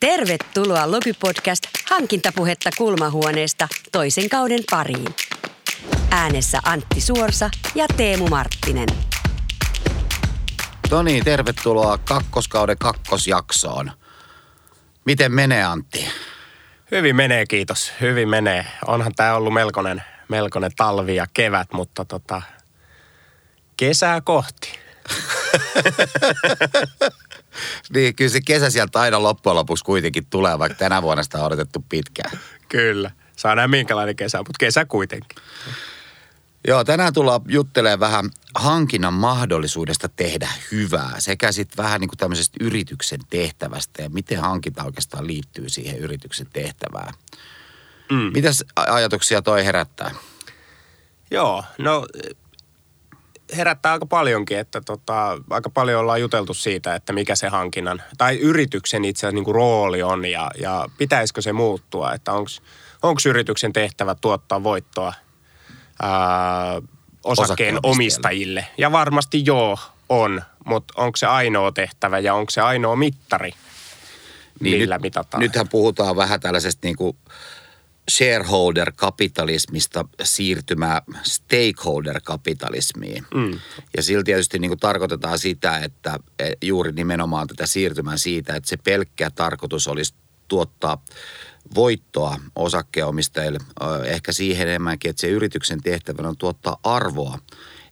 Tervetuloa 0.00 0.90
Lobbypodcast 0.90 1.62
Hankintapuhetta 1.90 2.70
kulmahuoneesta 2.78 3.68
toisen 3.92 4.28
kauden 4.28 4.60
pariin. 4.70 5.14
Äänessä 6.10 6.58
Antti 6.64 7.00
Suorsa 7.00 7.50
ja 7.74 7.86
Teemu 7.96 8.28
Marttinen. 8.28 8.88
No 10.90 11.02
niin, 11.02 11.24
tervetuloa 11.24 11.98
kakkoskauden 11.98 12.78
kakkosjaksoon. 12.78 13.92
Miten 15.04 15.32
menee 15.32 15.64
Antti? 15.64 16.08
Hyvin 16.90 17.16
menee, 17.16 17.46
kiitos. 17.46 17.92
Hyvin 18.00 18.28
menee. 18.28 18.66
Onhan 18.86 19.14
tämä 19.14 19.34
ollut 19.34 19.54
melkoinen, 19.54 20.02
melkoinen 20.28 20.70
talvi 20.76 21.16
ja 21.16 21.26
kevät, 21.34 21.72
mutta 21.72 22.04
tota, 22.04 22.42
kesää 23.76 24.20
kohti. 24.20 24.72
Niin, 27.94 28.14
kyllä 28.14 28.30
se 28.30 28.40
kesä 28.40 28.70
sieltä 28.70 29.00
aina 29.00 29.22
loppujen 29.22 29.56
lopuksi 29.56 29.84
kuitenkin 29.84 30.26
tulee, 30.26 30.58
vaikka 30.58 30.78
tänä 30.78 31.02
vuonna 31.02 31.22
sitä 31.22 31.38
on 31.38 31.46
odotettu 31.46 31.84
pitkään. 31.88 32.38
Kyllä. 32.68 33.10
Saa 33.36 33.54
nähdä 33.54 33.68
minkälainen 33.68 34.16
kesä, 34.16 34.38
mutta 34.38 34.56
kesä 34.58 34.84
kuitenkin. 34.84 35.38
Joo, 36.68 36.84
tänään 36.84 37.12
tullaan 37.12 37.40
juttelemaan 37.48 38.00
vähän 38.00 38.30
hankinnan 38.54 39.14
mahdollisuudesta 39.14 40.08
tehdä 40.08 40.48
hyvää 40.72 41.14
sekä 41.18 41.52
sitten 41.52 41.84
vähän 41.84 42.00
niin 42.00 42.08
kuin 42.08 42.18
tämmöisestä 42.18 42.56
yrityksen 42.60 43.20
tehtävästä 43.30 44.02
ja 44.02 44.10
miten 44.10 44.40
hankinta 44.40 44.84
oikeastaan 44.84 45.26
liittyy 45.26 45.68
siihen 45.68 45.98
yrityksen 45.98 46.46
tehtävään. 46.52 47.14
Mm. 48.10 48.30
Mitäs 48.34 48.64
ajatuksia 48.76 49.42
toi 49.42 49.64
herättää? 49.64 50.14
Joo, 51.30 51.64
no 51.78 52.06
herättää 53.56 53.92
aika 53.92 54.06
paljonkin, 54.06 54.58
että 54.58 54.80
tota, 54.80 55.38
aika 55.50 55.70
paljon 55.70 56.00
ollaan 56.00 56.20
juteltu 56.20 56.54
siitä, 56.54 56.94
että 56.94 57.12
mikä 57.12 57.34
se 57.34 57.48
hankinnan 57.48 58.02
tai 58.18 58.38
yrityksen 58.38 59.04
itse 59.04 59.20
asiassa 59.20 59.34
niin 59.34 59.44
kuin 59.44 59.54
rooli 59.54 60.02
on 60.02 60.24
ja, 60.24 60.50
ja 60.60 60.88
pitäisikö 60.98 61.42
se 61.42 61.52
muuttua, 61.52 62.12
että 62.12 62.32
onko 63.02 63.20
yrityksen 63.28 63.72
tehtävä 63.72 64.14
tuottaa 64.14 64.62
voittoa 64.62 65.12
ää, 66.02 66.82
osakkeen 67.24 67.78
omistajille. 67.82 68.66
Ja 68.78 68.92
varmasti 68.92 69.42
joo, 69.46 69.78
on, 70.08 70.42
mutta 70.64 70.94
onko 70.96 71.16
se 71.16 71.26
ainoa 71.26 71.72
tehtävä 71.72 72.18
ja 72.18 72.34
onko 72.34 72.50
se 72.50 72.60
ainoa 72.60 72.96
mittari, 72.96 73.52
niin 74.60 74.78
millä 74.78 74.94
nyt, 74.94 75.02
mitataan? 75.02 75.40
Nythän 75.40 75.68
puhutaan 75.68 76.16
vähän 76.16 76.40
tällaisesta 76.40 76.80
niin 76.86 76.96
kuin 76.96 77.16
shareholder-kapitalismista 78.10 80.04
siirtymää 80.22 81.02
stakeholder-kapitalismiin. 81.22 83.26
Mm. 83.34 83.58
Ja 83.96 84.02
sillä 84.02 84.24
tietysti 84.24 84.58
niin 84.58 84.70
kuin 84.70 84.80
tarkoitetaan 84.80 85.38
sitä, 85.38 85.78
että 85.78 86.18
e, 86.38 86.52
juuri 86.62 86.92
nimenomaan 86.92 87.46
tätä 87.46 87.66
siirtymää 87.66 88.16
siitä, 88.16 88.56
että 88.56 88.68
se 88.68 88.76
pelkkä 88.76 89.30
tarkoitus 89.30 89.88
olisi 89.88 90.14
tuottaa 90.48 91.04
voittoa 91.74 92.40
osakkeenomistajille, 92.56 93.58
ehkä 94.04 94.32
siihen 94.32 94.68
enemmänkin, 94.68 95.10
että 95.10 95.20
se 95.20 95.28
yrityksen 95.28 95.82
tehtävänä 95.82 96.28
on 96.28 96.36
tuottaa 96.36 96.76
arvoa 96.82 97.38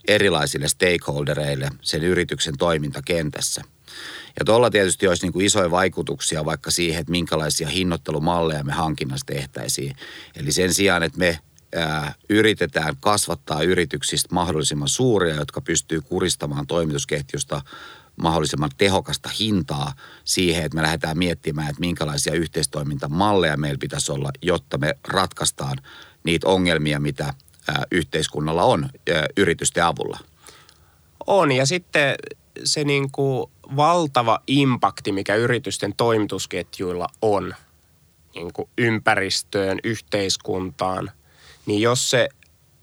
erilaisille 0.08 0.68
stakeholdereille 0.68 1.70
sen 1.82 2.04
yrityksen 2.04 2.54
toimintakentässä– 2.58 3.62
ja 4.38 4.44
tuolla 4.44 4.70
tietysti 4.70 5.08
olisi 5.08 5.22
niin 5.22 5.32
kuin 5.32 5.46
isoja 5.46 5.70
vaikutuksia 5.70 6.44
vaikka 6.44 6.70
siihen, 6.70 7.00
että 7.00 7.10
minkälaisia 7.10 7.68
hinnoittelumalleja 7.68 8.64
me 8.64 8.72
hankinnassa 8.72 9.26
tehtäisiin. 9.26 9.96
Eli 10.36 10.52
sen 10.52 10.74
sijaan, 10.74 11.02
että 11.02 11.18
me 11.18 11.38
ää, 11.74 12.14
yritetään 12.28 12.96
kasvattaa 13.00 13.62
yrityksistä 13.62 14.34
mahdollisimman 14.34 14.88
suuria, 14.88 15.34
jotka 15.34 15.60
pystyy 15.60 16.00
kuristamaan 16.00 16.66
toimitusketjusta 16.66 17.62
mahdollisimman 18.16 18.70
tehokasta 18.76 19.28
hintaa 19.40 19.94
siihen, 20.24 20.64
että 20.64 20.76
me 20.76 20.82
lähdetään 20.82 21.18
miettimään, 21.18 21.68
että 21.68 21.80
minkälaisia 21.80 22.34
yhteistoimintamalleja 22.34 23.56
meillä 23.56 23.78
pitäisi 23.78 24.12
olla, 24.12 24.30
jotta 24.42 24.78
me 24.78 24.94
ratkaistaan 25.08 25.78
niitä 26.24 26.48
ongelmia, 26.48 27.00
mitä 27.00 27.34
yhteiskunnalla 27.90 28.62
on 28.62 28.88
yritysten 29.36 29.84
avulla. 29.84 30.18
On 31.26 31.52
ja 31.52 31.66
sitten 31.66 32.14
se 32.64 32.84
niin 32.84 33.10
kuin 33.10 33.50
valtava 33.76 34.40
impakti, 34.46 35.12
mikä 35.12 35.34
yritysten 35.34 35.94
toimitusketjuilla 35.96 37.06
on 37.22 37.54
niin 38.34 38.52
kuin 38.52 38.68
ympäristöön, 38.78 39.78
yhteiskuntaan, 39.84 41.10
niin 41.66 41.80
jos 41.80 42.10
se 42.10 42.28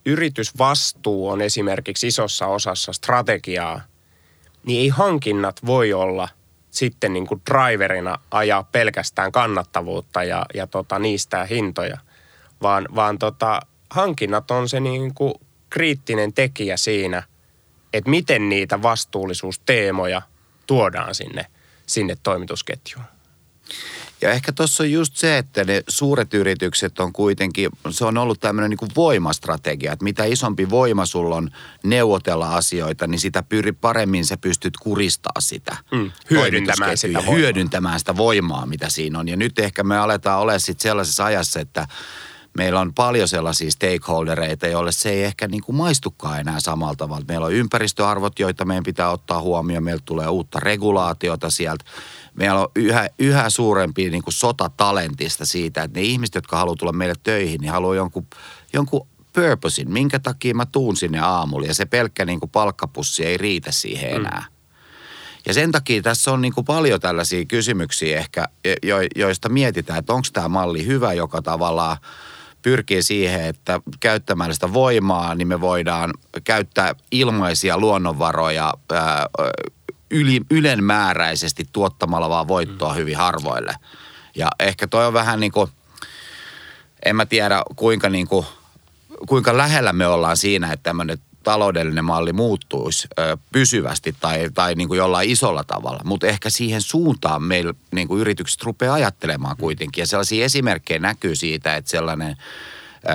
yritysvastuu 0.06 1.30
on 1.30 1.42
esimerkiksi 1.42 2.08
isossa 2.08 2.48
osassa 2.48 2.94
strategiaa, 2.94 3.82
niin 4.66 4.82
ei 4.82 4.90
hankinnat 4.90 5.66
voi 5.66 5.94
olla 5.94 6.30
sitten 6.72 7.14
niin 7.14 7.28
kuin 7.28 7.42
driverina 7.52 8.18
ajaa 8.32 8.64
pelkästään 8.64 9.32
kannattavuutta 9.32 10.24
ja, 10.24 10.46
ja 10.53 10.68
tota, 10.68 11.00
niistä 11.00 11.46
hintoja, 11.46 11.98
vaan, 12.62 12.88
vaan 12.96 13.20
tota, 13.20 13.59
hankinnat 13.90 14.52
on 14.52 14.70
se 14.70 14.80
niin 14.80 15.14
kuin 15.14 15.34
kriittinen 15.70 16.34
tekijä 16.34 16.78
siinä, 16.78 17.24
että 17.94 18.09
miten 18.09 18.50
niitä 18.50 18.81
vastuullisuusteemoja 18.81 20.22
tuodaan 20.68 21.16
sinne, 21.16 21.46
sinne 21.85 22.18
toimitusketjuun. 22.24 23.06
Ja 24.22 24.31
ehkä 24.31 24.52
tuossa 24.52 24.84
on 24.84 24.91
just 24.91 25.16
se, 25.16 25.38
että 25.38 25.63
ne 25.63 25.84
suuret 25.88 26.34
yritykset 26.34 27.00
on 27.00 27.13
kuitenkin, 27.13 27.69
se 27.90 28.06
on 28.06 28.18
ollut 28.18 28.40
tämmöinen 28.40 28.69
niin 28.69 28.91
voimastrategia, 28.96 29.94
että 29.94 30.03
mitä 30.03 30.24
isompi 30.24 30.69
voima 30.69 31.06
sulla 31.06 31.35
on 31.35 31.52
neuvotella 31.84 32.56
asioita, 32.56 33.07
niin 33.07 33.19
sitä 33.19 33.44
pyri, 33.44 33.72
paremmin 33.72 34.25
sä 34.25 34.38
pystyt 34.38 34.78
kuristaa 34.78 35.40
sitä. 35.40 35.78
Mm, 35.91 36.12
hyödyntämään 36.29 36.97
sitä 36.97 37.19
voimaa. 37.19 37.35
Hyödyntämään 37.35 38.00
sitä 38.00 38.18
voimaa, 38.18 38.66
mitä 38.66 38.90
siinä 38.90 39.19
on. 39.19 39.28
Ja 39.28 39.38
nyt 39.38 39.59
ehkä 39.59 39.84
me 39.84 39.97
aletaan 39.97 40.40
olla 40.40 40.59
sitten 40.59 40.84
sellaisessa 40.84 41.25
ajassa, 41.25 41.59
että 41.59 41.88
meillä 42.57 42.79
on 42.79 42.94
paljon 42.94 43.28
sellaisia 43.28 43.72
stakeholdereita, 43.72 44.67
joille 44.67 44.91
se 44.91 45.09
ei 45.09 45.23
ehkä 45.23 45.47
niin 45.47 45.63
kuin 45.63 45.75
maistukaan 45.75 46.39
enää 46.39 46.59
samalla 46.59 46.95
tavalla. 46.95 47.25
Meillä 47.28 47.45
on 47.45 47.53
ympäristöarvot, 47.53 48.39
joita 48.39 48.66
meidän 48.66 48.84
pitää 48.84 49.09
ottaa 49.09 49.41
huomioon. 49.41 49.84
Meillä 49.84 50.01
tulee 50.06 50.28
uutta 50.28 50.59
regulaatiota 50.59 51.50
sieltä. 51.50 51.85
Meillä 52.34 52.59
on 52.59 52.67
yhä, 52.75 53.09
yhä 53.19 53.50
suurempi 53.50 54.09
niin 54.09 54.23
kuin 54.23 54.34
sotatalentista 54.34 55.45
siitä, 55.45 55.84
että 55.84 56.00
ne 56.00 56.06
ihmiset, 56.06 56.35
jotka 56.35 56.57
haluaa 56.57 56.75
tulla 56.75 56.94
meille 56.94 57.16
töihin, 57.23 57.61
niin 57.61 57.72
haluaa 57.72 57.95
jonkun, 57.95 58.28
jonkun 58.73 59.07
purposein, 59.34 59.91
minkä 59.91 60.19
takia 60.19 60.56
mä 60.56 60.66
tuun 60.66 60.97
sinne 60.97 61.19
aamulla. 61.19 61.67
Ja 61.67 61.73
se 61.73 61.85
pelkkä 61.85 62.25
niin 62.25 62.40
kuin 62.40 62.50
palkkapussi 62.50 63.25
ei 63.25 63.38
riitä 63.38 63.72
siihen 63.72 64.11
mm. 64.11 64.16
enää. 64.16 64.45
Mm. 64.50 64.56
Ja 65.45 65.53
sen 65.53 65.72
takia 65.72 66.01
tässä 66.01 66.31
on 66.31 66.41
niin 66.41 66.53
kuin 66.53 66.66
paljon 66.66 67.00
tällaisia 67.00 67.45
kysymyksiä 67.45 68.19
ehkä, 68.19 68.45
jo, 68.84 68.97
joista 69.16 69.50
mietitään, 69.50 70.00
että 70.00 70.13
onko 70.13 70.28
tämä 70.34 70.47
malli 70.47 70.85
hyvä, 70.85 71.13
joka 71.13 71.41
tavallaan– 71.41 71.97
pyrkii 72.61 73.03
siihen, 73.03 73.45
että 73.45 73.79
käyttämällä 73.99 74.53
sitä 74.53 74.73
voimaa, 74.73 75.35
niin 75.35 75.47
me 75.47 75.61
voidaan 75.61 76.13
käyttää 76.44 76.95
ilmaisia 77.11 77.77
luonnonvaroja 77.77 78.73
ää, 78.91 79.25
yli, 80.11 80.41
ylenmääräisesti 80.51 81.66
tuottamalla 81.73 82.29
vaan 82.29 82.47
voittoa 82.47 82.91
mm. 82.91 82.95
hyvin 82.95 83.17
harvoille. 83.17 83.75
Ja 84.35 84.47
ehkä 84.59 84.88
toi 84.88 85.07
on 85.07 85.13
vähän 85.13 85.39
niin 85.39 85.51
kuin, 85.51 85.69
en 87.05 87.16
mä 87.16 87.25
tiedä 87.25 87.63
kuinka, 87.75 88.09
niin 88.09 88.27
kuin, 88.27 88.45
kuinka 89.28 89.57
lähellä 89.57 89.93
me 89.93 90.07
ollaan 90.07 90.38
siinä, 90.38 90.73
että 90.73 90.83
tämmöinen 90.83 91.17
taloudellinen 91.44 92.06
malli 92.06 92.34
muuttuisi 92.34 93.07
ö, 93.19 93.38
pysyvästi 93.52 94.16
tai, 94.19 94.50
tai 94.53 94.75
niin 94.75 94.88
kuin 94.88 94.97
jollain 94.97 95.29
isolla 95.29 95.63
tavalla. 95.63 96.02
Mutta 96.03 96.28
ehkä 96.28 96.50
siihen 96.50 96.81
suuntaan 96.81 97.44
meillä 97.44 97.74
niin 97.91 98.07
kuin 98.07 98.22
yritykset 98.22 98.63
rupeaa 98.63 98.94
ajattelemaan 98.94 99.57
kuitenkin. 99.57 100.02
Ja 100.02 100.07
sellaisia 100.07 100.46
esimerkkejä 100.46 101.00
näkyy 101.00 101.35
siitä, 101.35 101.75
että 101.75 101.91
sellainen 101.91 102.29
ö, 102.29 103.12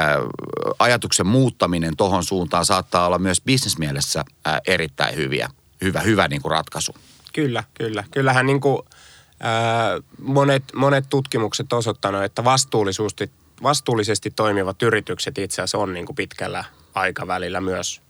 ajatuksen 0.78 1.26
muuttaminen 1.26 1.96
tuohon 1.96 2.24
suuntaan 2.24 2.66
saattaa 2.66 3.06
olla 3.06 3.18
myös 3.18 3.40
bisnesmielessä 3.40 4.24
erittäin 4.66 5.16
hyviä, 5.16 5.48
hyvä, 5.80 6.00
hyvä 6.00 6.28
niin 6.28 6.42
kuin 6.42 6.52
ratkaisu. 6.52 6.94
Kyllä, 7.32 7.64
kyllä. 7.74 8.04
Kyllähän 8.10 8.46
niin 8.46 8.60
kuin, 8.60 8.82
ö, 8.82 10.02
monet, 10.18 10.64
monet 10.74 11.04
tutkimukset 11.08 11.72
osoittaneet, 11.72 12.24
että 12.24 12.44
vastuullisesti, 12.44 13.30
vastuullisesti 13.62 14.30
toimivat 14.30 14.82
yritykset 14.82 15.38
itse 15.38 15.62
asiassa 15.62 15.78
on 15.78 15.92
niin 15.92 16.06
kuin 16.06 16.16
pitkällä 16.16 16.64
aikavälillä 16.94 17.60
myös 17.60 18.05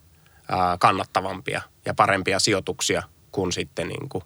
kannattavampia 0.79 1.63
ja 1.85 1.95
parempia 1.95 2.39
sijoituksia 2.39 3.03
kuin 3.33 3.53
sitten 3.53 3.89
niin 3.89 4.09
kuin 4.09 4.25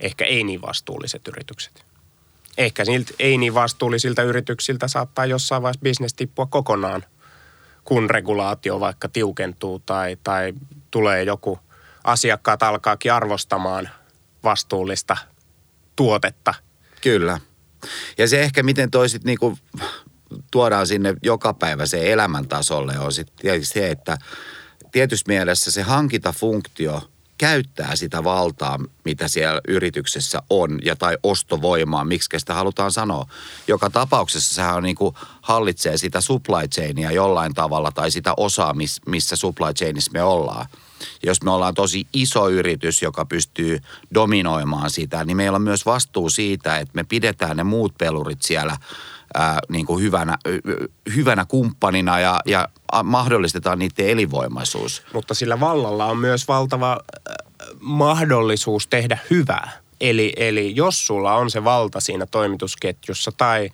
ehkä 0.00 0.24
ei 0.24 0.44
niin 0.44 0.62
vastuulliset 0.62 1.28
yritykset. 1.28 1.84
Ehkä 2.58 2.84
niiltä 2.84 3.14
ei 3.18 3.38
niin 3.38 3.54
vastuullisilta 3.54 4.22
yrityksiltä 4.22 4.88
saattaa 4.88 5.26
jossain 5.26 5.62
vaiheessa 5.62 5.82
bisnes 5.82 6.14
tippua 6.14 6.46
kokonaan, 6.46 7.04
kun 7.84 8.10
regulaatio 8.10 8.80
vaikka 8.80 9.08
tiukentuu 9.08 9.78
tai, 9.78 10.16
tai 10.24 10.52
tulee 10.90 11.22
joku 11.22 11.58
asiakkaat 12.04 12.62
alkaakin 12.62 13.12
arvostamaan 13.12 13.88
vastuullista 14.44 15.16
tuotetta. 15.96 16.54
Kyllä. 17.00 17.40
Ja 18.18 18.28
se 18.28 18.40
ehkä 18.40 18.62
miten 18.62 18.90
toisit 18.90 19.24
niin 19.24 19.38
kuin 19.38 19.58
tuodaan 20.50 20.86
sinne 20.86 21.14
joka 21.22 21.54
päivä 21.54 21.86
se 21.86 22.12
elämäntasolle 22.12 22.98
on 22.98 23.12
sitten 23.12 23.64
se, 23.64 23.90
että– 23.90 24.18
tietyssä 24.98 25.24
mielessä 25.28 25.70
se 25.70 25.82
hankintafunktio 25.82 27.02
käyttää 27.38 27.96
sitä 27.96 28.24
valtaa, 28.24 28.78
mitä 29.04 29.28
siellä 29.28 29.60
yrityksessä 29.68 30.42
on, 30.50 30.78
ja 30.84 30.96
tai 30.96 31.18
ostovoimaa, 31.22 32.04
miksi 32.04 32.38
sitä 32.38 32.54
halutaan 32.54 32.92
sanoa. 32.92 33.26
Joka 33.68 33.90
tapauksessa 33.90 34.54
sehän 34.54 34.82
niin 34.82 34.96
kuin 34.96 35.14
hallitsee 35.42 35.96
sitä 35.96 36.20
supply 36.20 36.68
chainia 36.74 37.12
jollain 37.12 37.54
tavalla, 37.54 37.90
tai 37.92 38.10
sitä 38.10 38.34
osaa, 38.36 38.74
missä 39.06 39.36
supply 39.36 39.74
chainissa 39.74 40.10
me 40.12 40.22
ollaan. 40.22 40.66
Jos 41.22 41.42
me 41.42 41.50
ollaan 41.50 41.74
tosi 41.74 42.06
iso 42.12 42.48
yritys, 42.48 43.02
joka 43.02 43.24
pystyy 43.24 43.80
dominoimaan 44.14 44.90
sitä, 44.90 45.24
niin 45.24 45.36
meillä 45.36 45.56
on 45.56 45.62
myös 45.62 45.86
vastuu 45.86 46.30
siitä, 46.30 46.78
että 46.78 46.92
me 46.94 47.04
pidetään 47.04 47.56
ne 47.56 47.64
muut 47.64 47.94
pelurit 47.98 48.42
siellä 48.42 48.76
ää, 49.34 49.58
niin 49.68 49.86
kuin 49.86 50.02
hyvänä, 50.02 50.38
hyvänä 51.16 51.44
kumppanina 51.44 52.20
ja, 52.20 52.40
ja 52.46 52.68
mahdollistetaan 53.02 53.78
niiden 53.78 54.08
elinvoimaisuus. 54.08 55.02
Mutta 55.12 55.34
sillä 55.34 55.60
vallalla 55.60 56.06
on 56.06 56.18
myös 56.18 56.48
valtava 56.48 56.98
mahdollisuus 57.80 58.86
tehdä 58.86 59.18
hyvää. 59.30 59.70
Eli, 60.00 60.32
eli 60.36 60.76
jos 60.76 61.06
sulla 61.06 61.34
on 61.34 61.50
se 61.50 61.64
valta 61.64 62.00
siinä 62.00 62.26
toimitusketjussa 62.26 63.32
tai 63.36 63.70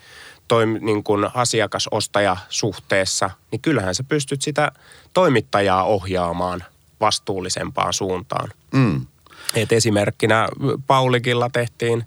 toim, 0.48 0.78
niin 0.80 1.04
kuin 1.04 1.26
asiakasostaja-suhteessa, 1.34 3.30
niin 3.50 3.60
kyllähän 3.60 3.94
sä 3.94 4.04
pystyt 4.08 4.42
sitä 4.42 4.72
toimittajaa 5.14 5.84
ohjaamaan 5.84 6.64
vastuullisempaan 7.00 7.92
suuntaan. 7.92 8.50
Mm. 8.72 9.06
Et 9.54 9.72
esimerkkinä 9.72 10.48
Paulikilla 10.86 11.50
tehtiin 11.52 12.06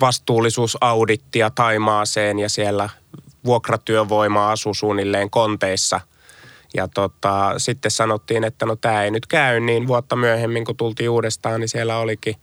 vastuullisuusaudittia 0.00 1.50
Taimaaseen 1.50 2.38
ja 2.38 2.48
siellä 2.48 2.88
vuokratyövoima 3.44 4.50
asui 4.50 4.74
suunnilleen 4.74 5.30
konteissa. 5.30 6.00
Ja 6.74 6.88
tota, 6.88 7.54
sitten 7.58 7.90
sanottiin, 7.90 8.44
että 8.44 8.66
no 8.66 8.76
tämä 8.76 9.04
ei 9.04 9.10
nyt 9.10 9.26
käy, 9.26 9.60
niin 9.60 9.86
vuotta 9.86 10.16
myöhemmin 10.16 10.64
kun 10.64 10.76
tultiin 10.76 11.10
uudestaan, 11.10 11.60
niin 11.60 11.68
siellä 11.68 11.96
olikin 11.96 12.34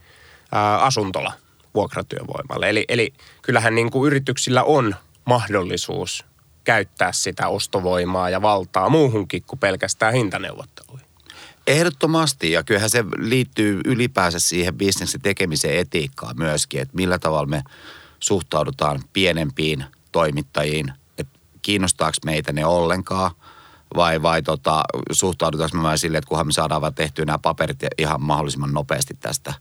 ää, 0.51 0.77
asuntola 0.77 1.33
vuokratyövoimalle. 1.75 2.69
Eli, 2.69 2.85
eli 2.89 3.13
kyllähän 3.41 3.75
niin 3.75 3.91
kuin 3.91 4.07
yrityksillä 4.07 4.63
on 4.63 4.95
mahdollisuus 5.25 6.25
käyttää 6.63 7.11
sitä 7.11 7.47
ostovoimaa 7.47 8.29
ja 8.29 8.41
valtaa 8.41 8.89
muuhunkin 8.89 9.43
kuin 9.43 9.59
pelkästään 9.59 10.13
hintaneuvotteluihin. 10.13 11.04
Ehdottomasti, 11.67 12.51
ja 12.51 12.63
kyllähän 12.63 12.89
se 12.89 13.03
liittyy 13.17 13.81
ylipäänsä 13.85 14.39
siihen 14.39 14.75
bisneksen 14.75 15.21
tekemisen 15.21 15.77
etiikkaan 15.77 16.37
myöskin, 16.37 16.81
että 16.81 16.95
millä 16.95 17.19
tavalla 17.19 17.47
me 17.47 17.63
suhtaudutaan 18.19 19.01
pienempiin 19.13 19.85
toimittajiin, 20.11 20.93
että 21.17 21.39
kiinnostaako 21.61 22.17
meitä 22.25 22.53
ne 22.53 22.65
ollenkaan, 22.65 23.31
vai, 23.95 24.21
vai 24.21 24.41
tota, 24.41 24.83
suhtaudutaanko 25.11 25.77
me 25.77 25.97
silleen, 25.97 26.19
että 26.19 26.29
kunhan 26.29 26.47
me 26.47 26.51
saadaan 26.51 26.81
vaan 26.81 26.93
tehtyä 26.93 27.25
nämä 27.25 27.37
paperit 27.37 27.79
ihan 27.97 28.21
mahdollisimman 28.21 28.73
nopeasti 28.73 29.17
tästä. 29.19 29.53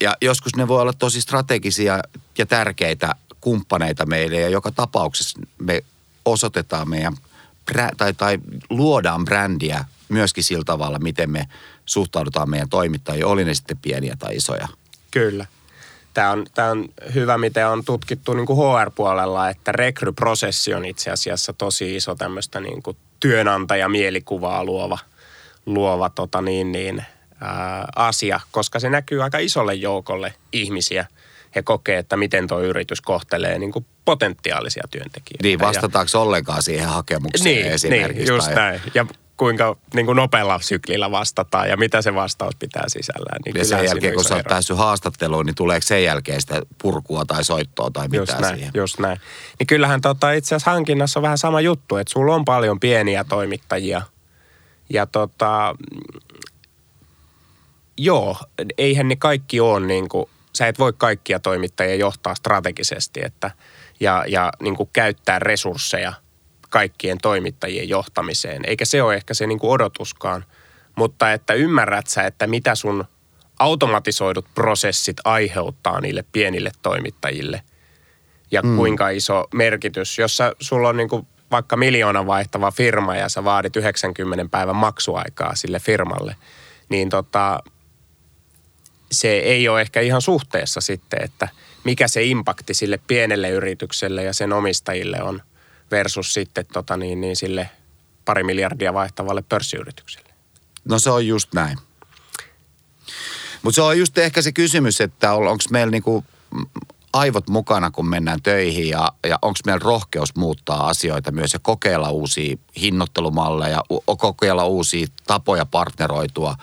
Ja 0.00 0.16
joskus 0.22 0.56
ne 0.56 0.68
voi 0.68 0.80
olla 0.80 0.92
tosi 0.92 1.20
strategisia 1.20 2.02
ja 2.38 2.46
tärkeitä 2.46 3.14
kumppaneita 3.40 4.06
meille, 4.06 4.40
ja 4.40 4.48
joka 4.48 4.70
tapauksessa 4.70 5.40
me 5.58 5.84
osoitetaan 6.24 6.88
meidän, 6.88 7.16
tai, 7.96 8.14
tai 8.14 8.38
luodaan 8.70 9.24
brändiä 9.24 9.84
myöskin 10.08 10.44
sillä 10.44 10.64
tavalla, 10.66 10.98
miten 10.98 11.30
me 11.30 11.48
suhtaudutaan 11.84 12.50
meidän 12.50 12.68
toimittajiin, 12.68 13.26
oli 13.26 13.44
ne 13.44 13.54
sitten 13.54 13.78
pieniä 13.82 14.16
tai 14.18 14.36
isoja. 14.36 14.68
Kyllä. 15.10 15.46
Tämä 16.14 16.30
on, 16.30 16.46
tämä 16.54 16.70
on 16.70 16.88
hyvä, 17.14 17.38
miten 17.38 17.68
on 17.68 17.84
tutkittu 17.84 18.34
niin 18.34 18.46
kuin 18.46 18.58
HR-puolella, 18.58 19.48
että 19.48 19.72
rekryprosessi 19.72 20.74
on 20.74 20.84
itse 20.84 21.10
asiassa 21.10 21.52
tosi 21.52 21.96
iso 21.96 22.14
tämmöistä 22.14 22.60
niin 22.60 22.82
kuin 22.82 22.96
työnantajamielikuvaa 23.20 24.64
luova, 24.64 24.98
luova 25.66 26.10
tota 26.10 26.42
niin, 26.42 26.72
niin, 26.72 27.04
ää, 27.40 27.88
asia, 27.96 28.40
koska 28.50 28.80
se 28.80 28.90
näkyy 28.90 29.22
aika 29.22 29.38
isolle 29.38 29.74
joukolle 29.74 30.34
ihmisiä. 30.52 31.06
He 31.54 31.62
kokee, 31.62 31.98
että 31.98 32.16
miten 32.16 32.46
tuo 32.46 32.60
yritys 32.60 33.00
kohtelee 33.00 33.58
niin 33.58 33.72
kuin 33.72 33.86
potentiaalisia 34.04 34.84
työntekijöitä. 34.90 35.42
Niin, 35.42 35.58
vastataanko 35.58 36.10
ja, 36.14 36.20
ollenkaan 36.20 36.62
siihen 36.62 36.88
hakemukseen 36.88 37.56
niin, 37.56 37.66
esimerkiksi? 37.66 38.22
Niin, 38.22 38.28
just 38.28 38.46
tai... 38.46 38.54
näin. 38.54 38.80
Ja 38.94 39.06
kuinka 39.40 39.76
niin 39.94 40.06
kuin 40.06 40.16
nopealla 40.16 40.60
syklillä 40.62 41.10
vastataan 41.10 41.68
ja 41.68 41.76
mitä 41.76 42.02
se 42.02 42.14
vastaus 42.14 42.56
pitää 42.58 42.84
sisällään. 42.86 43.40
Niin 43.44 43.56
ja 43.56 43.64
sen 43.64 43.84
jälkeen, 43.84 44.14
kun 44.14 44.24
sä 44.24 44.34
oot 44.34 44.44
päässyt 44.48 44.76
haastatteluun, 44.76 45.46
niin 45.46 45.54
tuleeko 45.54 45.86
sen 45.86 46.04
jälkeen 46.04 46.40
sitä 46.40 46.62
purkua 46.82 47.24
tai 47.24 47.44
soittoa 47.44 47.90
tai 47.90 48.08
mitä 48.08 48.22
just 48.22 48.38
näin, 48.38 48.54
siihen? 48.54 48.72
Just 48.74 48.98
näin. 48.98 49.20
Niin 49.58 49.66
kyllähän 49.66 50.00
tota, 50.00 50.32
itse 50.32 50.54
asiassa 50.54 50.70
hankinnassa 50.70 51.20
on 51.20 51.22
vähän 51.22 51.38
sama 51.38 51.60
juttu, 51.60 51.96
että 51.96 52.12
sulla 52.12 52.34
on 52.34 52.44
paljon 52.44 52.80
pieniä 52.80 53.24
toimittajia. 53.24 54.02
Ja 54.90 55.06
tota, 55.06 55.76
joo, 57.96 58.36
eihän 58.78 59.08
ne 59.08 59.16
kaikki 59.16 59.60
ole 59.60 59.86
niin 59.86 60.08
kuin, 60.08 60.28
sä 60.60 60.68
et 60.68 60.78
voi 60.78 60.92
kaikkia 60.92 61.40
toimittajia 61.40 61.94
johtaa 61.94 62.34
strategisesti 62.34 63.20
että, 63.24 63.50
ja, 64.00 64.24
ja 64.28 64.52
niin 64.62 64.76
kuin 64.76 64.90
käyttää 64.92 65.38
resursseja– 65.38 66.12
kaikkien 66.70 67.18
toimittajien 67.18 67.88
johtamiseen. 67.88 68.62
Eikä 68.66 68.84
se 68.84 69.02
ole 69.02 69.14
ehkä 69.14 69.34
se 69.34 69.46
niin 69.46 69.58
kuin 69.58 69.70
odotuskaan, 69.70 70.44
mutta 70.96 71.32
että 71.32 71.54
ymmärrät 71.54 72.06
sä, 72.06 72.22
että 72.22 72.46
mitä 72.46 72.74
sun 72.74 73.04
automatisoidut 73.58 74.46
prosessit 74.54 75.16
aiheuttaa 75.24 76.00
niille 76.00 76.24
pienille 76.32 76.70
toimittajille 76.82 77.62
ja 78.50 78.62
mm. 78.62 78.76
kuinka 78.76 79.08
iso 79.08 79.44
merkitys. 79.54 80.18
Jos 80.18 80.36
sä, 80.36 80.52
sulla 80.60 80.88
on 80.88 80.96
niin 80.96 81.08
kuin 81.08 81.26
vaikka 81.50 81.76
miljoona 81.76 82.26
vaihtava 82.26 82.70
firma 82.70 83.16
ja 83.16 83.28
sä 83.28 83.44
vaadit 83.44 83.76
90 83.76 84.46
päivän 84.50 84.76
maksuaikaa 84.76 85.54
sille 85.54 85.80
firmalle, 85.80 86.36
niin 86.88 87.08
tota, 87.08 87.62
se 89.12 89.28
ei 89.28 89.68
ole 89.68 89.80
ehkä 89.80 90.00
ihan 90.00 90.22
suhteessa 90.22 90.80
sitten, 90.80 91.24
että 91.24 91.48
mikä 91.84 92.08
se 92.08 92.22
impakti 92.22 92.74
sille 92.74 93.00
pienelle 93.06 93.50
yritykselle 93.50 94.24
ja 94.24 94.32
sen 94.32 94.52
omistajille 94.52 95.22
on 95.22 95.42
versus 95.90 96.34
sitten 96.34 96.66
tota 96.72 96.96
niin, 96.96 97.20
niin 97.20 97.36
sille 97.36 97.70
pari 98.24 98.44
miljardia 98.44 98.94
vaihtavalle 98.94 99.42
pörssiyritykselle. 99.42 100.30
No 100.84 100.98
se 100.98 101.10
on 101.10 101.26
just 101.26 101.54
näin. 101.54 101.78
Mutta 103.62 103.74
se 103.74 103.82
on 103.82 103.98
just 103.98 104.18
ehkä 104.18 104.42
se 104.42 104.52
kysymys, 104.52 105.00
että 105.00 105.32
on, 105.32 105.48
onko 105.48 105.64
meillä 105.70 105.90
niinku 105.90 106.24
aivot 107.12 107.48
mukana, 107.48 107.90
kun 107.90 108.08
mennään 108.08 108.42
töihin 108.42 108.88
ja, 108.88 109.12
ja 109.26 109.38
onko 109.42 109.58
meillä 109.66 109.84
rohkeus 109.84 110.36
muuttaa 110.36 110.88
asioita 110.88 111.32
myös 111.32 111.52
ja 111.52 111.58
kokeilla 111.58 112.10
uusia 112.10 112.56
hinnoittelumalleja, 112.80 113.82
kokeilla 114.18 114.64
uusia 114.64 115.06
tapoja 115.26 115.66
partneroitua, 115.66 116.56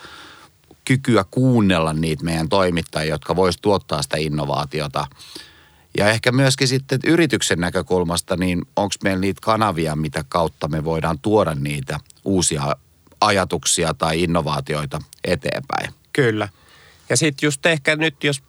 kykyä 0.88 1.26
kuunnella 1.32 1.94
niitä 1.94 2.24
meidän 2.24 2.50
toimittajia, 2.50 3.14
jotka 3.14 3.36
voisivat 3.36 3.62
tuottaa 3.62 4.02
sitä 4.02 4.18
innovaatiota– 4.18 5.08
ja 5.98 6.10
ehkä 6.10 6.32
myöskin 6.32 6.68
sitten 6.68 7.00
yrityksen 7.06 7.60
näkökulmasta, 7.60 8.38
niin 8.38 8.66
onko 8.76 8.96
meillä 9.04 9.22
niitä 9.22 9.42
kanavia, 9.44 9.96
mitä 9.96 10.24
kautta 10.30 10.68
me 10.68 10.84
voidaan 10.84 11.20
tuoda 11.20 11.56
niitä 11.56 12.00
uusia 12.26 12.76
ajatuksia 13.22 13.94
tai 13.94 14.24
innovaatioita 14.24 15.02
eteenpäin. 15.24 15.94
Kyllä. 16.14 16.50
Ja 17.10 17.18
sitten 17.18 17.48
just 17.48 17.66
ehkä 17.66 17.96
nyt, 17.96 18.24
jos 18.24 18.44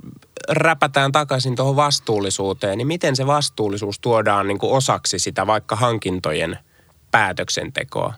räpätään 0.49 1.13
takaisin 1.13 1.57
tuohon 1.57 1.77
vastuullisuuteen, 1.77 2.79
niin 2.79 2.89
miten 2.89 3.17
se 3.17 3.27
vastuullisuus 3.27 3.99
tuodaan 3.99 4.49
niin 4.49 4.59
osaksi 4.63 5.19
sitä 5.19 5.47
vaikka 5.47 5.77
hankintojen 5.77 6.59
päätöksentekoa? 7.11 8.15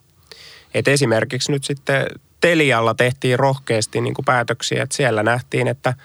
Et 0.74 0.88
esimerkiksi 0.88 1.52
nyt 1.52 1.64
sitten 1.64 2.06
Telialla 2.40 2.94
tehtiin 2.94 3.38
rohkeasti 3.38 4.00
niin 4.00 4.14
kuin 4.14 4.24
päätöksiä, 4.24 4.82
että 4.82 4.96
siellä 4.96 5.22
nähtiin, 5.22 5.68
että– 5.68 5.94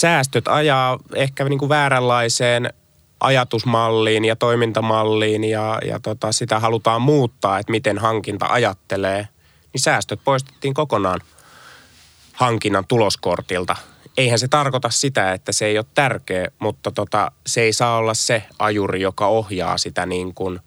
säästöt 0.00 0.48
ajaa 0.48 0.98
ehkä 1.14 1.44
niin 1.44 1.58
kuin 1.58 1.68
vääränlaiseen 1.68 2.72
ajatusmalliin 3.20 4.24
ja 4.24 4.36
toimintamalliin 4.36 5.44
ja, 5.44 5.78
ja 5.86 6.00
tota, 6.00 6.32
sitä 6.32 6.60
halutaan 6.60 7.02
muuttaa, 7.02 7.58
että 7.58 7.70
miten 7.70 7.98
hankinta 7.98 8.46
ajattelee, 8.46 9.28
niin 9.72 9.80
säästöt 9.80 10.20
poistettiin 10.24 10.74
kokonaan 10.74 11.20
hankinnan 12.32 12.84
tuloskortilta. 12.88 13.76
Eihän 14.16 14.38
se 14.38 14.48
tarkoita 14.48 14.90
sitä, 14.90 15.32
että 15.32 15.52
se 15.52 15.66
ei 15.66 15.78
ole 15.78 15.86
tärkeä, 15.94 16.48
mutta 16.58 16.90
tota, 16.90 17.32
se 17.46 17.60
ei 17.60 17.72
saa 17.72 17.96
olla 17.96 18.14
se 18.14 18.42
ajuri, 18.58 19.00
joka 19.00 19.26
ohjaa 19.26 19.78
sitä 19.78 20.06
niin 20.06 20.34
kuin 20.34 20.60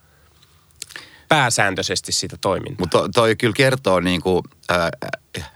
pääsääntöisesti 1.28 2.12
sitä 2.12 2.38
toimintaa. 2.42 2.76
Mutta 2.80 3.10
toi 3.14 3.36
kyllä 3.36 3.54
kertoo 3.54 4.00
niin 4.00 4.22
kuin, 4.22 4.44
äh, 4.72 5.12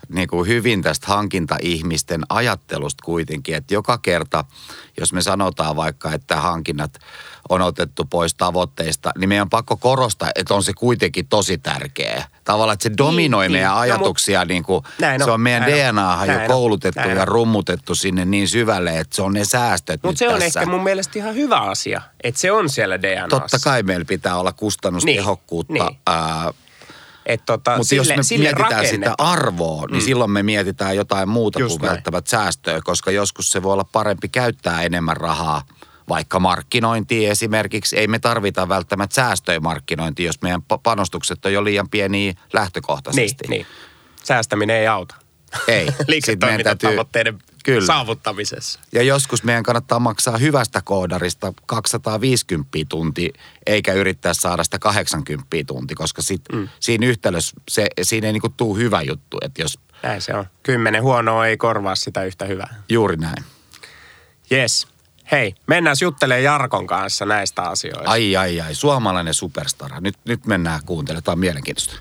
niin 0.10 0.28
kuin 0.28 0.48
hyvin 0.48 0.82
tästä 0.82 1.08
hankintaihmisten 1.08 2.22
ajattelusta 2.30 3.06
kuitenkin, 3.06 3.56
että 3.56 3.74
joka 3.74 3.98
kerta, 3.98 4.46
jos 5.00 5.14
me 5.14 5.22
sanotaan 5.22 5.76
vaikka, 5.76 6.14
että 6.14 6.36
hankinnat 6.36 7.00
on 7.52 7.62
otettu 7.62 8.06
pois 8.06 8.34
tavoitteista, 8.36 9.12
niin 9.18 9.30
meidän 9.30 9.42
on 9.46 9.50
pakko 9.50 9.78
korostaa, 9.78 10.30
että 10.36 10.54
on 10.54 10.64
se 10.64 10.74
kuitenkin 10.74 11.28
tosi 11.28 11.58
tärkeä. 11.58 12.26
Tavallaan, 12.44 12.74
että 12.74 12.84
se 12.84 12.92
dominoi 12.98 13.44
niin, 13.44 13.52
meidän 13.52 13.72
niin. 13.72 13.80
ajatuksia, 13.82 14.40
no, 14.40 14.46
niin 14.46 14.64
kuin, 14.64 14.84
näin 15.00 15.24
se 15.24 15.32
on 15.32 15.42
meidän 15.42 15.64
DNAhan 15.66 16.30
jo 16.30 16.40
koulutettu 16.48 17.00
näin 17.00 17.18
ja 17.18 17.26
rummutettu 17.26 17.96
sinne 17.96 18.26
niin 18.26 18.48
syvälle, 18.48 19.00
että 19.00 19.16
se 19.16 19.22
on 19.22 19.34
ne 19.34 19.46
säästöt 19.46 20.04
Mutta 20.04 20.20
se 20.20 20.30
on 20.30 20.40
tässä. 20.40 20.60
ehkä 20.60 20.72
mun 20.72 20.84
mielestä 20.84 21.20
ihan 21.20 21.36
hyvä 21.36 21.58
asia, 21.60 22.02
että 22.24 22.42
se 22.42 22.52
on 22.52 22.70
siellä 22.70 23.02
DNAssa. 23.02 23.40
Totta 23.40 23.58
kai 23.64 23.84
meillä 23.84 24.06
pitää 24.06 24.38
olla 24.38 24.52
kustannustehokkuutta. 24.54 25.74
Niin, 25.74 25.86
niin. 25.86 25.98
Ää, 26.08 26.52
Et 27.26 27.42
tota, 27.46 27.78
Mutta 27.78 27.96
jos 27.96 28.08
me 28.18 28.24
sille 28.24 28.44
mietitään 28.54 28.88
sitä 28.88 29.14
arvoa, 29.18 29.86
niin 29.88 30.02
Mm. 30.02 30.06
silloin 30.06 30.32
me 30.32 30.44
mietitään 30.44 30.96
jotain 30.96 31.30
muuta 31.30 31.60
Just 31.60 31.72
kuin 31.74 31.82
näin. 31.82 31.92
välttämättä 31.96 32.30
säästöä, 32.30 32.80
koska 32.84 33.12
joskus 33.12 33.52
se 33.52 33.64
voi 33.64 33.74
olla 33.74 33.84
parempi 33.92 34.30
käyttää 34.30 34.82
enemmän 34.82 35.18
rahaa 35.18 35.62
vaikka 36.12 36.40
markkinointiin 36.40 37.32
esimerkiksi. 37.32 37.98
Ei 37.98 38.08
me 38.08 38.20
tarvita 38.20 38.70
välttämättä 38.70 39.14
säästöjä 39.16 39.60
markkinointiin, 39.60 40.26
jos 40.28 40.42
meidän 40.42 40.62
pa- 40.74 40.80
panostukset 40.84 41.46
on 41.46 41.54
jo 41.54 41.64
liian 41.64 41.90
pieniä 41.90 42.10
Niin, 42.10 42.38
lähtökohtaisesti. 42.54 43.48
niin. 43.48 43.66
Säästäminen 44.24 44.76
ei 44.76 44.88
auta. 44.88 45.16
Ei. 45.68 45.88
Liiketoimintatavoitteiden 46.08 47.40
Kyllä. 47.66 47.86
saavuttamisessa. 47.86 48.80
Ja 48.92 49.04
joskus 49.04 49.44
meidän 49.44 49.64
kannattaa 49.64 50.00
maksaa 50.00 50.38
hyvästä 50.38 50.82
koodarista 50.82 51.54
250 51.66 52.70
tunti, 52.90 53.34
eikä 53.66 53.94
yrittää 53.94 54.34
saada 54.34 54.64
sitä 54.64 54.80
80 54.80 55.48
tunti, 55.68 55.96
koska 55.96 56.22
sit, 56.22 56.42
mm. 56.54 56.70
siinä 56.80 57.06
yhtälössä 57.08 57.56
se, 57.70 57.88
siinä 58.02 58.28
ei 58.28 58.34
niinku 58.34 58.50
tuu 58.58 58.76
hyvä 58.76 59.02
juttu, 59.02 59.38
että 59.42 59.62
jos 59.62 59.80
Näin 60.04 60.22
se 60.22 60.34
on. 60.34 60.46
Kymmenen 60.64 61.04
huonoa 61.04 61.48
ei 61.48 61.58
korvaa 61.58 61.96
sitä 61.96 62.24
yhtä 62.24 62.46
hyvää. 62.46 62.76
juuri 62.90 63.18
näin. 63.18 63.44
Yes. 64.52 64.88
Hei, 65.32 65.56
mennään 65.68 65.96
juttelemaan 66.02 66.44
Jarkon 66.44 66.88
kanssa 66.88 67.26
näistä 67.26 67.62
asioista. 67.62 68.12
Ai 68.12 68.36
ai 68.36 68.62
ai, 68.62 68.76
suomalainen 68.76 69.34
superstara. 69.34 70.00
Nyt, 70.00 70.16
nyt 70.26 70.46
mennään 70.46 70.82
kuuntelemaan, 70.86 71.24
tämä 71.24 71.34
on 71.34 71.40
mielenkiintoista. 71.40 71.94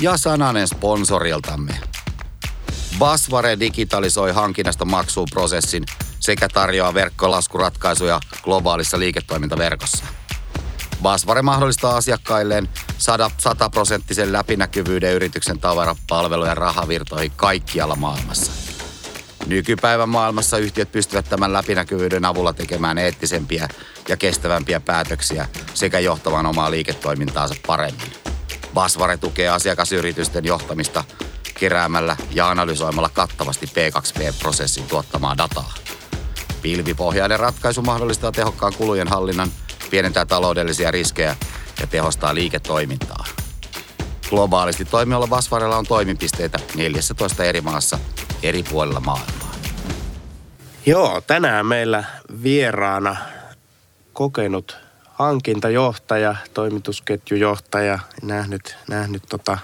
Ja 0.00 0.16
sananen 0.16 0.68
sponsoriltamme. 0.68 1.74
Basvare 2.98 3.60
digitalisoi 3.60 4.32
hankinnasta 4.32 4.84
maksuun 4.84 5.28
prosessin 5.30 5.84
sekä 6.20 6.48
tarjoaa 6.48 6.94
verkkolaskuratkaisuja 6.94 8.20
globaalissa 8.42 8.98
liiketoimintaverkossa. 8.98 10.04
Basvare 11.02 11.42
mahdollistaa 11.42 11.96
asiakkailleen 11.96 12.68
100 13.38 13.70
prosenttisen 13.70 14.32
läpinäkyvyyden 14.32 15.14
yrityksen 15.14 15.58
tavara, 15.58 15.96
palvelu 16.08 16.44
ja 16.44 16.54
rahavirtoihin 16.54 17.32
kaikkialla 17.36 17.96
maailmassa. 17.96 18.57
Nykypäivän 19.48 20.08
maailmassa 20.08 20.58
yhtiöt 20.58 20.92
pystyvät 20.92 21.28
tämän 21.28 21.52
läpinäkyvyyden 21.52 22.24
avulla 22.24 22.52
tekemään 22.52 22.98
eettisempiä 22.98 23.68
ja 24.08 24.16
kestävämpiä 24.16 24.80
päätöksiä 24.80 25.48
sekä 25.74 25.98
johtamaan 25.98 26.46
omaa 26.46 26.70
liiketoimintaansa 26.70 27.54
paremmin. 27.66 28.12
Basvare 28.74 29.16
tukee 29.16 29.48
asiakasyritysten 29.48 30.44
johtamista 30.44 31.04
keräämällä 31.54 32.16
ja 32.30 32.48
analysoimalla 32.48 33.08
kattavasti 33.08 33.66
P2P-prosessin 33.66 34.84
tuottamaa 34.88 35.38
dataa. 35.38 35.74
Pilvipohjainen 36.62 37.40
ratkaisu 37.40 37.82
mahdollistaa 37.82 38.32
tehokkaan 38.32 38.74
kulujen 38.74 39.08
hallinnan, 39.08 39.50
pienentää 39.90 40.26
taloudellisia 40.26 40.90
riskejä 40.90 41.36
ja 41.80 41.86
tehostaa 41.86 42.34
liiketoimintaa. 42.34 43.24
Globaalisti 44.30 44.84
toimivalla 44.84 45.26
Basvarella 45.26 45.76
on 45.76 45.86
toimipisteitä 45.86 46.58
14 46.74 47.44
eri 47.44 47.60
maassa 47.60 47.98
eri 48.42 48.62
puolilla 48.62 49.00
maailmaa. 49.00 49.37
Joo, 50.86 51.20
tänään 51.20 51.66
meillä 51.66 52.04
vieraana 52.42 53.16
kokenut 54.12 54.76
hankintajohtaja, 55.12 56.36
toimitusketjujohtaja, 56.54 57.98
nähnyt, 58.22 58.76
nähnyt 58.88 59.22
tota 59.28 59.58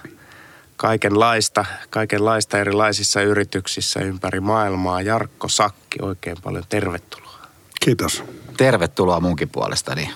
kaikenlaista, 0.76 1.64
kaikenlaista 1.90 2.58
erilaisissa 2.58 3.22
yrityksissä 3.22 4.00
ympäri 4.00 4.40
maailmaa. 4.40 5.02
Jarkko 5.02 5.48
Sakki, 5.48 5.98
oikein 6.02 6.36
paljon 6.42 6.64
tervetuloa. 6.68 7.38
Kiitos. 7.84 8.24
Tervetuloa 8.56 9.20
munkin 9.20 9.48
puolestani. 9.48 10.10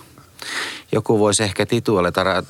Joku 0.92 1.18
voisi 1.18 1.42
ehkä 1.42 1.66
tituleerata, 1.66 2.36
äh, 2.36 2.44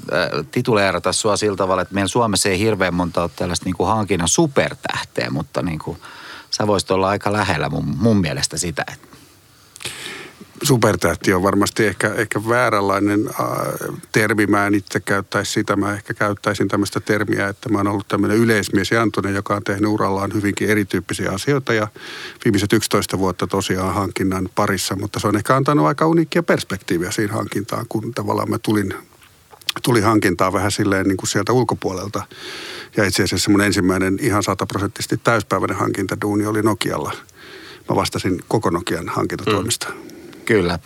tituleerata 0.50 1.12
sua 1.12 1.36
sillä 1.36 1.56
tavalla, 1.56 1.82
että 1.82 1.94
meillä 1.94 2.08
Suomessa 2.08 2.48
ei 2.48 2.58
hirveän 2.58 2.94
monta 2.94 3.22
ole 3.22 3.30
tällaista 3.36 3.64
niin 3.64 3.76
kuin 3.76 3.88
hankinnan 3.88 4.28
supertähteä, 4.28 5.30
mutta 5.30 5.62
niin 5.62 5.78
kuin, 5.78 5.98
sä 6.50 6.66
voisit 6.66 6.90
olla 6.90 7.08
aika 7.08 7.32
lähellä 7.32 7.68
mun, 7.68 7.84
mun 7.98 8.20
mielestä 8.20 8.58
sitä. 8.58 8.86
Supertähti 10.62 11.32
on 11.32 11.42
varmasti 11.42 11.86
ehkä, 11.86 12.14
ehkä 12.14 12.40
vääränlainen 12.48 13.28
äh, 13.28 13.46
termi. 14.12 14.46
Mä 14.46 14.66
en 14.66 14.74
itse 14.74 15.00
käyttäisi 15.00 15.52
sitä. 15.52 15.76
Mä 15.76 15.94
ehkä 15.94 16.14
käyttäisin 16.14 16.68
tämmöistä 16.68 17.00
termiä, 17.00 17.48
että 17.48 17.68
mä 17.68 17.78
oon 17.78 17.88
ollut 17.88 18.08
tämmöinen 18.08 18.36
yleismies 18.36 18.90
Jantunen, 18.90 19.34
joka 19.34 19.56
on 19.56 19.64
tehnyt 19.64 19.90
urallaan 19.90 20.34
hyvinkin 20.34 20.70
erityyppisiä 20.70 21.30
asioita 21.30 21.74
ja 21.74 21.88
viimeiset 22.44 22.72
11 22.72 23.18
vuotta 23.18 23.46
tosiaan 23.46 23.94
hankinnan 23.94 24.48
parissa, 24.54 24.96
mutta 24.96 25.20
se 25.20 25.28
on 25.28 25.36
ehkä 25.36 25.56
antanut 25.56 25.86
aika 25.86 26.06
uniikkia 26.06 26.42
perspektiiviä 26.42 27.10
siinä 27.10 27.32
hankintaan, 27.32 27.86
kun 27.88 28.14
tavallaan 28.14 28.50
mä 28.50 28.58
tulin 28.58 28.94
tuli 29.82 30.00
hankintaa 30.00 30.52
vähän 30.52 30.70
silleen 30.70 31.06
niin 31.06 31.16
kuin 31.16 31.28
sieltä 31.28 31.52
ulkopuolelta. 31.52 32.22
Ja 32.96 33.04
itse 33.04 33.22
asiassa 33.22 33.50
mun 33.50 33.60
ensimmäinen 33.60 34.18
ihan 34.20 34.42
sataprosenttisesti 34.42 35.20
täyspäiväinen 35.24 35.76
hankintaduuni 35.76 36.46
oli 36.46 36.62
Nokialla. 36.62 37.12
Mä 37.88 37.96
vastasin 37.96 38.44
koko 38.48 38.70
Nokian 38.70 39.08
hankintatoimista. 39.08 39.88
Mm. 39.88 40.08
Kyllä. 40.44 40.78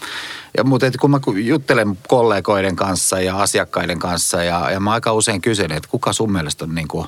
Ja, 0.57 0.65
mutta 0.65 0.87
et 0.87 0.97
kun 0.97 1.11
mä 1.11 1.21
juttelen 1.45 1.99
kollegoiden 2.09 2.77
kanssa 2.77 3.21
ja 3.21 3.39
asiakkaiden 3.39 3.99
kanssa 3.99 4.43
ja, 4.43 4.71
ja 4.71 4.81
mä 4.81 4.93
aika 4.93 5.13
usein 5.13 5.41
kysyn, 5.41 5.73
että 5.73 5.89
kuka 5.89 6.13
sun 6.13 6.33
mielestä 6.33 6.65
on 6.65 6.75
niin 6.75 6.89
kuin 6.89 7.07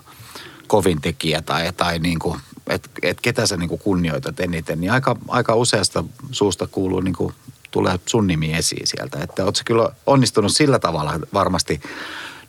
kovin 0.66 1.00
tekijä 1.00 1.42
tai, 1.42 1.72
tai 1.76 1.98
niin 1.98 2.18
kuin, 2.18 2.40
että 2.66 2.90
et 3.02 3.20
ketä 3.20 3.46
sä 3.46 3.56
niin 3.56 3.68
kuin 3.68 3.80
kunnioitat 3.80 4.40
eniten, 4.40 4.80
niin 4.80 4.92
aika, 4.92 5.16
aika 5.28 5.54
useasta 5.54 6.04
suusta 6.30 6.66
kuuluu 6.66 7.00
niin 7.00 7.14
kuin, 7.14 7.34
tulee 7.74 7.98
sun 8.06 8.26
nimi 8.26 8.54
esiin 8.54 8.86
sieltä. 8.86 9.18
Että 9.22 9.44
oot 9.44 9.56
sä 9.56 9.62
kyllä 9.64 9.88
onnistunut 10.06 10.52
sillä 10.52 10.78
tavalla 10.78 11.20
varmasti 11.34 11.80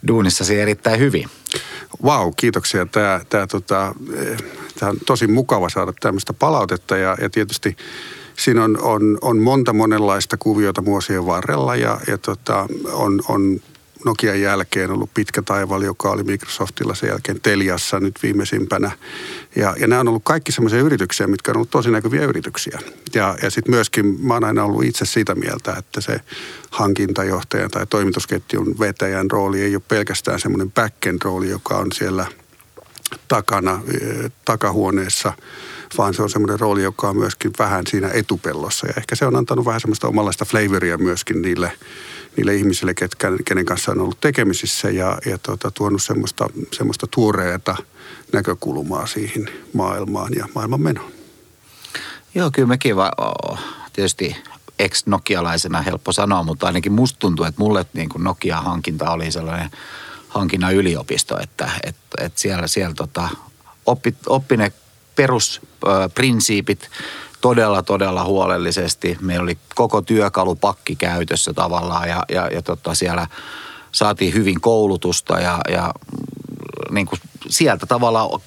duunissasi 0.08 0.60
erittäin 0.60 1.00
hyvin. 1.00 1.30
Vau, 2.04 2.24
wow, 2.24 2.34
kiitoksia. 2.38 2.86
Tämä, 2.86 3.22
tämä, 3.30 3.48
tota, 3.48 3.96
tämä 4.80 4.90
on 4.90 4.98
tosi 5.06 5.28
mukava 5.28 5.70
saada 5.70 5.94
tämmöistä 6.00 6.34
palautetta 6.34 6.98
ja, 6.98 7.18
ja 7.22 7.30
tietysti 7.30 7.78
siinä 8.38 8.64
on, 8.64 8.78
on, 8.82 9.18
on 9.22 9.38
monta 9.38 9.74
monenlaista 9.74 10.38
kuviota 10.38 10.86
vuosien 10.86 11.26
varrella 11.26 11.76
ja, 11.76 12.00
ja 12.08 12.18
tota, 12.18 12.68
on, 12.94 13.22
on 13.28 13.60
Nokian 14.06 14.42
jälkeen 14.42 14.92
ollut 14.92 15.14
pitkä 15.14 15.42
taival, 15.42 15.82
joka 15.82 16.10
oli 16.10 16.24
Microsoftilla 16.24 16.96
sen 16.96 17.10
jälkeen 17.10 17.42
Teliassa 17.42 18.00
nyt 18.00 18.16
viimeisimpänä. 18.24 18.92
Ja, 19.56 19.76
ja 19.80 19.88
nämä 19.88 20.02
on 20.02 20.08
ollut 20.08 20.24
kaikki 20.24 20.52
semmoisia 20.52 20.80
yrityksiä, 20.80 21.28
mitkä 21.28 21.52
on 21.52 21.58
ollut 21.58 21.70
tosi 21.70 21.92
näkyviä 21.92 22.26
yrityksiä. 22.26 22.80
Ja, 23.14 23.38
ja 23.42 23.50
sitten 23.50 23.76
myöskin 23.76 24.06
mä 24.06 24.34
oon 24.34 24.44
aina 24.44 24.64
ollut 24.64 24.84
itse 24.84 25.06
sitä 25.06 25.36
mieltä, 25.36 25.76
että 25.78 26.02
se 26.02 26.22
hankintajohtajan 26.72 27.72
tai 27.72 27.86
toimitusketjun 27.88 28.80
vetäjän 28.80 29.32
rooli 29.32 29.62
ei 29.62 29.76
ole 29.76 29.84
pelkästään 29.88 30.40
semmoinen 30.40 30.72
back-end 30.72 31.18
rooli, 31.24 31.50
joka 31.50 31.78
on 31.78 31.92
siellä 31.92 32.26
takana, 33.28 33.82
takahuoneessa, 34.46 35.34
vaan 35.98 36.14
se 36.14 36.22
on 36.22 36.30
semmoinen 36.30 36.60
rooli, 36.60 36.84
joka 36.84 37.10
on 37.10 37.18
myöskin 37.18 37.52
vähän 37.60 37.88
siinä 37.88 38.10
etupellossa. 38.14 38.88
Ja 38.88 38.94
ehkä 38.98 39.16
se 39.16 39.26
on 39.26 39.36
antanut 39.36 39.66
vähän 39.66 39.82
semmoista 39.82 40.08
omanlaista 40.08 40.46
flavoria 40.46 40.98
myöskin 40.98 41.42
niille, 41.42 41.72
niille 42.38 42.56
ihmisille, 42.56 42.94
ketkä, 42.94 43.28
kenen 43.46 43.66
kanssa 43.66 43.92
on 43.92 44.02
ollut 44.02 44.22
tekemisissä 44.22 44.90
ja, 44.90 45.18
ja 45.26 45.38
tuota, 45.38 45.72
tuonut 45.72 46.04
semmoista, 46.04 46.50
semmoista 46.72 47.08
tuoreeta 47.08 47.76
näkökulmaa 48.34 49.08
siihen 49.08 49.50
maailmaan 49.74 50.34
ja 50.36 50.48
maailman 50.56 50.82
menoon. 50.82 51.12
Joo, 52.36 52.52
kyllä 52.52 52.68
mekin 52.68 52.96
va- 52.96 53.12
oh, 53.18 53.60
tietysti 53.94 54.36
ex-nokialaisena 54.80 55.82
helppo 55.82 56.12
sanoa, 56.12 56.44
mutta 56.44 56.68
ainakin 56.68 56.92
musta 56.92 57.20
tuntuu, 57.20 57.46
että 57.46 57.62
mulle 57.62 57.86
niin 57.94 58.10
kuin 58.10 58.24
Nokia-hankinta 58.24 59.12
oli 59.12 59.32
sellainen 59.32 59.70
hankinnan 60.28 60.76
yliopisto, 60.76 61.40
että 61.40 61.72
et, 61.84 61.96
et 62.22 62.38
siellä, 62.38 62.68
siellä 62.68 62.96
tota, 62.96 63.30
oppi, 63.86 64.16
oppi 64.28 64.58
ne 64.58 64.72
perusprinsiipit 65.16 66.90
todella, 67.42 67.84
todella 67.84 68.24
huolellisesti. 68.24 69.18
Meillä 69.22 69.44
oli 69.44 69.58
koko 69.76 70.02
työkalupakki 70.02 70.96
käytössä 70.96 71.54
tavallaan 71.54 72.10
ja, 72.10 72.26
ja, 72.30 72.48
ja 72.48 72.62
tota, 72.62 72.96
siellä 72.96 73.28
saatiin 73.92 74.34
hyvin 74.34 74.62
koulutusta 74.62 75.40
ja, 75.40 75.60
ja 75.70 75.94
niin 76.92 77.06
kuin 77.06 77.20
sieltä 77.50 77.86
tavallaan 77.86 78.42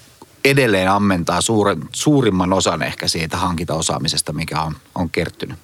edelleen 0.44 0.90
ammentaa 0.90 1.40
suuren, 1.40 1.88
suurimman 1.92 2.52
osan 2.52 2.82
ehkä 2.82 3.08
siitä 3.08 3.37
hankintaosaamisesta, 3.37 4.32
mikä 4.32 4.62
on, 4.62 4.76
on 4.94 5.10
kertynyt. 5.10 5.58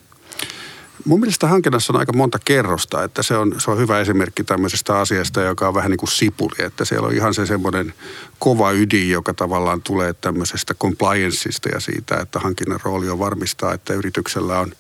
Mun 1.05 1.21
mielestä 1.21 1.47
hankinnassa 1.47 1.93
on 1.93 1.99
aika 1.99 2.13
monta 2.13 2.39
kerrosta, 2.45 3.05
että 3.05 3.23
se 3.23 3.37
on, 3.37 3.55
se 3.59 3.71
on 3.71 3.79
hyvä 3.79 4.01
esimerkki 4.01 4.45
tämmöisestä 4.45 4.99
asiasta, 4.99 5.43
joka 5.43 5.69
on 5.69 5.75
vähän 5.75 5.91
niin 5.91 5.99
kuin 5.99 6.11
sipuli, 6.11 6.57
että 6.59 6.85
siellä 6.85 7.09
on 7.09 7.15
ihan 7.15 7.35
se 7.35 7.47
semmoinen 7.47 7.95
kova 8.39 8.73
ydin, 8.73 9.11
joka 9.11 9.35
tavallaan 9.35 9.83
tulee 9.83 10.13
tämmöisestä 10.13 10.75
complianceista 10.75 11.69
ja 11.69 11.81
siitä, 11.81 12.21
että 12.21 12.39
hankinnan 12.39 12.81
rooli 12.83 13.09
on 13.09 13.19
varmistaa, 13.19 13.75
että 13.75 13.95
yrityksellä 13.95 14.61
on 14.61 14.73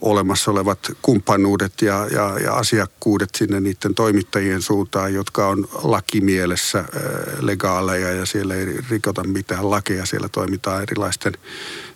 olemassa 0.00 0.50
olevat 0.50 0.78
kumppanuudet 1.02 1.82
ja, 1.82 2.06
ja, 2.12 2.38
ja 2.44 2.54
asiakkuudet 2.54 3.34
sinne 3.34 3.60
niiden 3.60 3.94
toimittajien 3.94 4.62
suuntaan, 4.62 5.14
jotka 5.14 5.48
on 5.48 5.68
lakimielessä 5.82 6.84
legaaleja 7.40 8.12
ja 8.12 8.26
siellä 8.26 8.54
ei 8.54 8.66
rikota 8.90 9.24
mitään 9.24 9.70
lakeja. 9.70 10.06
Siellä 10.06 10.28
toimitaan 10.28 10.82
erilaisten 10.82 11.32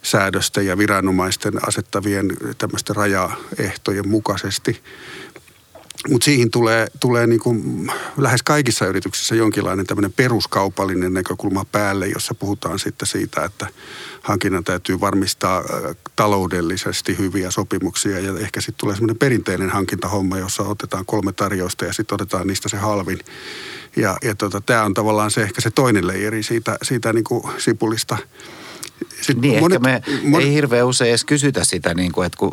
säädösten 0.02 0.66
ja 0.66 0.78
viranomaisten 0.78 1.68
asettavien 1.68 2.36
tämmöisten 2.58 2.96
rajaehtojen 2.96 4.08
mukaisesti. 4.08 4.82
mutta 6.08 6.24
siihen 6.24 6.50
tulee, 6.50 6.86
tulee 7.00 7.26
niin 7.26 7.40
kuin 7.40 7.90
lähes 8.16 8.42
kaikissa 8.42 8.86
yrityksissä 8.86 9.34
jonkinlainen 9.34 9.86
tämmöinen 9.86 10.12
peruskaupallinen 10.12 11.14
näkökulma 11.14 11.64
päälle, 11.72 12.06
jossa 12.08 12.34
puhutaan 12.34 12.78
sitten 12.78 13.08
siitä, 13.08 13.44
että 13.44 13.66
hankinnan 14.22 14.64
täytyy 14.64 15.00
varmistaa 15.00 15.64
taloudellisesti 16.16 17.18
hyviä 17.18 17.50
sopimuksia 17.50 18.20
ja 18.20 18.38
ehkä 18.38 18.60
sitten 18.60 18.80
tulee 18.80 18.96
semmoinen 18.96 19.18
perinteinen 19.18 19.70
hankintahomma, 19.70 20.38
jossa 20.38 20.62
otetaan 20.62 21.06
kolme 21.06 21.32
tarjousta 21.32 21.84
ja 21.84 21.92
sitten 21.92 22.14
otetaan 22.14 22.46
niistä 22.46 22.68
se 22.68 22.76
halvin. 22.76 23.18
Ja, 23.96 24.16
ja 24.22 24.34
tota, 24.34 24.60
tämä 24.60 24.84
on 24.84 24.94
tavallaan 24.94 25.30
se 25.30 25.42
ehkä 25.42 25.60
se 25.60 25.70
toinen 25.70 26.06
leijeri 26.06 26.42
siitä, 26.42 26.78
siitä 26.82 27.12
niin 27.12 27.24
kuin 27.24 27.42
sipulista. 27.58 28.16
Sitten 29.20 29.40
niin, 29.40 29.60
monet, 29.60 29.86
ehkä 29.86 30.10
me 30.10 30.28
monet, 30.28 30.46
ei 30.48 30.54
hirveän 30.54 30.86
usein 30.86 31.08
edes 31.08 31.24
kysytä 31.24 31.64
sitä, 31.64 31.94
niin 31.94 32.12
kuin, 32.12 32.26
että 32.26 32.36
kun 32.38 32.52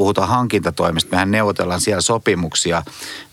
puhutaan 0.00 0.28
hankintatoimista, 0.28 1.10
mehän 1.10 1.30
neuvotellaan 1.30 1.80
siellä 1.80 2.00
sopimuksia, 2.00 2.82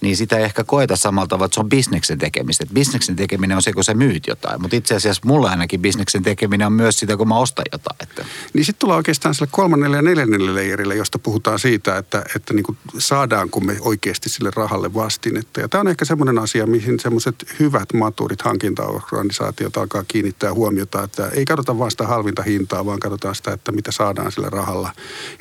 niin 0.02 0.18
sitä 0.18 0.38
ei 0.38 0.44
ehkä 0.44 0.64
koeta 0.64 0.96
samalla 0.96 1.28
tavalla, 1.28 1.46
että 1.46 1.56
se 1.56 1.60
on 1.60 1.70
bisneksen 1.70 2.18
tekemistä. 2.18 2.64
Että 2.64 2.74
bisneksen 2.74 3.16
tekeminen 3.16 3.58
on 3.58 3.62
se, 3.62 3.74
kun 3.74 3.84
sä 3.84 3.94
myyt 3.94 4.28
jotain, 4.28 4.62
mutta 4.62 4.76
itse 4.76 4.96
asiassa 4.96 5.22
mulla 5.26 5.50
ainakin 5.50 5.82
bisneksen 5.82 6.24
tekeminen 6.24 6.68
on 6.68 6.74
myös 6.74 7.00
sitä, 7.00 7.18
kun 7.18 7.28
mä 7.28 7.38
ostan 7.38 7.66
jotain. 7.72 7.98
Että. 8.00 8.26
Niin 8.54 8.66
sitten 8.66 8.80
tullaan 8.80 8.98
oikeastaan 8.98 9.36
sille 9.36 9.48
kolmannelle 9.52 9.98
ja 9.98 10.02
neljännelle 10.02 10.56
leijerille, 10.56 10.96
josta 10.96 11.20
puhutaan 11.20 11.60
siitä, 11.60 11.98
että, 11.98 12.24
että 12.36 12.54
niin 12.54 12.64
kuin 12.64 12.78
saadaanko 12.98 13.60
me 13.60 13.78
oikeasti 13.82 14.30
sille 14.30 14.52
rahalle 14.56 14.94
vastinetta. 14.94 15.60
Ja 15.62 15.70
tämä 15.70 15.80
on 15.82 15.88
ehkä 15.88 16.06
semmoinen 16.06 16.40
asia, 16.40 16.66
mihin 16.66 17.00
semmoiset 17.00 17.36
hyvät 17.60 17.94
maturit 17.94 18.42
hankintaorganisaatiot 18.42 19.78
alkaa 19.78 20.04
kiinnittää 20.08 20.54
huomiota, 20.54 21.04
että 21.04 21.28
ei 21.28 21.46
katsota 21.46 21.80
vaan 21.80 21.92
sitä 21.92 22.08
halvinta 22.08 22.44
hintaa, 22.44 22.86
vaan 22.86 23.00
katsotaan 23.00 23.36
sitä, 23.36 23.54
että 23.54 23.72
mitä 23.72 23.92
saadaan 23.92 24.32
sille 24.32 24.50
rahalla. 24.50 24.92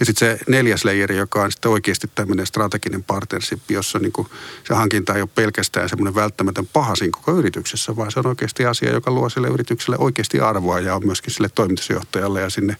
Ja 0.00 0.06
sitten 0.06 0.28
se 0.28 0.38
neljäs 0.48 0.84
leijeri, 0.84 1.15
joka 1.16 1.42
on 1.42 1.52
sitten 1.52 1.70
oikeasti 1.70 2.10
tämmöinen 2.14 2.46
strateginen 2.46 3.04
partnership, 3.04 3.70
jossa 3.70 3.98
niin 3.98 4.12
kuin 4.12 4.28
se 4.64 4.74
hankinta 4.74 5.14
ei 5.14 5.22
ole 5.22 5.28
pelkästään 5.34 5.88
semmoinen 5.88 6.14
välttämätön 6.14 6.66
paha 6.72 6.96
siinä 6.96 7.12
koko 7.12 7.32
yrityksessä, 7.32 7.96
vaan 7.96 8.12
se 8.12 8.18
on 8.18 8.26
oikeasti 8.26 8.66
asia, 8.66 8.92
joka 8.92 9.10
luo 9.10 9.28
sille 9.28 9.48
yritykselle 9.48 9.96
oikeasti 9.98 10.40
arvoa 10.40 10.80
ja 10.80 10.94
on 10.94 11.06
myöskin 11.06 11.34
sille 11.34 11.48
toimitusjohtajalle 11.54 12.40
ja 12.40 12.50
sinne 12.50 12.76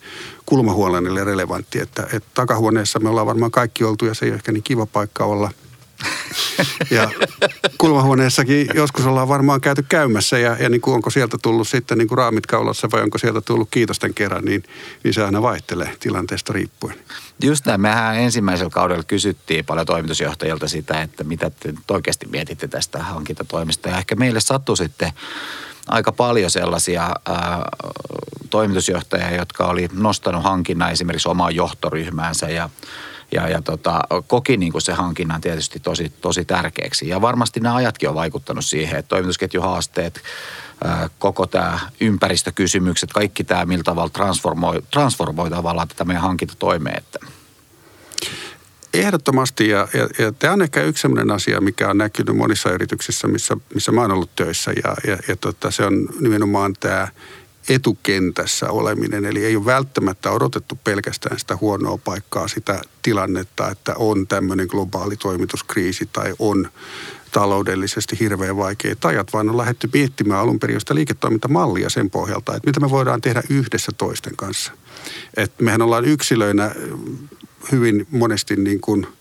kulmahuolennille 0.47 1.25
relevantti. 1.25 1.79
Että, 1.79 2.07
että 2.13 2.29
takahuoneessa 2.35 2.99
me 2.99 3.09
ollaan 3.09 3.27
varmaan 3.27 3.51
kaikki 3.51 3.85
oltu 3.85 4.07
ja 4.07 4.15
se 4.15 4.25
ei 4.25 4.31
ole 4.31 4.37
ehkä 4.37 4.53
niin 4.53 4.63
kiva 4.63 4.87
paikka 4.87 5.25
olla– 5.25 5.51
ja 6.91 7.11
kulmahuoneessakin 7.79 8.67
joskus 8.75 9.07
ollaan 9.07 9.29
varmaan 9.29 9.61
käyty 9.61 9.85
käymässä 9.89 10.39
ja, 10.39 10.57
ja 10.61 10.69
niin 10.69 10.81
kuin 10.81 10.95
onko 10.95 11.11
sieltä 11.11 11.37
tullut 11.43 11.69
sitten 11.69 11.99
niin 11.99 12.09
kuin 12.09 12.19
raamit 12.19 12.47
kaulassa 12.47 12.89
vai 12.93 13.03
onko 13.03 13.19
sieltä 13.19 13.41
tullut 13.41 13.69
kiitosten 13.71 14.15
kerran, 14.15 14.45
niin, 14.45 14.63
niin 15.05 15.15
se 15.15 15.25
aina 15.25 15.43
vaihtelee 15.43 15.97
tilanteesta 16.01 16.53
riippuen. 16.53 16.97
Just 17.43 17.67
näin. 17.67 17.81
Mehän 17.81 18.17
ensimmäisellä 18.17 18.71
kaudella 18.71 19.03
kysyttiin 19.03 19.65
paljon 19.65 19.87
toimitusjohtajilta 19.87 20.69
sitä, 20.69 21.03
että 21.03 21.25
mitä 21.25 21.51
te 21.51 21.75
oikeasti 21.89 22.27
mietitte 22.27 22.69
tästä 22.69 23.03
hankintatoimista. 23.03 23.89
Ja 23.89 23.99
ehkä 23.99 24.15
meille 24.15 24.41
sattui 24.41 24.77
sitten 24.77 25.13
aika 25.87 26.13
paljon 26.13 26.51
sellaisia 26.51 27.03
ää, 27.03 27.15
toimitusjohtajia, 28.51 29.37
jotka 29.37 29.67
oli 29.67 29.89
nostanut 29.93 30.45
hankinnan 30.45 30.93
esimerkiksi 30.93 31.29
omaan 31.29 31.55
johtoryhmäänsä 31.55 32.49
ja 32.49 32.71
ja, 33.33 33.49
ja 33.49 33.63
tota, 33.63 34.01
koki 34.27 34.57
niin 34.57 34.73
kuin 34.73 34.83
se 34.83 34.93
hankinnan 34.93 35.41
tietysti 35.41 35.81
tosi, 35.81 36.13
tosi 36.21 36.45
tärkeäksi. 36.45 37.09
Ja 37.09 37.21
varmasti 37.21 37.61
nämä 37.61 37.75
ajatkin 37.75 38.09
on 38.09 38.15
vaikuttanut 38.15 38.65
siihen, 38.65 38.99
että 38.99 39.09
toimitusketjuhaasteet, 39.09 40.23
koko 41.19 41.47
tämä 41.47 41.79
ympäristökysymykset, 42.01 43.13
kaikki 43.13 43.45
tämä, 43.45 43.65
millä 43.65 43.85
tavalla 43.85 44.11
transformoi, 44.11 44.83
transformoi 44.91 45.51
tavallaan 45.51 45.89
tätä 45.89 46.05
meidän 46.05 46.23
hankintatoimeen. 46.23 46.99
Että. 46.99 47.19
Ehdottomasti, 48.95 49.69
ja, 49.69 49.89
ja, 49.95 50.25
ja 50.25 50.33
tämä 50.33 50.53
on 50.53 50.63
ehkä 50.63 50.83
yksi 50.83 51.01
sellainen 51.01 51.31
asia, 51.31 51.61
mikä 51.61 51.91
on 51.91 51.99
näkynyt 51.99 52.37
monissa 52.37 52.71
yrityksissä, 52.71 53.29
missä, 53.29 53.57
missä 53.75 53.93
mä 53.93 54.01
oon 54.01 54.13
ollut 54.13 54.37
töissä, 54.37 54.73
ja, 54.85 54.97
ja, 55.07 55.19
ja 55.29 55.37
tota, 55.37 55.71
se 55.71 55.85
on 55.85 56.09
nimenomaan 56.21 56.75
tämä 56.81 57.09
etukentässä 57.69 58.71
oleminen. 58.71 59.25
Eli 59.25 59.45
ei 59.45 59.57
ole 59.57 59.65
välttämättä 59.65 60.31
odotettu 60.31 60.79
pelkästään 60.85 61.39
sitä 61.39 61.59
huonoa 61.61 61.99
paikkaa, 61.99 62.49
sitä 62.49 62.81
tilannetta, 63.03 63.71
että 63.71 63.95
on 63.97 64.27
tämmöinen 64.27 64.67
globaali 64.67 65.17
toimituskriisi 65.17 66.09
tai 66.13 66.35
on 66.39 66.71
taloudellisesti 67.33 68.21
hirveän 68.21 68.57
vaikeat 68.57 69.05
ajat, 69.05 69.33
vaan 69.33 69.49
on 69.49 69.57
lähdetty 69.57 69.91
miettimään 69.93 70.41
alun 70.41 70.59
perin 70.59 70.81
sitä 70.81 70.95
liiketoimintamallia 70.95 71.91
sen 71.91 72.11
pohjalta, 72.11 72.57
että 72.57 72.69
mitä 72.69 72.81
me 72.81 72.91
voidaan 72.91 73.21
tehdä 73.21 73.43
yhdessä 73.51 73.93
toisten 73.99 74.37
kanssa. 74.37 74.73
Et 75.37 75.53
mehän 75.61 75.83
ollaan 75.83 76.05
yksilöinä 76.05 76.75
hyvin 77.73 78.07
monesti 78.11 78.57
niin 78.57 78.81
kuin– 78.81 79.07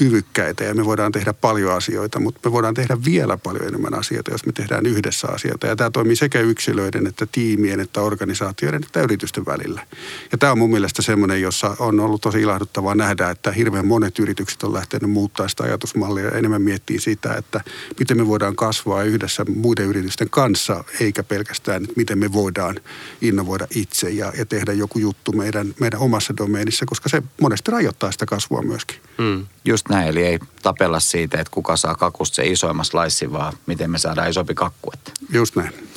kyvykkäitä 0.00 0.64
ja 0.64 0.74
me 0.74 0.84
voidaan 0.84 1.12
tehdä 1.12 1.32
paljon 1.32 1.72
asioita, 1.72 2.20
mutta 2.20 2.48
me 2.48 2.52
voidaan 2.52 2.74
tehdä 2.74 2.98
vielä 3.04 3.36
paljon 3.36 3.66
enemmän 3.66 3.94
asioita, 3.94 4.30
jos 4.30 4.46
me 4.46 4.52
tehdään 4.52 4.86
yhdessä 4.86 5.28
asioita. 5.28 5.66
Ja 5.66 5.76
tämä 5.76 5.90
toimii 5.90 6.16
sekä 6.16 6.40
yksilöiden 6.40 7.06
että 7.06 7.26
tiimien 7.32 7.80
että 7.80 8.00
organisaatioiden 8.00 8.82
että 8.84 9.02
yritysten 9.02 9.46
välillä. 9.46 9.86
Ja 10.32 10.38
tämä 10.38 10.52
on 10.52 10.58
mun 10.58 10.70
mielestä 10.70 11.02
semmoinen, 11.02 11.42
jossa 11.42 11.76
on 11.78 12.00
ollut 12.00 12.20
tosi 12.20 12.40
ilahduttavaa 12.40 12.94
nähdä, 12.94 13.30
että 13.30 13.52
hirveän 13.52 13.86
monet 13.86 14.18
yritykset 14.18 14.62
on 14.62 14.72
lähtenyt 14.72 15.10
muuttaa 15.10 15.48
sitä 15.48 15.64
ajatusmallia 15.64 16.24
ja 16.24 16.38
enemmän 16.38 16.62
miettiä 16.62 17.00
sitä, 17.00 17.34
että 17.34 17.60
miten 17.98 18.16
me 18.16 18.26
voidaan 18.26 18.56
kasvaa 18.56 19.02
yhdessä 19.02 19.44
muiden 19.44 19.86
yritysten 19.86 20.30
kanssa, 20.30 20.84
eikä 21.00 21.22
pelkästään, 21.22 21.82
että 21.82 21.94
miten 21.96 22.18
me 22.18 22.32
voidaan 22.32 22.76
innovoida 23.20 23.66
itse 23.74 24.10
ja, 24.10 24.32
ja 24.38 24.46
tehdä 24.46 24.72
joku 24.72 24.98
juttu 24.98 25.32
meidän, 25.32 25.74
meidän 25.80 26.00
omassa 26.00 26.36
domeenissa, 26.36 26.86
koska 26.86 27.08
se 27.08 27.22
monesti 27.40 27.70
rajoittaa 27.70 28.12
sitä 28.12 28.26
kasvua 28.26 28.62
myöskin. 28.62 29.09
Mm. 29.20 29.46
Just 29.64 29.88
näin, 29.88 30.08
eli 30.08 30.24
ei 30.24 30.38
tapella 30.62 31.00
siitä, 31.00 31.40
että 31.40 31.50
kuka 31.50 31.76
saa 31.76 31.94
kakusta 31.94 32.34
se 32.34 32.46
isoimman 32.46 32.84
slicein, 32.84 33.32
vaan 33.32 33.52
miten 33.66 33.90
me 33.90 33.98
saadaan 33.98 34.30
isompi 34.30 34.54
kakku. 34.54 34.90
Että. 34.94 35.12
Just 35.32 35.56
näin. 35.56 35.88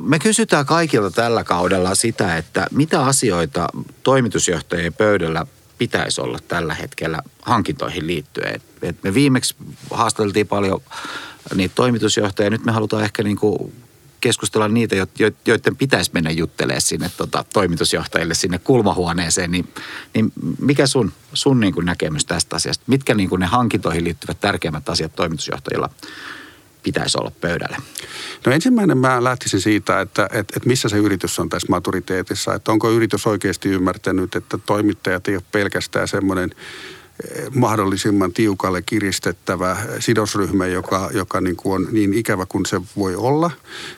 Me 0.00 0.18
kysytään 0.18 0.66
kaikilta 0.66 1.10
tällä 1.10 1.44
kaudella 1.44 1.94
sitä, 1.94 2.36
että 2.36 2.66
mitä 2.70 3.04
asioita 3.04 3.68
toimitusjohtajien 4.02 4.94
pöydällä 4.94 5.46
pitäisi 5.78 6.20
olla 6.20 6.38
tällä 6.48 6.74
hetkellä 6.74 7.22
hankintoihin 7.42 8.06
liittyen. 8.06 8.60
Et 8.82 9.02
me 9.02 9.14
viimeksi 9.14 9.54
haastateltiin 9.90 10.48
paljon 10.48 10.80
niitä 11.54 11.74
toimitusjohtajia, 11.74 12.50
nyt 12.50 12.64
me 12.64 12.72
halutaan 12.72 13.04
ehkä 13.04 13.22
niin 13.22 13.36
kuin 13.36 13.72
keskustella 14.24 14.68
niitä, 14.68 14.96
joiden 15.46 15.76
pitäisi 15.76 16.10
mennä 16.14 16.30
juttelemaan 16.30 16.80
sinne 16.80 17.10
tota, 17.16 17.44
toimitusjohtajille 17.52 18.34
sinne 18.34 18.58
kulmahuoneeseen, 18.58 19.50
niin, 19.50 19.68
niin 20.14 20.32
mikä 20.60 20.86
sun, 20.86 21.12
sun 21.32 21.60
niin 21.60 21.74
kuin 21.74 21.86
näkemys 21.86 22.24
tästä 22.24 22.56
asiasta? 22.56 22.84
Mitkä 22.86 23.14
niin 23.14 23.28
kuin 23.28 23.40
ne 23.40 23.46
hankintoihin 23.46 24.04
liittyvät 24.04 24.40
tärkeimmät 24.40 24.88
asiat 24.88 25.14
toimitusjohtajilla 25.16 25.90
pitäisi 26.82 27.18
olla 27.20 27.32
pöydällä? 27.40 27.76
No 28.46 28.52
ensimmäinen 28.52 28.98
mä 28.98 29.24
lähtisin 29.24 29.60
siitä, 29.60 30.00
että, 30.00 30.24
että, 30.24 30.38
että 30.38 30.68
missä 30.68 30.88
se 30.88 30.96
yritys 30.96 31.38
on 31.38 31.48
tässä 31.48 31.68
maturiteetissa. 31.70 32.54
Että 32.54 32.72
onko 32.72 32.90
yritys 32.90 33.26
oikeasti 33.26 33.68
ymmärtänyt, 33.68 34.36
että 34.36 34.58
toimittajat 34.58 35.28
ei 35.28 35.36
ole 35.36 35.44
pelkästään 35.52 36.08
semmoinen 36.08 36.50
mahdollisimman 37.54 38.32
tiukalle 38.32 38.82
kiristettävä 38.82 39.76
sidosryhmä, 39.98 40.66
joka, 40.66 41.10
joka 41.12 41.40
niin 41.40 41.56
kuin 41.56 41.74
on 41.74 41.88
niin 41.92 42.14
ikävä 42.14 42.46
kuin 42.46 42.66
se 42.66 42.80
voi 42.96 43.14
olla. 43.16 43.50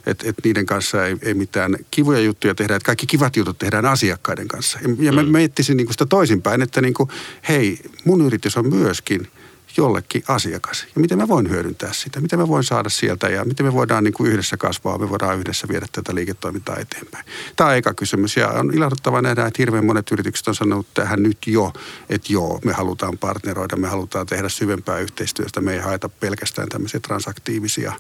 Että 0.07 0.29
et 0.29 0.35
niiden 0.45 0.67
kanssa 0.67 1.07
ei, 1.07 1.17
ei 1.23 1.35
mitään 1.35 1.77
kivoja 1.91 2.21
juttuja 2.21 2.55
tehdä, 2.55 2.77
että 2.77 2.87
kaikki 2.87 3.07
kivat 3.07 3.37
jutut 3.37 3.59
tehdään 3.59 3.87
asiakkaiden 3.87 4.49
kanssa. 4.49 4.79
Ja 4.99 5.13
mä 5.13 5.23
mm. 5.23 5.29
miettisin 5.29 5.77
niin 5.77 5.87
kuin 5.87 5.95
sitä 5.95 6.07
toisinpäin, 6.07 6.63
että 6.63 6.81
niin 6.81 6.95
kuin, 6.95 7.09
hei, 7.49 7.79
mun 8.05 8.27
yritys 8.27 8.57
on 8.57 8.69
myöskin– 8.75 9.29
jollekin 9.77 10.23
asiakas. 10.29 10.87
Ja 10.95 11.01
miten 11.01 11.19
mä 11.19 11.29
voin 11.29 11.51
hyödyntää 11.51 11.93
sitä, 11.93 12.21
miten 12.21 12.39
mä 12.39 12.49
voin 12.49 12.65
saada 12.65 12.89
sieltä 12.89 13.29
ja 13.29 13.45
miten 13.45 13.67
me 13.67 13.73
voidaan 13.73 14.05
niin 14.05 14.15
kuin 14.15 14.33
yhdessä 14.33 14.57
kasvaa, 14.57 14.99
me 14.99 15.11
voidaan 15.11 15.39
yhdessä 15.39 15.69
viedä 15.69 15.87
tätä 15.93 16.15
liiketoimintaa 16.15 16.77
eteenpäin. 16.77 17.25
Tämä 17.57 17.71
on 17.71 17.77
eka 17.77 17.95
kysymys 17.95 18.37
ja 18.37 18.49
on 18.49 18.75
ilahduttavaa 18.75 19.23
nähdä, 19.23 19.47
että 19.47 19.63
hirveän 19.63 19.85
monet 19.85 20.13
yritykset 20.13 20.49
on 20.49 20.55
sanonut 20.55 20.87
tähän 20.95 21.23
nyt 21.23 21.39
jo, 21.47 21.73
että 22.09 22.33
joo, 22.33 22.61
me 22.65 22.73
halutaan 22.73 23.19
partneroida, 23.19 23.77
me 23.77 23.89
halutaan 23.89 24.27
tehdä 24.27 24.49
syvempää 24.49 24.99
yhteistyöstä, 24.99 25.61
me 25.61 25.73
ei 25.73 25.81
haeta 25.81 26.09
pelkästään 26.09 26.69
tämmöisiä 26.69 27.01
transaktiivisia 27.01 27.93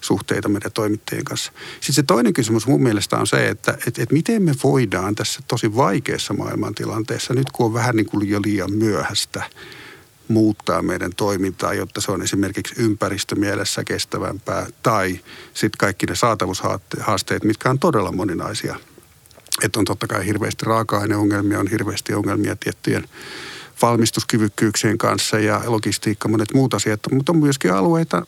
suhteita 0.00 0.48
meidän 0.48 0.72
toimittajien 0.72 1.24
kanssa. 1.24 1.52
Sitten 1.74 1.94
se 1.94 2.02
toinen 2.02 2.32
kysymys 2.32 2.66
mun 2.66 2.82
mielestä 2.82 3.18
on 3.18 3.26
se, 3.26 3.48
että 3.48 3.72
että 3.86 4.02
että 4.02 4.14
miten 4.14 4.42
me 4.42 4.52
voidaan 4.64 5.14
tässä 5.14 5.40
tosi 5.48 5.76
vaikeassa 5.76 6.34
maailmantilanteessa, 6.34 7.34
nyt 7.34 7.50
kun 7.52 7.66
on 7.66 7.74
vähän 7.74 7.96
niin 7.96 8.06
kuin 8.06 8.28
jo 8.28 8.40
liian 8.44 8.72
myöhäistä, 8.72 9.42
muuttaa 10.28 10.82
meidän 10.82 11.12
toimintaa, 11.16 11.74
jotta 11.74 12.00
se 12.00 12.12
on 12.12 12.22
esimerkiksi 12.22 12.74
ympäristömielessä 12.78 13.84
kestävämpää 13.84 14.66
tai 14.82 15.20
sitten 15.54 15.78
kaikki 15.78 16.06
ne 16.06 16.14
saatavuushaasteet, 16.14 17.44
mitkä 17.44 17.70
on 17.70 17.78
todella 17.78 18.12
moninaisia. 18.12 18.76
Että 19.62 19.78
on 19.78 19.84
totta 19.84 20.06
kai 20.06 20.26
hirveästi 20.26 20.66
raaka-aineongelmia, 20.66 21.60
on 21.60 21.70
hirveästi 21.70 22.14
ongelmia 22.14 22.56
tiettyjen 22.56 23.08
valmistuskyvykkyyksien 23.82 24.98
kanssa 24.98 25.38
ja 25.38 25.62
logistiikka, 25.66 26.28
monet 26.28 26.54
muut 26.54 26.74
asiat, 26.74 27.00
mutta 27.12 27.32
on 27.32 27.38
myöskin 27.38 27.72
alueita, 27.72 28.26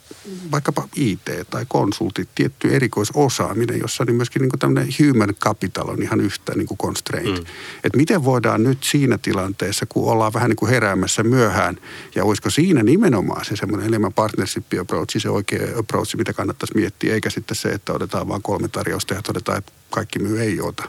vaikkapa 0.51 0.89
IT 0.97 1.21
tai 1.51 1.65
konsultit, 1.69 2.29
tietty 2.35 2.75
erikoisosaaminen, 2.75 3.81
jossa 3.81 4.05
niin 4.05 4.17
myöskin 4.17 4.43
niin 4.43 4.59
tämmöinen 4.59 4.89
human 4.99 5.35
capital 5.35 5.89
on 5.89 6.03
ihan 6.03 6.21
yhtä 6.21 6.53
niin 6.55 6.67
kuin 6.67 6.79
constraint. 6.79 7.39
Mm. 7.39 7.47
Että 7.85 7.97
miten 7.97 8.25
voidaan 8.25 8.63
nyt 8.63 8.85
siinä 8.85 9.19
tilanteessa, 9.19 9.87
kun 9.89 10.13
ollaan 10.13 10.33
vähän 10.33 10.51
niin 10.51 10.57
kuin 10.57 10.71
heräämässä 10.71 11.23
myöhään, 11.23 11.77
ja 12.15 12.25
olisiko 12.25 12.51
siinä 12.51 12.83
nimenomaan 12.83 13.45
se 13.45 13.57
semmoinen 13.57 13.87
enemmän 13.87 14.13
partnership 14.13 14.67
approach, 14.81 15.19
se 15.19 15.31
oikea 15.31 15.79
approach, 15.79 16.17
mitä 16.17 16.33
kannattaisi 16.33 16.77
miettiä, 16.77 17.15
eikä 17.15 17.31
sitten 17.31 17.57
se, 17.57 17.69
että 17.69 17.93
otetaan 17.93 18.29
vain 18.29 18.43
kolme 18.43 18.69
tarjousta 18.69 19.15
ja 19.15 19.23
todetaan, 19.23 19.59
että 19.59 19.73
kaikki 19.91 20.19
myy 20.19 20.41
ei 20.41 20.61
ota. 20.61 20.89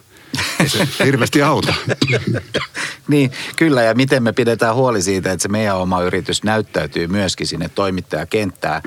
Se 0.66 1.06
hirveästi 1.06 1.42
auta. 1.42 1.74
niin, 3.08 3.32
kyllä. 3.56 3.84
Ja 3.84 3.94
miten 3.94 4.24
me 4.24 4.34
pidetään 4.34 4.76
huoli 4.76 5.02
siitä, 5.02 5.32
että 5.32 5.42
se 5.42 5.50
meidän 5.50 5.78
oma 5.78 6.02
yritys 6.02 6.44
näyttäytyy 6.44 7.08
myöskin 7.08 7.48
sinne 7.48 7.70
toimittajakenttään 7.70 8.82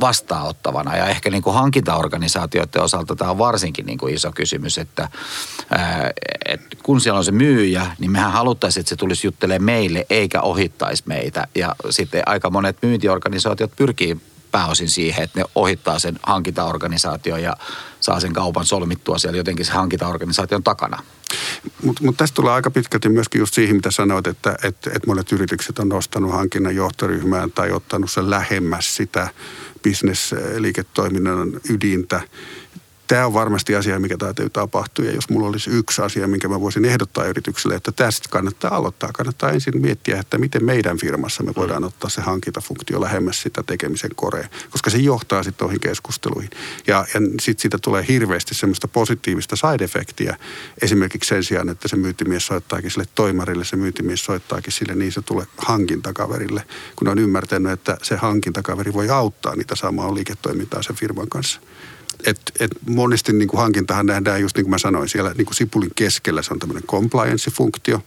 vastaanottavana. 0.00 0.96
Ja 0.96 1.06
ehkä 1.06 1.30
niin 1.30 1.42
kuin 1.42 1.54
hankintaorganisaatioiden 1.54 2.82
osalta 2.82 3.16
tämä 3.16 3.30
on 3.30 3.38
varsinkin 3.38 3.86
niin 3.86 3.98
kuin 3.98 4.14
iso 4.14 4.32
kysymys, 4.32 4.78
että, 4.78 5.08
että 6.44 6.76
kun 6.82 7.00
siellä 7.00 7.18
on 7.18 7.24
se 7.24 7.32
myyjä, 7.32 7.86
niin 7.98 8.10
mehän 8.10 8.32
haluttaisiin, 8.32 8.80
että 8.80 8.88
se 8.88 8.96
tulisi 8.96 9.26
juttelemaan 9.26 9.64
meille 9.64 10.06
eikä 10.10 10.40
ohittaisi 10.40 11.02
meitä. 11.06 11.46
Ja 11.54 11.76
sitten 11.90 12.22
aika 12.26 12.50
monet 12.50 12.76
myyntiorganisaatiot 12.82 13.72
pyrkii 13.76 14.20
pääosin 14.52 14.88
siihen, 14.88 15.24
että 15.24 15.40
ne 15.40 15.44
ohittaa 15.54 15.98
sen 15.98 16.18
hankintaorganisaation 16.22 17.42
ja 17.42 17.56
saa 18.00 18.20
sen 18.20 18.32
kaupan 18.32 18.66
solmittua 18.66 19.18
siellä 19.18 19.36
jotenkin 19.36 19.66
se 19.66 19.72
hankintaorganisaation 19.72 20.62
takana. 20.62 21.02
Mutta 21.82 22.04
mut 22.04 22.16
tästä 22.16 22.34
tulee 22.34 22.52
aika 22.52 22.70
pitkälti 22.70 23.08
myöskin 23.08 23.38
just 23.38 23.54
siihen, 23.54 23.76
mitä 23.76 23.90
sanoit, 23.90 24.26
että 24.26 24.56
et, 24.62 24.76
et 24.94 25.06
monet 25.06 25.32
yritykset 25.32 25.78
on 25.78 25.88
nostanut 25.88 26.32
hankinnan 26.32 26.76
johtoryhmään 26.76 27.52
tai 27.52 27.72
ottanut 27.72 28.10
sen 28.10 28.30
lähemmäs 28.30 28.96
sitä 28.96 29.28
bisnesliiketoiminnan 29.82 31.60
ydintä 31.70 32.20
tämä 33.10 33.26
on 33.26 33.34
varmasti 33.34 33.74
asia, 33.74 34.00
mikä 34.00 34.16
täytyy 34.16 34.50
tapahtua. 34.50 35.04
Ja 35.04 35.12
jos 35.12 35.28
mulla 35.28 35.48
olisi 35.48 35.70
yksi 35.70 36.02
asia, 36.02 36.28
minkä 36.28 36.48
mä 36.48 36.60
voisin 36.60 36.84
ehdottaa 36.84 37.24
yritykselle, 37.24 37.74
että 37.74 37.92
tästä 37.92 38.28
kannattaa 38.28 38.74
aloittaa. 38.74 39.10
Kannattaa 39.12 39.50
ensin 39.50 39.80
miettiä, 39.80 40.20
että 40.20 40.38
miten 40.38 40.64
meidän 40.64 40.98
firmassa 40.98 41.42
me 41.42 41.52
voidaan 41.56 41.84
ottaa 41.84 42.10
se 42.10 42.20
hankintafunktio 42.20 43.00
lähemmäs 43.00 43.42
sitä 43.42 43.62
tekemisen 43.62 44.10
korea, 44.14 44.48
koska 44.70 44.90
se 44.90 44.98
johtaa 44.98 45.42
sitten 45.42 45.64
noihin 45.64 45.80
keskusteluihin. 45.80 46.50
Ja, 46.86 47.06
ja 47.14 47.20
sitten 47.40 47.62
siitä 47.62 47.78
tulee 47.78 48.04
hirveästi 48.08 48.54
semmoista 48.54 48.88
positiivista 48.88 49.56
side-efektiä. 49.56 50.36
Esimerkiksi 50.82 51.28
sen 51.28 51.44
sijaan, 51.44 51.68
että 51.68 51.88
se 51.88 51.96
myyntimies 51.96 52.46
soittaakin 52.46 52.90
sille 52.90 53.06
toimarille, 53.14 53.64
se 53.64 53.76
myyntimies 53.76 54.24
soittaakin 54.24 54.72
sille 54.72 54.94
niin 54.94 55.12
se 55.12 55.22
tulee 55.22 55.46
hankintakaverille, 55.58 56.64
kun 56.96 57.08
on 57.08 57.18
ymmärtänyt, 57.18 57.72
että 57.72 57.96
se 58.02 58.16
hankintakaveri 58.16 58.92
voi 58.92 59.08
auttaa 59.08 59.56
niitä 59.56 59.76
samaa 59.76 60.14
liiketoimintaa 60.14 60.82
sen 60.82 60.96
firman 60.96 61.28
kanssa 61.28 61.60
et, 62.26 62.40
et 62.60 62.70
monesti 62.86 63.32
niin 63.32 63.48
kuin 63.48 63.60
hankintahan 63.60 64.06
nähdään 64.06 64.40
just 64.40 64.56
niin 64.56 64.64
kuin 64.64 64.70
mä 64.70 64.78
sanoin, 64.78 65.08
siellä 65.08 65.34
niin 65.38 65.46
kuin 65.46 65.54
sipulin 65.54 65.90
keskellä 65.94 66.42
se 66.42 66.52
on 66.52 66.58
tämmöinen 66.58 66.86
compliance-funktio, 66.86 68.00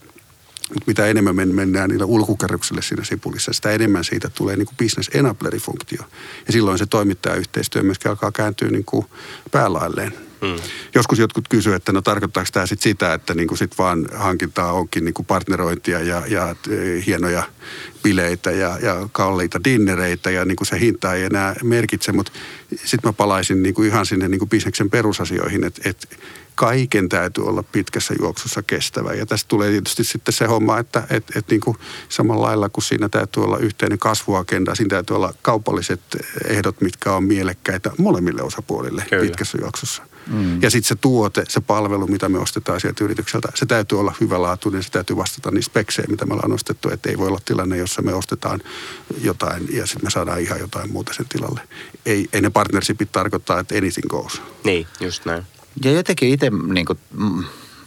mutta 0.68 0.84
mitä 0.86 1.06
enemmän 1.06 1.36
me 1.36 1.46
mennään 1.46 1.90
niillä 1.90 2.04
ulkukerroksille 2.04 2.82
siinä 2.82 3.04
sipulissa, 3.04 3.52
sitä 3.52 3.70
enemmän 3.70 4.04
siitä 4.04 4.30
tulee 4.34 4.56
niin 4.56 4.66
kuin 4.66 4.76
business 4.76 5.10
enableri-funktio. 5.14 6.04
Ja 6.46 6.52
silloin 6.52 6.78
se 6.78 6.86
toimittajayhteistyö 6.86 7.82
myöskin 7.82 8.10
alkaa 8.10 8.32
kääntyä 8.32 8.68
niin 8.68 8.84
kuin 8.84 9.06
päälailleen. 9.50 10.14
Hmm. 10.44 10.56
Joskus 10.94 11.18
jotkut 11.18 11.48
kysyvät, 11.48 11.76
että 11.76 11.92
no 11.92 12.02
tarkoittaako 12.02 12.48
tämä 12.52 12.66
sit 12.66 12.80
sitä, 12.80 13.14
että 13.14 13.34
niin 13.34 13.48
kuin 13.48 13.58
sit 13.58 13.78
vaan 13.78 14.08
hankintaa 14.14 14.72
onkin 14.72 15.04
niin 15.04 15.14
kuin 15.14 15.26
partnerointia 15.26 16.00
ja, 16.00 16.22
ja 16.28 16.56
e, 16.70 16.74
hienoja 17.06 17.42
bileitä 18.02 18.50
ja, 18.50 18.78
ja 18.82 19.08
kalliita 19.12 19.64
dinnereitä 19.64 20.30
ja 20.30 20.44
niin 20.44 20.56
kuin 20.56 20.66
se 20.66 20.80
hinta 20.80 21.14
ei 21.14 21.24
enää 21.24 21.54
merkitse, 21.62 22.12
mutta 22.12 22.32
sitten 22.76 23.08
mä 23.08 23.12
palaisin 23.12 23.62
niin 23.62 23.74
kuin 23.74 23.88
ihan 23.88 24.06
sinne 24.06 24.28
niin 24.28 24.38
kuin 24.38 24.48
bisneksen 24.48 24.90
perusasioihin, 24.90 25.64
että, 25.64 25.90
että 25.90 26.06
kaiken 26.54 27.08
täytyy 27.08 27.46
olla 27.46 27.62
pitkässä 27.62 28.14
juoksussa 28.20 28.62
kestävä. 28.62 29.12
Ja 29.12 29.26
tästä 29.26 29.48
tulee 29.48 29.70
tietysti 29.70 30.04
sitten 30.04 30.34
se 30.34 30.46
homma, 30.46 30.78
että 30.78 31.06
et, 31.10 31.24
et 31.36 31.48
niin 31.50 31.60
kuin 31.60 31.76
samalla 32.08 32.46
lailla 32.46 32.68
kuin 32.68 32.84
siinä 32.84 33.08
täytyy 33.08 33.44
olla 33.44 33.58
yhteinen 33.58 33.98
kasvuagenda, 33.98 34.74
siinä 34.74 34.90
täytyy 34.90 35.16
olla 35.16 35.34
kaupalliset 35.42 36.00
ehdot, 36.44 36.80
mitkä 36.80 37.12
on 37.12 37.24
mielekkäitä 37.24 37.90
molemmille 37.98 38.42
osapuolille 38.42 39.04
Kyllä. 39.10 39.22
pitkässä 39.22 39.58
juoksussa. 39.60 40.02
Mm. 40.26 40.62
Ja 40.62 40.70
sitten 40.70 40.88
se 40.88 40.94
tuote, 40.94 41.44
se 41.48 41.60
palvelu, 41.60 42.06
mitä 42.06 42.28
me 42.28 42.38
ostetaan 42.38 42.80
sieltä 42.80 43.04
yritykseltä, 43.04 43.48
se 43.54 43.66
täytyy 43.66 44.00
olla 44.00 44.14
hyvälaatuinen, 44.20 44.82
se 44.82 44.90
täytyy 44.90 45.16
vastata 45.16 45.50
niistä 45.50 45.70
speksejä, 45.70 46.06
mitä 46.08 46.26
me 46.26 46.34
ollaan 46.34 46.52
ostettu. 46.52 46.90
Että 46.90 47.10
ei 47.10 47.18
voi 47.18 47.28
olla 47.28 47.40
tilanne, 47.44 47.76
jossa 47.76 48.02
me 48.02 48.14
ostetaan 48.14 48.60
jotain 49.20 49.68
ja 49.76 49.86
sitten 49.86 50.06
me 50.06 50.10
saadaan 50.10 50.40
ihan 50.40 50.60
jotain 50.60 50.92
muuta 50.92 51.14
sen 51.14 51.26
tilalle. 51.28 51.60
Ei, 52.06 52.28
ei 52.32 52.40
ne 52.40 52.50
partnershipit 52.50 53.12
tarkoittaa, 53.12 53.60
että 53.60 53.74
anything 53.74 54.08
goes. 54.08 54.42
Niin, 54.64 54.86
just 55.00 55.24
näin. 55.24 55.42
Ja 55.84 55.92
jotenkin 55.92 56.28
itse 56.28 56.50
niin 56.50 56.86
kuin, 56.86 56.98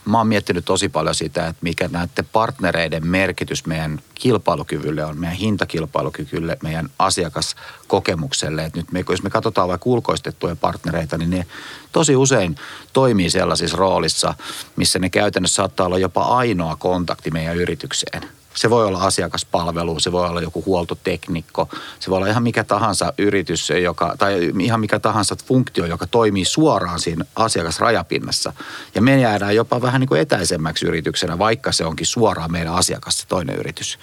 mä 0.06 0.18
oon 0.18 0.28
miettinyt 0.28 0.66
tosi 0.66 0.90
paljon 0.90 1.16
sitä, 1.16 1.48
että 1.48 1.60
mikä 1.62 1.88
näiden 1.88 2.26
partnereiden 2.32 3.08
merkitys 3.08 3.66
meidän 3.66 4.02
kilpailukyvylle 4.16 5.06
on, 5.06 5.18
meidän 5.18 5.38
hintakilpailukyvylle, 5.38 6.58
meidän 6.64 6.90
asiakaskokemukselle. 7.00 8.66
Että 8.66 8.80
nyt 8.80 8.92
me, 8.92 9.04
jos 9.10 9.24
me 9.24 9.30
katsotaan 9.30 9.68
vaikka 9.68 9.90
ulkoistettuja 9.90 10.56
partnereita, 10.56 11.18
niin 11.18 11.30
ne 11.30 11.46
tosi 11.92 12.16
usein 12.16 12.56
toimii 12.94 13.30
sellaisissa 13.30 13.78
roolissa, 13.78 14.34
missä 14.76 15.00
ne 15.00 15.10
käytännössä 15.10 15.56
saattaa 15.56 15.86
olla 15.86 16.00
jopa 16.00 16.24
ainoa 16.24 16.76
kontakti 16.76 17.32
meidän 17.32 17.56
yritykseen– 17.56 18.22
se 18.58 18.70
voi 18.70 18.86
olla 18.86 19.02
asiakaspalvelu, 19.02 20.00
se 20.00 20.12
voi 20.12 20.30
olla 20.30 20.42
joku 20.42 20.64
huoltoteknikko, 20.66 21.70
se 22.00 22.10
voi 22.10 22.18
olla 22.18 22.28
ihan 22.28 22.44
mikä 22.44 22.64
tahansa 22.64 23.14
yritys, 23.18 23.70
joka, 23.70 24.16
tai 24.18 24.52
ihan 24.60 24.80
mikä 24.80 25.00
tahansa 25.00 25.36
funktio, 25.46 25.86
joka 25.86 26.08
toimii 26.08 26.46
suoraan 26.46 27.00
siinä 27.00 27.26
asiakasrajapinnassa. 27.36 28.54
Ja 28.96 29.02
me 29.02 29.20
jäädään 29.22 29.56
jopa 29.56 29.82
vähän 29.82 30.02
niin 30.02 30.08
kuin 30.08 30.22
etäisemmäksi 30.22 30.86
yrityksenä, 30.86 31.40
vaikka 31.40 31.72
se 31.72 31.86
onkin 31.86 32.06
suoraan 32.06 32.52
meidän 32.52 32.74
asiakas, 32.74 33.18
se 33.18 33.28
toinen 33.28 33.56
yritys. 33.56 34.00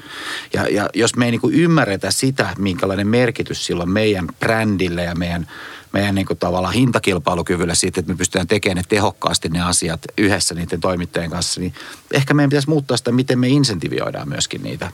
Ja, 0.52 0.68
ja 0.68 0.88
jos 0.94 1.16
me 1.16 1.24
ei 1.24 1.30
niin 1.30 1.40
kuin 1.40 1.54
ymmärretä 1.54 2.10
sitä, 2.10 2.54
minkälainen 2.58 3.06
merkitys 3.06 3.66
sillä 3.66 3.82
on 3.82 3.90
meidän 3.90 4.26
brändille 4.40 5.02
ja 5.02 5.14
meidän 5.14 5.46
meidän 5.94 6.14
niin 6.14 6.26
kuin 6.26 6.38
tavallaan 6.38 6.74
hintakilpailukyvylle 6.74 7.74
siitä, 7.74 8.00
että 8.00 8.12
me 8.12 8.18
pystytään 8.18 8.46
tekemään 8.46 8.76
ne 8.76 8.82
tehokkaasti 8.88 9.48
ne 9.48 9.60
asiat 9.60 10.00
yhdessä 10.18 10.54
niiden 10.54 10.80
toimittajien 10.80 11.30
kanssa, 11.30 11.60
niin 11.60 11.74
ehkä 12.12 12.34
meidän 12.34 12.50
pitäisi 12.50 12.68
muuttaa 12.68 12.96
sitä, 12.96 13.12
miten 13.12 13.38
me 13.38 13.48
insentiivioidaan 13.48 14.28
myöskin 14.28 14.62
niitä. 14.62 14.90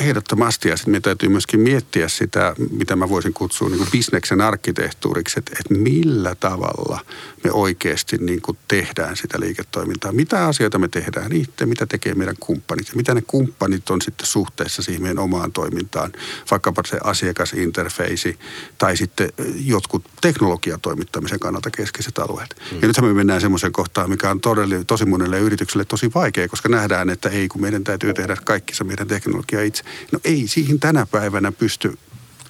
Ehdottomasti 0.00 0.68
ja 0.68 0.76
sitten 0.76 0.92
me 0.92 1.00
täytyy 1.00 1.28
myöskin 1.28 1.60
miettiä 1.60 2.08
sitä, 2.08 2.54
mitä 2.70 2.96
mä 2.96 3.08
voisin 3.08 3.34
kutsua 3.34 3.68
niin 3.68 3.78
kuin 3.78 3.90
bisneksen 3.92 4.40
arkkitehtuuriksi, 4.40 5.38
että, 5.38 5.52
että 5.60 5.74
millä 5.74 6.34
tavalla 6.34 7.00
me 7.44 7.52
oikeasti 7.52 8.16
niin 8.18 8.42
kuin 8.42 8.58
tehdään 8.68 9.16
sitä 9.16 9.40
liiketoimintaa. 9.40 10.12
Mitä 10.12 10.46
asioita 10.46 10.78
me 10.78 10.88
tehdään 10.88 11.32
itse, 11.32 11.66
mitä 11.66 11.86
tekee 11.86 12.14
meidän 12.14 12.36
kumppanit 12.40 12.88
ja 12.88 12.96
mitä 12.96 13.14
ne 13.14 13.22
kumppanit 13.26 13.90
on 13.90 14.02
sitten 14.02 14.26
suhteessa 14.26 14.82
siihen 14.82 15.02
meidän 15.02 15.18
omaan 15.18 15.52
toimintaan. 15.52 16.12
Vaikkapa 16.50 16.82
se 16.86 16.98
asiakasinterfeisi 17.04 18.38
tai 18.78 18.96
sitten 18.96 19.32
jotkut 19.64 20.04
teknologiatoimittamisen 20.20 21.40
kannalta 21.40 21.70
keskeiset 21.70 22.18
alueet. 22.18 22.56
Mm. 22.72 22.78
Ja 22.82 22.88
nythän 22.88 23.06
me 23.06 23.12
mennään 23.12 23.40
semmoisen 23.40 23.72
kohtaan, 23.72 24.10
mikä 24.10 24.30
on 24.30 24.40
todella, 24.40 24.84
tosi 24.86 25.04
monelle 25.04 25.38
yritykselle 25.40 25.84
tosi 25.84 26.10
vaikea, 26.14 26.48
koska 26.48 26.68
nähdään, 26.68 27.10
että 27.10 27.28
ei 27.28 27.48
kun 27.48 27.60
meidän 27.60 27.84
täytyy 27.84 28.14
tehdä 28.14 28.36
kaikki 28.44 28.74
se 28.74 28.84
meidän 28.84 29.08
teknologia 29.08 29.62
itse. 29.62 29.84
No 30.12 30.18
ei 30.24 30.48
siihen 30.48 30.80
tänä 30.80 31.06
päivänä 31.06 31.52
pysty 31.52 31.98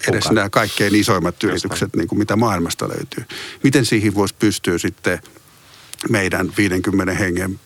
edes 0.08 0.22
Kuka? 0.24 0.34
nämä 0.34 0.50
kaikkein 0.50 0.94
isoimmat 0.94 1.44
yritykset, 1.44 1.96
niin 1.96 2.08
kuin 2.08 2.18
mitä 2.18 2.36
maailmasta 2.36 2.88
löytyy. 2.88 3.24
Miten 3.62 3.84
siihen 3.84 4.14
voisi 4.14 4.34
pystyä 4.38 4.78
sitten 4.78 5.20
meidän 6.10 6.52
50 6.56 7.14
hengen 7.14 7.60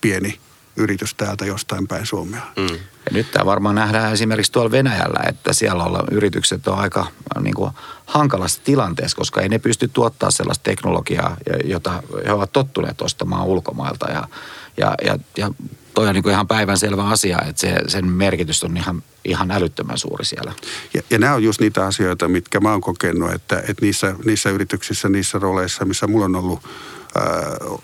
pieni 0.00 0.38
yritys 0.76 1.14
täältä 1.14 1.46
jostain 1.46 1.88
päin 1.88 2.06
Suomea. 2.06 2.42
Mm. 2.56 2.74
Ja 2.76 3.12
nyt 3.12 3.30
tämä 3.30 3.46
varmaan 3.46 3.74
nähdään 3.74 4.12
esimerkiksi 4.12 4.52
tuolla 4.52 4.70
Venäjällä, 4.70 5.20
että 5.28 5.52
siellä 5.52 5.84
olla 5.84 6.04
yritykset 6.10 6.68
on 6.68 6.78
aika 6.78 7.06
niin 7.40 7.54
kuin, 7.54 7.70
hankalassa 8.06 8.60
tilanteessa, 8.64 9.16
koska 9.16 9.40
ei 9.40 9.48
ne 9.48 9.58
pysty 9.58 9.88
tuottaa 9.88 10.30
sellaista 10.30 10.62
teknologiaa, 10.62 11.36
jota 11.64 12.02
he 12.26 12.32
ovat 12.32 12.52
tottuneet 12.52 13.02
ostamaan 13.02 13.46
ulkomailta. 13.46 14.10
Ja, 14.10 14.28
ja, 14.76 14.94
ja, 15.04 15.18
ja 15.36 15.50
toi 15.96 16.08
on 16.08 16.14
niin 16.14 16.22
kuin 16.22 16.32
ihan 16.32 16.48
päivänselvä 16.48 17.08
asia, 17.08 17.38
että 17.48 17.60
se, 17.60 17.74
sen 17.88 18.06
merkitys 18.06 18.64
on 18.64 18.76
ihan, 18.76 19.02
ihan 19.24 19.50
älyttömän 19.50 19.98
suuri 19.98 20.24
siellä. 20.24 20.52
Ja, 20.94 21.02
ja 21.10 21.18
nämä 21.18 21.34
on 21.34 21.42
just 21.42 21.60
niitä 21.60 21.86
asioita, 21.86 22.28
mitkä 22.28 22.60
mä 22.60 22.70
oon 22.70 22.80
kokenut, 22.80 23.32
että, 23.32 23.58
että 23.58 23.84
niissä, 23.84 24.14
niissä 24.24 24.50
yrityksissä, 24.50 25.08
niissä 25.08 25.38
rooleissa, 25.38 25.84
missä 25.84 26.06
mulla 26.06 26.24
on 26.24 26.36
ollut 26.36 26.60
ää, 26.64 27.24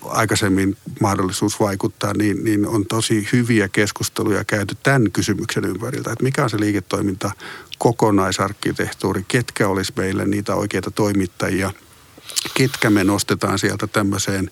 aikaisemmin 0.05 0.77
mahdollisuus 1.01 1.59
vaikuttaa, 1.59 2.13
niin, 2.13 2.43
niin 2.43 2.67
on 2.67 2.85
tosi 2.85 3.27
hyviä 3.31 3.67
keskusteluja 3.67 4.43
käyty 4.43 4.77
tämän 4.83 5.11
kysymyksen 5.11 5.65
ympäriltä, 5.65 6.11
että 6.11 6.23
mikä 6.23 6.43
on 6.43 6.49
se 6.49 6.59
liiketoiminta, 6.59 7.31
kokonaisarkkitehtuuri, 7.77 9.25
ketkä 9.27 9.67
olisi 9.67 9.93
meille 9.97 10.25
niitä 10.25 10.55
oikeita 10.55 10.91
toimittajia– 10.91 11.71
ketkä 12.53 12.89
me 12.89 13.03
nostetaan 13.03 13.59
sieltä 13.59 13.87
tämmöiseen 13.87 14.51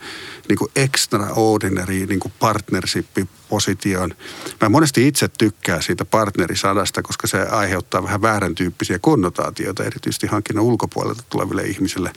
niin 0.50 0.58
kuin 0.58 0.72
extraordinary 0.76 2.06
niin 2.06 2.20
kuin 2.20 2.34
partnership-positioon. 2.40 4.14
Mä 4.62 4.70
monesti 4.70 5.08
itse 5.08 5.28
tykkään 5.38 5.84
siitä 5.84 6.06
partnerisadasta, 6.06 7.02
koska 7.02 7.28
se 7.28 7.42
aiheuttaa 7.42 8.04
vähän 8.04 8.22
väärän 8.22 8.56
tyyppisiä 8.56 9.00
konnotaatioita, 9.00 9.84
erityisesti 9.84 10.28
hankinnan 10.28 10.66
ulkopuolelta 10.66 11.24
tuleville 11.30 11.64
ihmisille. 11.64 12.14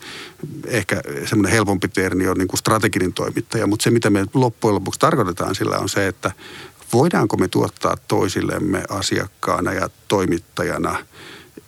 Ehkä 0.67 1.01
semmoinen 1.27 1.53
helpompi 1.53 1.89
termi 1.89 2.29
on 2.29 2.39
niin 2.39 2.49
kuin 2.49 2.59
strateginen 2.59 3.13
toimittaja, 3.13 3.67
mutta 3.67 3.85
se 3.85 3.91
mitä 3.91 4.11
me 4.11 4.27
loppujen 4.35 4.75
lopuksi 4.75 5.01
tarkoitetaan 5.01 5.55
sillä 5.55 5.79
on 5.79 5.89
se, 5.89 6.07
että 6.07 6.33
voidaanko 6.93 7.37
me 7.37 7.49
tuottaa 7.49 7.97
toisillemme 8.09 8.85
asiakkaana 8.89 9.73
ja 9.73 9.91
toimittajana– 10.09 10.97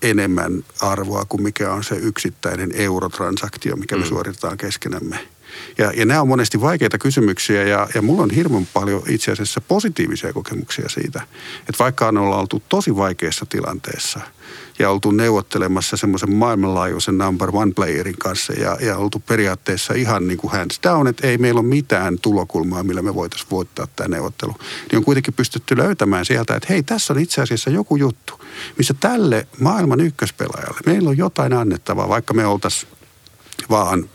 enemmän 0.02 0.64
arvoa 0.80 1.24
kuin 1.28 1.42
mikä 1.42 1.72
on 1.72 1.84
se 1.84 1.96
yksittäinen 1.96 2.72
eurotransaktio, 2.74 3.76
mikä 3.76 3.96
me 3.96 4.02
mm. 4.02 4.08
suoritetaan 4.08 4.56
keskenämme. 4.56 5.28
Ja, 5.78 5.92
ja 5.96 6.06
nämä 6.06 6.20
on 6.20 6.28
monesti 6.28 6.60
vaikeita 6.60 6.98
kysymyksiä 6.98 7.62
ja, 7.62 7.88
ja 7.94 8.02
mulla 8.02 8.22
on 8.22 8.30
hirveän 8.30 8.68
paljon 8.74 9.02
itse 9.08 9.32
asiassa 9.32 9.60
positiivisia 9.60 10.32
kokemuksia 10.32 10.88
siitä, 10.88 11.22
että 11.58 11.78
vaikka 11.78 12.08
on 12.08 12.18
oltu 12.18 12.62
tosi 12.68 12.96
vaikeassa 12.96 13.46
tilanteessa– 13.46 14.20
ja 14.78 14.90
oltu 14.90 15.10
neuvottelemassa 15.10 15.96
semmoisen 15.96 16.34
maailmanlaajuisen 16.34 17.18
number 17.18 17.50
one 17.52 17.72
playerin 17.72 18.18
kanssa 18.18 18.52
ja, 18.52 18.76
ja 18.80 18.96
oltu 18.96 19.22
periaatteessa 19.26 19.94
ihan 19.94 20.28
niin 20.28 20.38
kuin 20.38 20.52
hands 20.52 20.80
down, 20.82 21.06
että 21.06 21.26
ei 21.26 21.38
meillä 21.38 21.60
ole 21.60 21.68
mitään 21.68 22.18
tulokulmaa, 22.18 22.82
millä 22.82 23.02
me 23.02 23.14
voitaisiin 23.14 23.50
voittaa 23.50 23.86
tämä 23.96 24.08
neuvottelu. 24.08 24.54
Niin 24.60 24.96
on 24.96 25.04
kuitenkin 25.04 25.34
pystytty 25.34 25.76
löytämään 25.76 26.24
sieltä, 26.24 26.56
että 26.56 26.66
hei, 26.70 26.82
tässä 26.82 27.12
on 27.12 27.18
itse 27.18 27.42
asiassa 27.42 27.70
joku 27.70 27.96
juttu, 27.96 28.40
missä 28.78 28.94
tälle 29.00 29.46
maailman 29.60 30.00
ykköspelaajalle 30.00 30.80
meillä 30.86 31.10
on 31.10 31.16
jotain 31.16 31.52
annettavaa, 31.52 32.08
vaikka 32.08 32.34
me 32.34 32.46
oltaisiin 32.46 32.92
vaan 33.70 34.08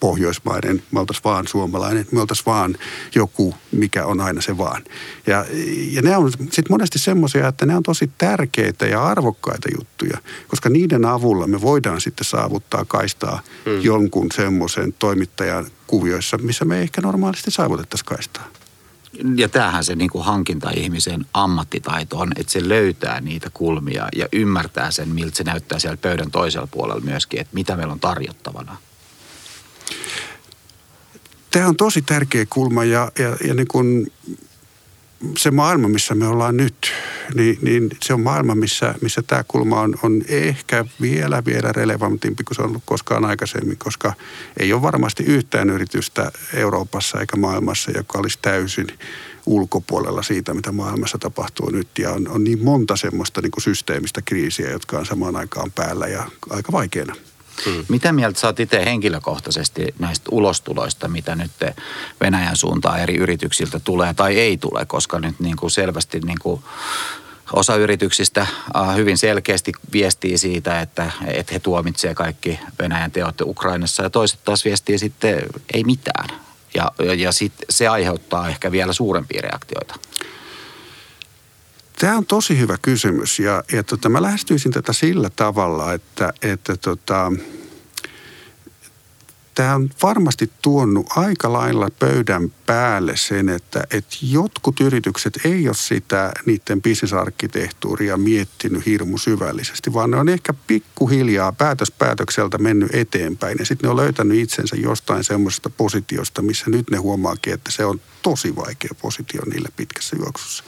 pohjoismainen, 0.00 0.82
me 0.90 1.00
oltaisiin 1.00 1.24
vaan 1.24 1.46
suomalainen, 1.46 2.06
me 2.12 2.20
oltaisiin 2.20 2.46
vaan 2.46 2.76
joku, 3.14 3.54
mikä 3.72 4.06
on 4.06 4.20
aina 4.20 4.40
se 4.40 4.58
vaan. 4.58 4.84
Ja, 5.26 5.44
ja 5.90 6.02
ne 6.02 6.16
on 6.16 6.32
sitten 6.32 6.64
monesti 6.70 6.98
semmoisia, 6.98 7.48
että 7.48 7.66
ne 7.66 7.76
on 7.76 7.82
tosi 7.82 8.10
tärkeitä 8.18 8.86
ja 8.86 9.04
arvokkaita 9.04 9.68
juttuja, 9.78 10.18
koska 10.48 10.68
niiden 10.68 11.04
avulla 11.04 11.46
me 11.46 11.60
voidaan 11.60 12.00
sitten 12.00 12.24
saavuttaa 12.24 12.84
kaistaa 12.84 13.42
hmm. 13.64 13.82
jonkun 13.82 14.26
semmoisen 14.34 14.94
toimittajan 14.98 15.66
kuvioissa, 15.86 16.38
missä 16.38 16.64
me 16.64 16.80
ehkä 16.80 17.00
normaalisti 17.00 17.50
saavutettaisiin 17.50 18.06
kaistaa. 18.06 18.48
Ja 19.36 19.48
tämähän 19.48 19.84
se 19.84 19.94
niin 19.94 20.10
kuin 20.10 20.24
hankinta-ihmisen 20.24 21.26
ammattitaito 21.34 22.18
on, 22.18 22.32
että 22.36 22.52
se 22.52 22.68
löytää 22.68 23.20
niitä 23.20 23.50
kulmia 23.54 24.08
ja 24.16 24.28
ymmärtää 24.32 24.90
sen, 24.90 25.08
miltä 25.08 25.36
se 25.36 25.44
näyttää 25.44 25.78
siellä 25.78 25.96
pöydän 25.96 26.30
toisella 26.30 26.68
puolella 26.70 27.00
myöskin, 27.00 27.40
että 27.40 27.54
mitä 27.54 27.76
meillä 27.76 27.92
on 27.92 28.00
tarjottavana 28.00 28.76
tämä 31.50 31.68
on 31.68 31.76
tosi 31.76 32.02
tärkeä 32.02 32.46
kulma 32.50 32.84
ja, 32.84 33.12
ja, 33.18 33.36
ja 33.46 33.54
niin 33.54 33.68
kuin 33.68 34.12
se 35.36 35.50
maailma, 35.50 35.88
missä 35.88 36.14
me 36.14 36.26
ollaan 36.26 36.56
nyt, 36.56 36.92
niin, 37.34 37.58
niin 37.62 37.90
se 38.02 38.14
on 38.14 38.20
maailma, 38.20 38.54
missä, 38.54 38.94
missä 39.00 39.22
tämä 39.22 39.44
kulma 39.48 39.80
on, 39.80 39.94
on 40.02 40.22
ehkä 40.28 40.84
vielä, 41.00 41.42
vielä 41.44 41.72
relevantimpi 41.72 42.44
kuin 42.44 42.56
se 42.56 42.62
on 42.62 42.68
ollut 42.68 42.82
koskaan 42.86 43.24
aikaisemmin, 43.24 43.76
koska 43.78 44.12
ei 44.56 44.72
ole 44.72 44.82
varmasti 44.82 45.24
yhtään 45.24 45.70
yritystä 45.70 46.32
Euroopassa 46.54 47.20
eikä 47.20 47.36
maailmassa, 47.36 47.90
joka 47.90 48.18
olisi 48.18 48.38
täysin 48.42 48.86
ulkopuolella 49.46 50.22
siitä, 50.22 50.54
mitä 50.54 50.72
maailmassa 50.72 51.18
tapahtuu 51.18 51.70
nyt. 51.70 51.88
Ja 51.98 52.10
on, 52.12 52.28
on 52.28 52.44
niin 52.44 52.64
monta 52.64 52.96
semmoista 52.96 53.40
niin 53.42 53.50
kuin 53.50 53.62
systeemistä 53.62 54.22
kriisiä, 54.22 54.70
jotka 54.70 54.98
on 54.98 55.06
samaan 55.06 55.36
aikaan 55.36 55.72
päällä 55.72 56.06
ja 56.06 56.24
aika 56.50 56.72
vaikeana. 56.72 57.14
Hmm. 57.66 57.84
Mitä 57.88 58.12
mieltä 58.12 58.40
sä 58.40 58.54
itse 58.58 58.84
henkilökohtaisesti 58.84 59.94
näistä 59.98 60.28
ulostuloista, 60.30 61.08
mitä 61.08 61.36
nyt 61.36 61.50
Venäjän 62.20 62.56
suuntaan 62.56 63.00
eri 63.00 63.16
yrityksiltä 63.16 63.80
tulee 63.80 64.14
tai 64.14 64.38
ei 64.38 64.56
tule, 64.56 64.86
koska 64.86 65.18
nyt 65.18 65.40
niin 65.40 65.56
kuin 65.56 65.70
selvästi 65.70 66.20
niin 66.20 66.38
kuin 66.42 66.62
osa 67.52 67.76
yrityksistä 67.76 68.46
hyvin 68.96 69.18
selkeästi 69.18 69.72
viestii 69.92 70.38
siitä, 70.38 70.80
että, 70.80 71.10
että 71.26 71.52
he 71.52 71.58
tuomitsevat 71.58 72.16
kaikki 72.16 72.60
Venäjän 72.78 73.10
teot 73.10 73.40
Ukrainassa 73.40 74.02
ja 74.02 74.10
toiset 74.10 74.40
taas 74.44 74.64
viestii 74.64 74.98
sitten 74.98 75.42
ei 75.74 75.84
mitään. 75.84 76.28
Ja, 76.74 76.92
ja 77.16 77.32
sit 77.32 77.52
se 77.70 77.88
aiheuttaa 77.88 78.48
ehkä 78.48 78.72
vielä 78.72 78.92
suurempia 78.92 79.40
reaktioita. 79.42 79.94
Tämä 81.98 82.16
on 82.16 82.26
tosi 82.26 82.58
hyvä 82.58 82.76
kysymys 82.82 83.38
ja, 83.38 83.64
ja 83.72 83.82
tota, 83.82 84.08
mä 84.08 84.22
lähestyisin 84.22 84.72
tätä 84.72 84.92
sillä 84.92 85.30
tavalla, 85.36 85.92
että, 85.92 86.32
että 86.42 86.76
tota, 86.76 87.32
tämä 89.54 89.74
on 89.74 89.90
varmasti 90.02 90.50
tuonut 90.62 91.06
aika 91.16 91.52
lailla 91.52 91.88
pöydän 91.98 92.52
päälle 92.68 93.16
sen, 93.16 93.48
että, 93.48 93.84
että 93.90 94.16
jotkut 94.22 94.80
yritykset 94.80 95.38
ei 95.44 95.68
ole 95.68 95.76
sitä 95.76 96.32
niiden 96.46 96.82
bisnesarkkitehtuuria 96.82 98.16
miettinyt 98.16 98.86
hirmu 98.86 99.18
syvällisesti, 99.18 99.92
vaan 99.92 100.10
ne 100.10 100.16
on 100.16 100.28
ehkä 100.28 100.54
pikkuhiljaa 100.66 101.52
päätöspäätökseltä 101.52 102.58
mennyt 102.58 102.94
eteenpäin 102.94 103.56
ja 103.58 103.66
sitten 103.66 103.88
ne 103.88 103.90
on 103.90 103.96
löytänyt 103.96 104.38
itsensä 104.38 104.76
jostain 104.76 105.24
semmoisesta 105.24 105.70
positiosta, 105.70 106.42
missä 106.42 106.70
nyt 106.70 106.90
ne 106.90 106.96
huomaakin, 106.96 107.52
että 107.52 107.70
se 107.70 107.84
on 107.84 108.00
tosi 108.22 108.56
vaikea 108.56 108.90
positio 109.02 109.42
niille 109.46 109.68
pitkässä 109.76 110.16
juoksussa. 110.16 110.64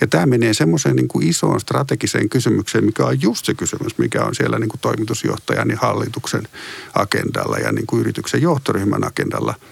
Ja 0.00 0.06
tämä 0.06 0.26
menee 0.26 0.54
semmoiseen 0.54 0.96
niin 0.96 1.08
kuin 1.08 1.26
isoon 1.26 1.60
strategiseen 1.60 2.28
kysymykseen, 2.28 2.84
mikä 2.84 3.04
on 3.04 3.22
just 3.22 3.46
se 3.46 3.54
kysymys, 3.54 3.98
mikä 3.98 4.24
on 4.24 4.34
siellä 4.34 4.58
niin 4.58 4.70
kuin 4.70 4.80
toimitusjohtajan 4.80 5.70
ja 5.70 5.78
hallituksen 5.80 6.48
agendalla 6.94 7.58
ja 7.58 7.72
niin 7.72 7.86
kuin 7.86 8.00
yrityksen 8.00 8.42
johtoryhmän 8.42 9.04
agendalla– 9.04 9.54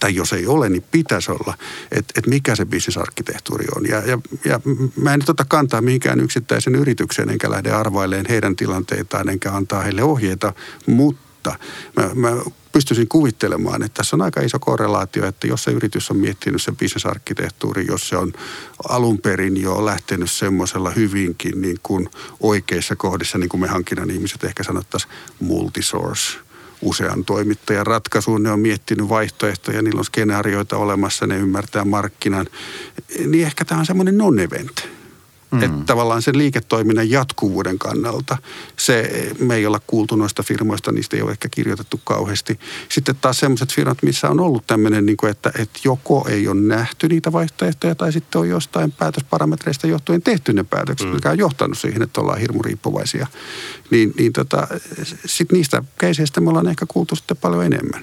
tai 0.00 0.14
jos 0.14 0.32
ei 0.32 0.46
ole, 0.46 0.68
niin 0.68 0.84
pitäisi 0.90 1.30
olla, 1.30 1.54
että, 1.92 2.12
että 2.16 2.30
mikä 2.30 2.56
se 2.56 2.64
bisnesarkkitehtuuri 2.64 3.66
on. 3.76 3.88
Ja, 3.88 3.96
ja, 3.96 4.18
ja 4.44 4.60
mä 4.96 5.14
en 5.14 5.20
nyt 5.20 5.28
ota 5.28 5.44
kantaa 5.48 5.80
mihinkään 5.80 6.20
yksittäisen 6.20 6.74
yritykseen, 6.74 7.30
enkä 7.30 7.50
lähde 7.50 7.70
arvailemaan 7.70 8.26
heidän 8.28 8.56
tilanteitaan, 8.56 9.28
enkä 9.28 9.52
antaa 9.52 9.82
heille 9.82 10.02
ohjeita, 10.02 10.52
mutta 10.86 11.56
mä, 11.96 12.10
mä 12.14 12.36
pystyisin 12.76 13.08
kuvittelemaan, 13.08 13.82
että 13.82 13.96
tässä 13.96 14.16
on 14.16 14.22
aika 14.22 14.40
iso 14.40 14.58
korrelaatio, 14.58 15.26
että 15.26 15.46
jos 15.46 15.64
se 15.64 15.70
yritys 15.70 16.10
on 16.10 16.16
miettinyt 16.16 16.62
sen 16.62 16.76
bisnesarkkitehtuuri, 16.76 17.86
jos 17.88 18.08
se 18.08 18.16
on 18.16 18.32
alun 18.88 19.18
perin 19.18 19.62
jo 19.62 19.84
lähtenyt 19.84 20.30
semmoisella 20.30 20.90
hyvinkin 20.90 21.60
niin 21.60 21.78
kuin 21.82 22.08
oikeissa 22.40 22.96
kohdissa, 22.96 23.38
niin 23.38 23.48
kuin 23.48 23.60
me 23.60 23.66
hankinnan 23.66 24.10
ihmiset 24.10 24.44
ehkä 24.44 24.62
sanottaisiin 24.62 25.12
multisource 25.40 26.45
usean 26.82 27.24
toimittajan 27.24 27.86
ratkaisuun. 27.86 28.42
Ne 28.42 28.50
on 28.50 28.60
miettinyt 28.60 29.08
vaihtoehtoja, 29.08 29.82
niillä 29.82 29.98
on 29.98 30.04
skenaarioita 30.04 30.76
olemassa, 30.76 31.26
ne 31.26 31.36
ymmärtää 31.36 31.84
markkinan. 31.84 32.46
Niin 33.26 33.46
ehkä 33.46 33.64
tämä 33.64 33.78
on 33.78 33.86
semmoinen 33.86 34.18
non-event. 34.18 34.95
Mm. 35.50 35.62
Että 35.62 35.84
tavallaan 35.86 36.22
sen 36.22 36.38
liiketoiminnan 36.38 37.10
jatkuvuuden 37.10 37.78
kannalta 37.78 38.36
se, 38.76 39.30
me 39.38 39.54
ei 39.54 39.66
olla 39.66 39.80
kuultu 39.86 40.16
noista 40.16 40.42
firmoista, 40.42 40.92
niistä 40.92 41.16
ei 41.16 41.22
ole 41.22 41.30
ehkä 41.30 41.48
kirjoitettu 41.50 42.00
kauheasti. 42.04 42.60
Sitten 42.88 43.16
taas 43.20 43.38
sellaiset 43.38 43.72
firmat, 43.72 44.02
missä 44.02 44.30
on 44.30 44.40
ollut 44.40 44.66
tämmöinen, 44.66 45.06
niin 45.06 45.16
kuin, 45.16 45.30
että, 45.30 45.52
että 45.58 45.80
joko 45.84 46.26
ei 46.28 46.48
ole 46.48 46.60
nähty 46.60 47.08
niitä 47.08 47.32
vaihtoehtoja 47.32 47.94
tai 47.94 48.12
sitten 48.12 48.40
on 48.40 48.48
jostain 48.48 48.92
päätösparametreista 48.92 49.86
johtuen 49.86 50.22
tehty 50.22 50.52
ne 50.52 50.64
päätökset, 50.64 51.08
mm. 51.08 51.14
mikä 51.14 51.30
on 51.30 51.38
johtanut 51.38 51.78
siihen, 51.78 52.02
että 52.02 52.20
ollaan 52.20 52.40
hirmu 52.40 52.62
riippuvaisia. 52.62 53.26
Niin, 53.90 54.14
niin 54.18 54.32
tota, 54.32 54.68
sitten 55.26 55.56
niistä 55.56 55.82
keiseistä 55.98 56.40
me 56.40 56.50
ollaan 56.50 56.68
ehkä 56.68 56.86
kuultu 56.88 57.16
sitten 57.16 57.36
paljon 57.36 57.64
enemmän 57.64 58.02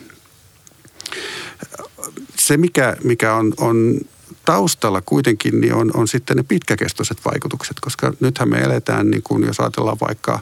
se, 2.38 2.58
mikä, 2.58 2.98
mikä 3.04 3.36
on, 3.36 3.54
on 3.58 4.00
taustalla 4.46 5.02
kuitenkin 5.02 5.62
niin 5.62 5.74
on, 5.74 5.92
on 5.94 6.08
sitten 6.08 6.38
ne 6.38 6.44
pitkäkestoiset 6.44 7.18
vaikutukset, 7.26 7.80
koska 7.80 8.14
nythän 8.20 8.50
me 8.50 8.58
eletään, 8.58 9.12
niin 9.12 9.24
kuin 9.24 9.44
jos 9.44 9.60
ajatellaan 9.60 9.98
vaikka 10.02 10.40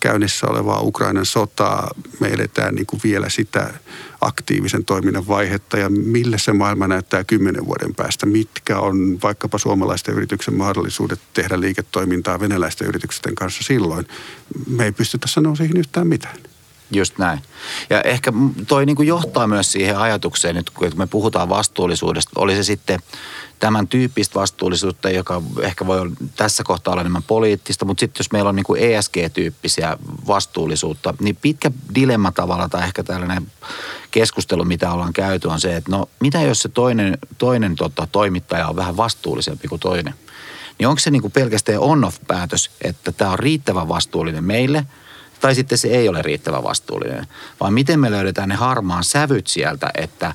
käynnissä 0.00 0.46
olevaa 0.46 0.80
Ukrainan 0.80 1.26
sotaa, 1.26 1.90
me 2.20 2.28
eletään 2.28 2.74
niin 2.74 2.86
kuin 2.86 3.00
vielä 3.04 3.28
sitä 3.28 3.74
aktiivisen 4.20 4.84
toiminnan 4.84 5.28
vaihetta 5.28 5.78
ja 5.78 5.88
millä 5.90 6.38
se 6.38 6.52
maailma 6.52 6.88
näyttää 6.88 7.24
kymmenen 7.24 7.66
vuoden 7.66 7.94
päästä, 7.94 8.26
mitkä 8.26 8.78
on 8.78 9.18
vaikkapa 9.22 9.58
suomalaisten 9.58 10.14
yrityksen 10.14 10.54
mahdollisuudet 10.54 11.20
tehdä 11.34 11.60
liiketoimintaa 11.60 12.40
venäläisten 12.40 12.88
yritysten 12.88 13.34
kanssa 13.34 13.62
silloin. 13.64 14.08
Me 14.66 14.84
ei 14.84 14.92
pystytä 14.92 15.28
sanoa 15.28 15.56
siihen 15.56 15.76
yhtään 15.76 16.06
mitään. 16.06 16.36
Just 16.90 17.18
näin. 17.18 17.40
Ja 17.90 18.00
ehkä 18.00 18.32
toi 18.68 18.86
niin 18.86 18.96
kuin 18.96 19.08
johtaa 19.08 19.46
myös 19.46 19.72
siihen 19.72 19.98
ajatukseen, 19.98 20.56
että 20.56 20.72
kun 20.74 20.90
me 20.96 21.06
puhutaan 21.06 21.48
vastuullisuudesta, 21.48 22.30
oli 22.36 22.56
se 22.56 22.62
sitten 22.62 23.00
tämän 23.58 23.88
tyyppistä 23.88 24.40
vastuullisuutta, 24.40 25.10
joka 25.10 25.42
ehkä 25.62 25.86
voi 25.86 26.00
olla 26.00 26.14
tässä 26.36 26.64
kohtaa 26.64 26.92
olla 26.92 27.00
enemmän 27.00 27.22
poliittista, 27.22 27.84
mutta 27.84 28.00
sitten 28.00 28.20
jos 28.20 28.32
meillä 28.32 28.48
on 28.48 28.56
niin 28.56 28.64
kuin 28.64 28.80
ESG-tyyppisiä 28.82 29.96
vastuullisuutta, 30.26 31.14
niin 31.20 31.36
pitkä 31.36 31.70
dilemma 31.94 32.32
tavalla 32.32 32.68
tai 32.68 32.84
ehkä 32.84 33.02
tällainen 33.02 33.46
keskustelu, 34.10 34.64
mitä 34.64 34.92
ollaan 34.92 35.12
käyty, 35.12 35.48
on 35.48 35.60
se, 35.60 35.76
että 35.76 35.90
no 35.90 36.08
mitä 36.20 36.42
jos 36.42 36.62
se 36.62 36.68
toinen, 36.68 37.18
toinen 37.38 37.76
tota, 37.76 38.08
toimittaja 38.12 38.68
on 38.68 38.76
vähän 38.76 38.96
vastuullisempi 38.96 39.68
kuin 39.68 39.80
toinen? 39.80 40.14
Niin 40.78 40.88
onko 40.88 41.00
se 41.00 41.10
niin 41.10 41.22
kuin 41.22 41.32
pelkästään 41.32 41.80
on-off-päätös, 41.80 42.70
että 42.82 43.12
tämä 43.12 43.30
on 43.30 43.38
riittävän 43.38 43.88
vastuullinen 43.88 44.44
meille– 44.44 44.86
tai 45.40 45.54
sitten 45.54 45.78
se 45.78 45.88
ei 45.88 46.08
ole 46.08 46.22
riittävän 46.22 46.64
vastuullinen. 46.64 47.26
Vaan 47.60 47.74
miten 47.74 48.00
me 48.00 48.10
löydetään 48.10 48.48
ne 48.48 48.54
harmaan 48.54 49.04
sävyt 49.04 49.46
sieltä, 49.46 49.90
että 49.94 50.34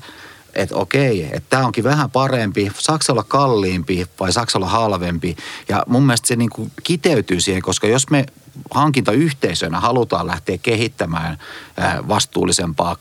että 0.54 0.76
okei, 0.76 1.24
että 1.24 1.50
tämä 1.50 1.66
onkin 1.66 1.84
vähän 1.84 2.10
parempi, 2.10 2.72
saako 2.78 3.04
olla 3.08 3.22
kalliimpi 3.22 4.06
vai 4.20 4.32
saako 4.32 4.52
olla 4.54 4.68
halvempi. 4.68 5.36
Ja 5.68 5.82
mun 5.86 6.06
mielestä 6.06 6.28
se 6.28 6.36
niin 6.36 6.50
kuin 6.50 6.72
kiteytyy 6.82 7.40
siihen, 7.40 7.62
koska 7.62 7.86
jos 7.86 8.10
me 8.10 8.26
hankintayhteisönä 8.70 9.80
halutaan 9.80 10.26
lähteä 10.26 10.58
kehittämään 10.58 11.38
vastuullisempaa 12.08 12.96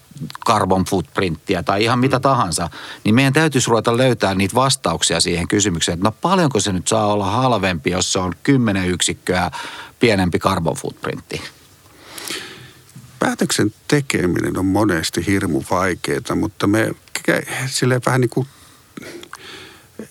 carbon 0.46 0.86
footprinttiä 0.86 1.64
tai 1.64 1.84
ihan 1.84 2.00
mitä 2.00 2.20
tahansa, 2.20 2.70
niin 3.04 3.16
meidän 3.16 3.34
täytyisi 3.34 3.70
ruveta 3.70 3.98
löytää 3.98 4.36
niitä 4.36 4.56
vastauksia 4.56 5.20
siihen 5.20 5.48
kysymykseen, 5.48 5.94
että 5.94 6.08
no 6.08 6.16
paljonko 6.22 6.60
se 6.60 6.74
nyt 6.74 6.88
saa 6.88 7.06
olla 7.06 7.26
halvempi, 7.26 7.90
jos 7.90 8.14
se 8.14 8.20
on 8.20 8.34
10 8.44 8.88
yksikköä 8.88 9.52
pienempi 10.00 10.40
carbon 10.40 10.76
footprintti 10.76 11.42
päätöksen 13.22 13.74
tekeminen 13.88 14.58
on 14.58 14.66
monesti 14.66 15.26
hirmu 15.28 15.64
vaikeaa, 15.72 16.36
mutta 16.36 16.68
me 16.68 16.92
sille 17.68 18.02
vähän 18.06 18.22
niin 18.22 18.30
kuin 18.30 18.48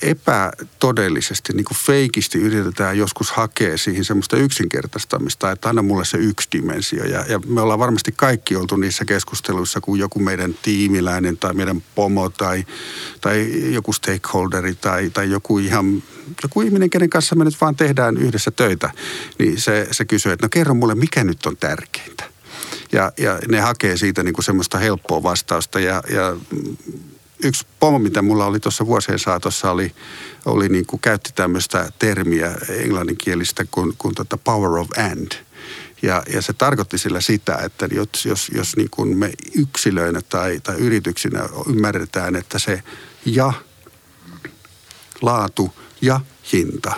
epätodellisesti, 0.03 1.53
niin 1.53 1.65
kuin 1.65 1.79
feikisti 1.79 2.39
yritetään 2.39 2.99
joskus 2.99 3.31
hakea 3.31 3.79
siihen 3.79 4.05
semmoista 4.05 4.37
yksinkertaistamista, 4.37 5.51
että 5.51 5.69
anna 5.69 5.83
mulle 5.83 6.05
se 6.05 6.19
yksi 6.19 6.49
dimensio. 6.53 7.05
Ja, 7.05 7.25
ja 7.29 7.41
me 7.47 7.61
ollaan 7.61 7.79
varmasti 7.79 8.13
kaikki 8.17 8.57
oltu 8.57 8.77
niissä 8.77 9.05
keskusteluissa, 9.05 9.81
kun 9.81 9.99
joku 9.99 10.19
meidän 10.19 10.55
tiimiläinen 10.63 11.37
tai 11.37 11.55
meidän 11.55 11.83
pomo 11.95 12.31
tai, 12.31 12.67
tai 13.21 13.51
joku 13.75 13.93
stakeholderi 13.93 14.75
tai, 14.75 15.11
tai 15.11 15.31
joku 15.31 15.59
ihan 15.59 16.03
joku 16.43 16.61
ihminen, 16.61 16.91
kenen 16.91 17.11
kanssa 17.11 17.37
me 17.37 17.45
nyt 17.45 17.61
vaan 17.61 17.77
tehdään 17.77 18.17
yhdessä 18.17 18.51
töitä, 18.51 18.91
niin 19.39 19.61
se, 19.61 19.89
se 19.91 20.05
kysyy, 20.05 20.33
että 20.33 20.47
no 20.47 20.51
kerro 20.51 20.75
mulle, 20.75 20.95
mikä 20.95 21.25
nyt 21.25 21.47
on 21.47 21.57
tärkeintä. 21.57 22.30
Ja, 22.93 23.13
ja 23.17 23.39
ne 23.49 23.61
hakee 23.61 23.97
siitä 23.97 24.23
niin 24.23 24.35
kuin 24.35 24.45
semmoista 24.45 24.79
helppoa 24.79 25.23
vastausta 25.23 25.81
ja, 25.81 26.03
ja 26.11 26.37
yksi 27.45 27.67
pomo, 27.81 27.99
mitä 27.99 28.23
mulla 28.23 28.47
oli 28.47 28.61
tuossa 28.61 28.87
vuosien 28.87 29.19
saatossa, 29.19 29.71
oli, 29.71 29.95
oli 30.47 30.69
niin 30.69 30.87
kuin 30.87 31.01
käytti 31.01 31.31
tämmöistä 31.35 31.93
termiä 31.99 32.55
englanninkielistä 32.69 33.65
kuin, 33.71 33.95
kuin 33.99 34.15
tota 34.15 34.37
power 34.37 34.79
of 34.79 34.89
and. 35.11 35.33
Ja, 36.03 36.23
ja 36.33 36.43
se 36.43 36.53
tarkoitti 36.53 36.99
sillä 36.99 37.21
sitä, 37.21 37.57
että 37.57 37.89
jos, 37.93 38.27
jos, 38.27 38.51
jos 38.55 38.77
niin 38.77 38.91
kuin 38.91 39.17
me 39.17 39.33
yksilöinä 39.55 40.21
tai, 40.29 40.61
tai 40.63 40.77
yrityksinä 40.77 41.49
ymmärretään, 41.69 42.37
että 42.37 42.59
se 42.59 42.83
ja 43.25 43.53
laatu 45.23 45.73
ja 46.01 46.21
hinta, 46.53 46.93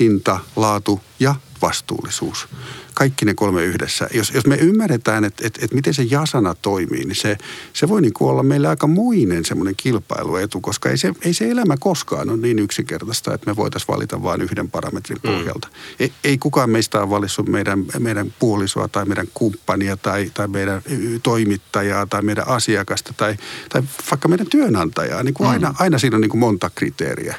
hinta, 0.00 0.40
laatu 0.56 1.00
ja 1.20 1.34
vastuullisuus 1.62 2.48
kaikki 2.94 3.24
ne 3.24 3.34
kolme 3.34 3.64
yhdessä. 3.64 4.08
Jos, 4.14 4.30
jos 4.34 4.46
me 4.46 4.54
ymmärretään, 4.54 5.24
että, 5.24 5.46
että, 5.46 5.60
että 5.64 5.74
miten 5.74 5.94
se 5.94 6.02
jasana 6.02 6.54
toimii, 6.54 7.04
niin 7.04 7.16
se, 7.16 7.38
se 7.72 7.88
voi 7.88 8.02
niin 8.02 8.12
kuin 8.12 8.30
olla 8.30 8.42
meille 8.42 8.68
aika 8.68 8.86
muinen 8.86 9.44
semmoinen 9.44 9.74
kilpailuetu, 9.76 10.60
koska 10.60 10.88
ei 10.88 10.96
se, 10.96 11.12
ei 11.24 11.34
se 11.34 11.50
elämä 11.50 11.76
koskaan 11.76 12.30
ole 12.30 12.36
niin 12.36 12.58
yksinkertaista, 12.58 13.34
että 13.34 13.50
me 13.50 13.56
voitaisiin 13.56 13.94
valita 13.94 14.22
vain 14.22 14.40
yhden 14.40 14.70
parametrin 14.70 15.18
mm. 15.22 15.30
pohjalta. 15.30 15.68
Mm. 15.68 15.74
Ei, 16.00 16.12
ei 16.24 16.38
kukaan 16.38 16.70
meistä 16.70 17.00
ole 17.00 17.10
valissut 17.10 17.48
meidän, 17.48 17.84
meidän 17.98 18.34
puolisoa 18.38 18.88
tai 18.88 19.04
meidän 19.04 19.26
kumppania 19.34 19.96
tai, 19.96 20.30
tai 20.34 20.48
meidän 20.48 20.82
toimittajaa 21.22 22.06
tai 22.06 22.22
meidän 22.22 22.48
asiakasta 22.48 23.14
tai, 23.16 23.36
tai 23.68 23.82
vaikka 24.10 24.28
meidän 24.28 24.46
työnantajaa. 24.46 25.22
Niin 25.22 25.34
kuin 25.34 25.46
mm. 25.46 25.52
aina, 25.52 25.74
aina 25.78 25.98
siinä 25.98 26.16
on 26.16 26.20
niin 26.20 26.30
kuin 26.30 26.40
monta 26.40 26.70
kriteeriä. 26.74 27.36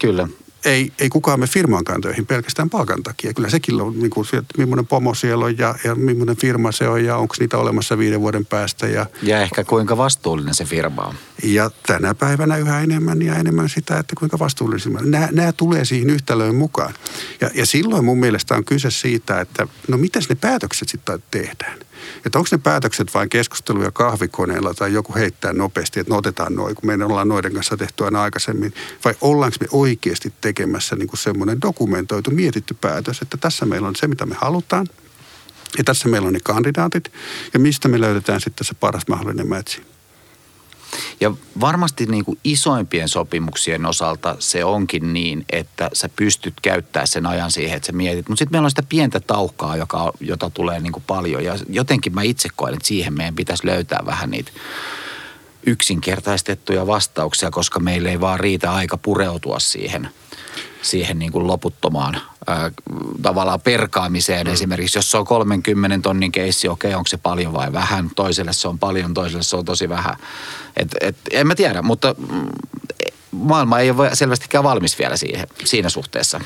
Kyllä 0.00 0.28
ei, 0.64 0.92
ei 0.98 1.08
kukaan 1.08 1.40
me 1.40 1.46
firmaankaan 1.46 2.00
töihin 2.00 2.26
pelkästään 2.26 2.70
palkan 2.70 3.02
takia. 3.02 3.34
Kyllä 3.34 3.50
sekin 3.50 3.80
on, 3.80 3.98
niin 3.98 4.10
kuin, 4.10 4.26
että 4.32 4.58
millainen 4.58 4.86
pomo 4.86 5.14
siellä 5.14 5.44
on 5.44 5.58
ja, 5.58 5.74
ja 5.84 5.94
millainen 5.94 6.36
firma 6.36 6.72
se 6.72 6.88
on 6.88 7.04
ja 7.04 7.16
onko 7.16 7.34
niitä 7.40 7.58
olemassa 7.58 7.98
viiden 7.98 8.20
vuoden 8.20 8.46
päästä. 8.46 8.86
Ja, 8.86 9.06
ja 9.22 9.40
ehkä 9.40 9.64
kuinka 9.64 9.96
vastuullinen 9.96 10.54
se 10.54 10.64
firma 10.64 11.02
on. 11.02 11.14
Ja 11.42 11.70
tänä 11.86 12.14
päivänä 12.14 12.56
yhä 12.56 12.80
enemmän 12.80 13.22
ja 13.22 13.34
enemmän 13.34 13.68
sitä, 13.68 13.98
että 13.98 14.14
kuinka 14.18 14.38
vastuullinen 14.38 15.10
nämä, 15.10 15.28
nämä 15.32 15.52
tulee 15.52 15.84
siihen 15.84 16.10
yhtälöön 16.10 16.54
mukaan. 16.54 16.94
Ja, 17.40 17.50
ja 17.54 17.66
silloin 17.66 18.04
mun 18.04 18.18
mielestä 18.18 18.54
on 18.54 18.64
kyse 18.64 18.90
siitä, 18.90 19.40
että 19.40 19.66
no 19.88 19.96
miten 19.96 20.22
ne 20.28 20.34
päätökset 20.34 20.88
sitten 20.88 21.22
tehdään. 21.30 21.78
Että 22.26 22.38
onko 22.38 22.48
ne 22.52 22.58
päätökset 22.58 23.14
vain 23.14 23.28
keskusteluja 23.28 23.90
kahvikoneella 23.90 24.74
tai 24.74 24.92
joku 24.92 25.14
heittää 25.14 25.52
nopeasti, 25.52 26.00
että 26.00 26.12
no 26.12 26.18
otetaan 26.18 26.54
noin, 26.54 26.74
kun 26.74 26.86
me 26.86 27.04
ollaan 27.04 27.28
noiden 27.28 27.52
kanssa 27.52 27.76
tehty 27.76 28.04
aina 28.04 28.22
aikaisemmin. 28.22 28.74
Vai 29.04 29.14
ollaanko 29.20 29.56
me 29.60 29.66
oikeasti 29.70 30.32
tekemässä 30.40 30.96
niin 30.96 31.08
semmoinen 31.14 31.60
dokumentoitu, 31.60 32.30
mietitty 32.30 32.74
päätös, 32.74 33.22
että 33.22 33.36
tässä 33.36 33.66
meillä 33.66 33.88
on 33.88 33.96
se, 33.96 34.06
mitä 34.06 34.26
me 34.26 34.34
halutaan. 34.38 34.86
Ja 35.78 35.84
tässä 35.84 36.08
meillä 36.08 36.26
on 36.26 36.32
ne 36.32 36.40
kandidaatit. 36.44 37.12
Ja 37.52 37.60
mistä 37.60 37.88
me 37.88 38.00
löydetään 38.00 38.40
sitten 38.40 38.66
se 38.66 38.74
paras 38.74 39.08
mahdollinen 39.08 39.48
matchi. 39.48 39.82
Ja 41.20 41.32
varmasti 41.60 42.06
niin 42.06 42.24
kuin 42.24 42.38
isoimpien 42.44 43.08
sopimuksien 43.08 43.86
osalta 43.86 44.36
se 44.38 44.64
onkin 44.64 45.12
niin, 45.12 45.44
että 45.50 45.90
sä 45.92 46.08
pystyt 46.16 46.54
käyttämään 46.62 47.06
sen 47.06 47.26
ajan 47.26 47.50
siihen, 47.50 47.76
että 47.76 47.86
sä 47.86 47.92
mietit. 47.92 48.28
Mutta 48.28 48.38
sitten 48.38 48.54
meillä 48.54 48.66
on 48.66 48.70
sitä 48.70 48.82
pientä 48.88 49.20
taukaa, 49.20 49.76
joka, 49.76 50.12
jota 50.20 50.50
tulee 50.50 50.80
niin 50.80 50.92
kuin 50.92 51.04
paljon. 51.06 51.44
Ja 51.44 51.58
jotenkin 51.68 52.14
mä 52.14 52.22
itse 52.22 52.48
koen, 52.56 52.74
että 52.74 52.88
siihen 52.88 53.14
meidän 53.14 53.34
pitäisi 53.34 53.66
löytää 53.66 54.00
vähän 54.06 54.30
niitä 54.30 54.52
yksinkertaistettuja 55.66 56.86
vastauksia, 56.86 57.50
koska 57.50 57.80
meillä 57.80 58.10
ei 58.10 58.20
vaan 58.20 58.40
riitä 58.40 58.72
aika 58.72 58.96
pureutua 58.96 59.58
siihen– 59.58 60.08
siihen 60.82 61.18
niin 61.18 61.32
kuin 61.32 61.46
loputtomaan 61.46 62.20
tavallaan 63.22 63.60
perkaamiseen. 63.60 64.46
Mm. 64.46 64.52
Esimerkiksi 64.52 64.98
jos 64.98 65.10
se 65.10 65.16
on 65.16 65.24
30 65.24 65.98
tonnin 66.02 66.32
keissi, 66.32 66.68
okei, 66.68 66.88
okay, 66.88 66.98
onko 66.98 67.08
se 67.08 67.16
paljon 67.16 67.52
vai 67.52 67.72
vähän? 67.72 68.10
Toiselle 68.16 68.52
se 68.52 68.68
on 68.68 68.78
paljon, 68.78 69.14
toiselle 69.14 69.42
se 69.42 69.56
on 69.56 69.64
tosi 69.64 69.88
vähän. 69.88 70.16
Et, 70.76 70.88
et, 71.00 71.16
en 71.30 71.46
mä 71.46 71.54
tiedä, 71.54 71.82
mutta 71.82 72.14
mm, 72.18 72.48
maailma 73.30 73.78
ei 73.78 73.90
ole 73.90 74.14
selvästikään 74.14 74.64
valmis 74.64 74.98
vielä 74.98 75.16
siihen, 75.16 75.46
siinä 75.64 75.88
suhteessa. 75.88 76.40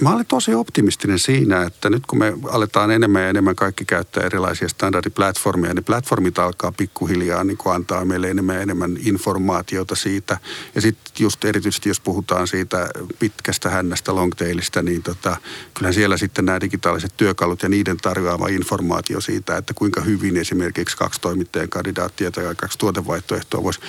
Mä 0.00 0.14
olen 0.14 0.26
tosi 0.26 0.54
optimistinen 0.54 1.18
siinä, 1.18 1.62
että 1.62 1.90
nyt 1.90 2.06
kun 2.06 2.18
me 2.18 2.32
aletaan 2.50 2.90
enemmän 2.90 3.22
ja 3.22 3.28
enemmän 3.28 3.56
kaikki 3.56 3.84
käyttää 3.84 4.24
erilaisia 4.24 4.68
standardiplatformia, 4.68 5.74
niin 5.74 5.84
platformit 5.84 6.38
alkaa 6.38 6.72
pikkuhiljaa 6.72 7.44
niin 7.44 7.56
kuin 7.56 7.74
antaa 7.74 8.04
meille 8.04 8.30
enemmän 8.30 8.56
ja 8.56 8.62
enemmän 8.62 8.96
informaatiota 9.04 9.96
siitä. 9.96 10.38
Ja 10.74 10.80
sitten 10.80 11.12
just 11.18 11.44
erityisesti, 11.44 11.88
jos 11.88 12.00
puhutaan 12.00 12.48
siitä 12.48 12.90
pitkästä 13.18 13.70
hännästä 13.70 14.14
longtailista, 14.14 14.82
niin 14.82 15.02
tota, 15.02 15.36
kyllähän 15.74 15.94
siellä 15.94 16.16
sitten 16.16 16.44
nämä 16.44 16.60
digitaaliset 16.60 17.12
työkalut 17.16 17.62
ja 17.62 17.68
niiden 17.68 17.96
tarjoama 17.96 18.48
informaatio 18.48 19.20
siitä, 19.20 19.56
että 19.56 19.74
kuinka 19.74 20.00
hyvin 20.00 20.36
esimerkiksi 20.36 20.96
kaksi 20.96 21.20
toimittajan 21.20 21.68
kandidaattia 21.68 22.30
tai 22.30 22.54
kaksi 22.54 22.78
tuotevaihtoehtoa 22.78 23.62
voisi 23.62 23.80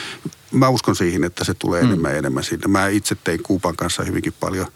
mä 0.52 0.70
uskon 0.70 0.96
siihen, 0.96 1.24
että 1.24 1.44
se 1.44 1.54
tulee 1.54 1.82
mm. 1.82 1.88
enemmän 1.88 2.12
ja 2.12 2.18
enemmän 2.18 2.44
sinne. 2.44 2.68
Mä 2.68 2.88
itse 2.88 3.16
tein 3.16 3.44
Kuupan 3.44 3.76
kanssa 3.76 4.04
hyvinkin 4.04 4.34
paljon 4.40 4.68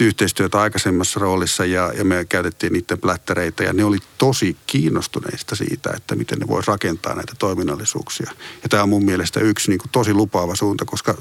yhteistyötä 0.00 0.60
aikaisemmassa 0.60 1.20
roolissa 1.20 1.64
ja, 1.64 1.92
ja 1.96 2.04
me 2.04 2.24
käytettiin 2.24 2.72
niiden 2.72 2.98
plättäreitä 2.98 3.64
ja 3.64 3.72
ne 3.72 3.84
oli 3.84 3.98
tosi 4.18 4.56
kiinnostuneista 4.66 5.56
siitä, 5.56 5.90
että 5.96 6.14
miten 6.14 6.38
ne 6.38 6.48
voisi 6.48 6.70
rakentaa 6.70 7.14
näitä 7.14 7.32
toiminnallisuuksia. 7.38 8.30
Ja 8.62 8.68
tämä 8.68 8.82
on 8.82 8.88
mun 8.88 9.04
mielestä 9.04 9.40
yksi 9.40 9.70
niin 9.70 9.78
kuin 9.78 9.90
tosi 9.90 10.14
lupaava 10.14 10.56
suunta, 10.56 10.84
koska 10.84 11.14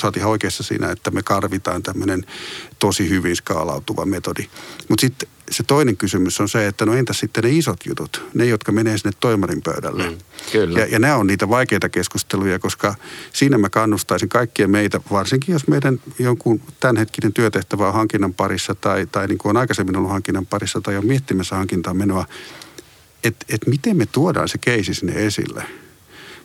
sä 0.00 0.06
oot 0.06 0.16
ihan 0.16 0.30
oikeassa 0.30 0.62
siinä, 0.62 0.90
että 0.90 1.10
me 1.10 1.22
karvitaan 1.22 1.82
tämmöinen 1.82 2.26
tosi 2.78 3.08
hyvin 3.08 3.36
skaalautuva 3.36 4.06
metodi. 4.06 4.48
Mutta 4.88 5.00
sitten 5.00 5.28
se 5.50 5.62
toinen 5.62 5.96
kysymys 5.96 6.40
on 6.40 6.48
se, 6.48 6.66
että 6.66 6.86
no 6.86 6.94
entäs 6.94 7.20
sitten 7.20 7.44
ne 7.44 7.50
isot 7.50 7.80
jutut, 7.86 8.24
ne 8.34 8.44
jotka 8.44 8.72
menee 8.72 8.98
sinne 8.98 9.12
toimarin 9.20 9.62
pöydälle. 9.62 10.10
Mm, 10.10 10.16
kyllä. 10.52 10.80
Ja, 10.80 10.86
ja 10.86 10.98
nämä 10.98 11.16
on 11.16 11.26
niitä 11.26 11.48
vaikeita 11.48 11.88
keskusteluja, 11.88 12.58
koska 12.58 12.94
siinä 13.32 13.58
mä 13.58 13.70
kannustaisin 13.70 14.28
kaikkia 14.28 14.68
meitä, 14.68 15.00
varsinkin 15.10 15.52
jos 15.52 15.68
meidän 15.68 16.00
jonkun 16.18 16.60
tämänhetkinen 16.80 17.32
työtehtävä 17.32 17.88
on 17.88 17.94
hankinnan 17.94 18.34
parissa 18.34 18.74
tai, 18.74 19.06
tai 19.06 19.26
niin 19.26 19.38
kuin 19.38 19.50
on 19.50 19.56
aikaisemmin 19.56 19.96
ollut 19.96 20.10
hankinnan 20.10 20.46
parissa 20.46 20.80
tai 20.80 20.96
on 20.96 21.06
miettimässä 21.06 21.56
hankintaa 21.56 21.94
menoa, 21.94 22.26
että 23.24 23.46
et 23.48 23.66
miten 23.66 23.96
me 23.96 24.06
tuodaan 24.06 24.48
se 24.48 24.58
keisi 24.58 24.94
sinne 24.94 25.26
esille. 25.26 25.64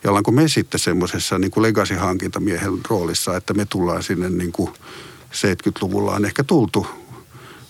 Ja 0.03 0.09
ollaanko 0.09 0.31
me 0.31 0.47
sitten 0.47 0.79
semmoisessa 0.79 1.39
niin 1.39 1.51
kuin 1.51 1.61
legacy-hankintamiehen 1.61 2.79
roolissa, 2.89 3.37
että 3.37 3.53
me 3.53 3.65
tullaan 3.65 4.03
sinne 4.03 4.29
niin 4.29 4.51
kuin 4.51 4.69
70-luvulla 5.31 6.15
on 6.15 6.25
ehkä 6.25 6.43
tultu 6.43 6.87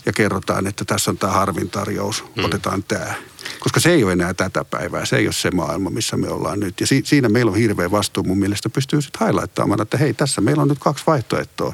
ja 0.06 0.14
kerrotaan, 0.14 0.68
että 0.68 0.86
tässä 0.86 1.12
on 1.12 1.18
tämä 1.18 1.34
harvin 1.34 1.70
tarjous, 1.70 2.24
mm. 2.36 2.46
otetaan 2.46 2.84
tämä. 2.84 3.14
Koska 3.60 3.80
se 3.80 3.92
ei 3.92 4.04
ole 4.04 4.12
enää 4.12 4.34
tätä 4.34 4.66
päivää, 4.66 5.06
se 5.06 5.18
ei 5.18 5.28
ole 5.28 5.34
se 5.34 5.52
maailma, 5.52 5.90
missä 5.90 6.18
me 6.18 6.30
ollaan 6.30 6.60
nyt. 6.60 6.82
Ja 6.82 6.88
si- 6.88 7.04
siinä 7.06 7.30
meillä 7.30 7.52
on 7.52 7.58
hirveä 7.58 7.92
vastuu 7.92 8.24
mun 8.24 8.40
mielestä 8.40 8.70
pystyy 8.70 9.02
sitten 9.02 9.28
highlighttaamaan, 9.28 9.82
että 9.82 9.98
hei, 9.98 10.14
tässä 10.14 10.42
meillä 10.42 10.62
on 10.62 10.68
nyt 10.68 10.80
kaksi 10.80 11.04
vaihtoehtoa. 11.08 11.74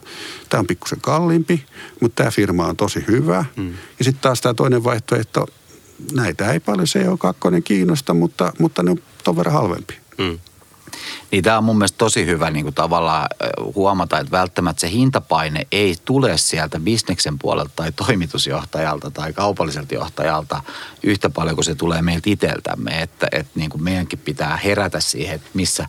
Tämä 0.50 0.60
on 0.60 0.68
pikkusen 0.68 1.02
kalliimpi, 1.02 1.66
mutta 2.02 2.16
tämä 2.16 2.32
firma 2.32 2.68
on 2.68 2.76
tosi 2.76 3.04
hyvä. 3.08 3.46
Mm. 3.56 3.74
Ja 4.00 4.06
sitten 4.06 4.22
taas 4.22 4.42
tämä 4.42 4.54
toinen 4.54 4.84
vaihtoehto, 4.84 5.48
näitä 6.14 6.52
ei 6.52 6.60
paljon 6.60 6.88
CO2 6.88 7.62
kiinnosta, 7.64 8.14
mutta, 8.14 8.54
mutta 8.60 8.84
ne 8.84 8.92
on 8.92 8.98
ton 9.24 9.36
verran 9.38 9.54
halvempi. 9.54 9.98
Mm. 10.18 10.40
Niin 11.32 11.44
tämä 11.44 11.58
on 11.58 11.64
mun 11.64 11.78
mielestä 11.78 11.98
tosi 11.98 12.26
hyvä 12.26 12.52
niin 12.52 12.66
kuin 12.66 12.76
tavallaan 12.76 13.28
huomata, 13.76 14.20
että 14.20 14.32
välttämättä 14.32 14.80
se 14.80 14.90
hintapaine 14.92 15.68
ei 15.72 15.96
tule 16.06 16.38
sieltä 16.38 16.80
bisneksen 16.80 17.40
puolelta 17.40 17.72
tai 17.76 17.92
toimitusjohtajalta 17.92 19.12
tai 19.12 19.34
kaupalliselta 19.34 19.96
johtajalta 19.96 20.62
yhtä 21.04 21.30
paljon 21.30 21.56
kuin 21.56 21.66
se 21.66 21.76
tulee 21.76 22.02
meiltä 22.02 22.30
itseltämme. 22.30 23.02
Että, 23.02 23.28
että 23.32 23.52
niin 23.56 23.70
kuin 23.70 23.84
meidänkin 23.84 24.20
pitää 24.20 24.58
herätä 24.58 25.00
siihen, 25.00 25.36
että 25.36 25.50
missä, 25.54 25.88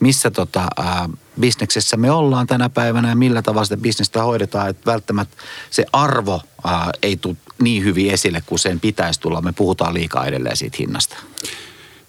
missä 0.00 0.30
tota, 0.30 0.66
ää, 0.76 1.08
bisneksessä 1.40 1.96
me 1.96 2.10
ollaan 2.10 2.46
tänä 2.46 2.68
päivänä 2.68 3.08
ja 3.08 3.16
millä 3.16 3.42
tavalla 3.42 3.64
sitä 3.64 3.76
bisnestä 3.76 4.22
hoidetaan. 4.22 4.70
Että 4.70 4.90
välttämättä 4.92 5.36
se 5.70 5.86
arvo 5.92 6.42
ää, 6.64 6.90
ei 7.02 7.16
tule 7.16 7.36
niin 7.62 7.84
hyvin 7.84 8.10
esille 8.10 8.42
kuin 8.46 8.58
sen 8.58 8.80
pitäisi 8.80 9.20
tulla. 9.20 9.42
Me 9.42 9.52
puhutaan 9.52 9.94
liikaa 9.94 10.26
edelleen 10.26 10.56
siitä 10.56 10.76
hinnasta 10.80 11.16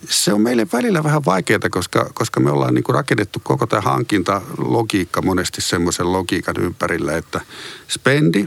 se 0.10 0.34
on 0.34 0.42
meille 0.42 0.68
välillä 0.74 1.04
vähän 1.04 1.26
vaikeaa, 1.26 1.60
koska, 1.72 2.10
koska 2.14 2.40
me 2.40 2.52
ollaan 2.52 2.74
niin 2.74 2.84
kuin 2.84 2.96
rakennettu 2.96 3.40
koko 3.44 3.68
tämä 3.68 3.82
hankintalogiikka 3.82 5.22
monesti 5.22 5.62
semmoisen 5.62 6.12
logiikan 6.12 6.56
ympärillä, 6.60 7.18
että 7.18 7.42
spendi, 7.88 8.46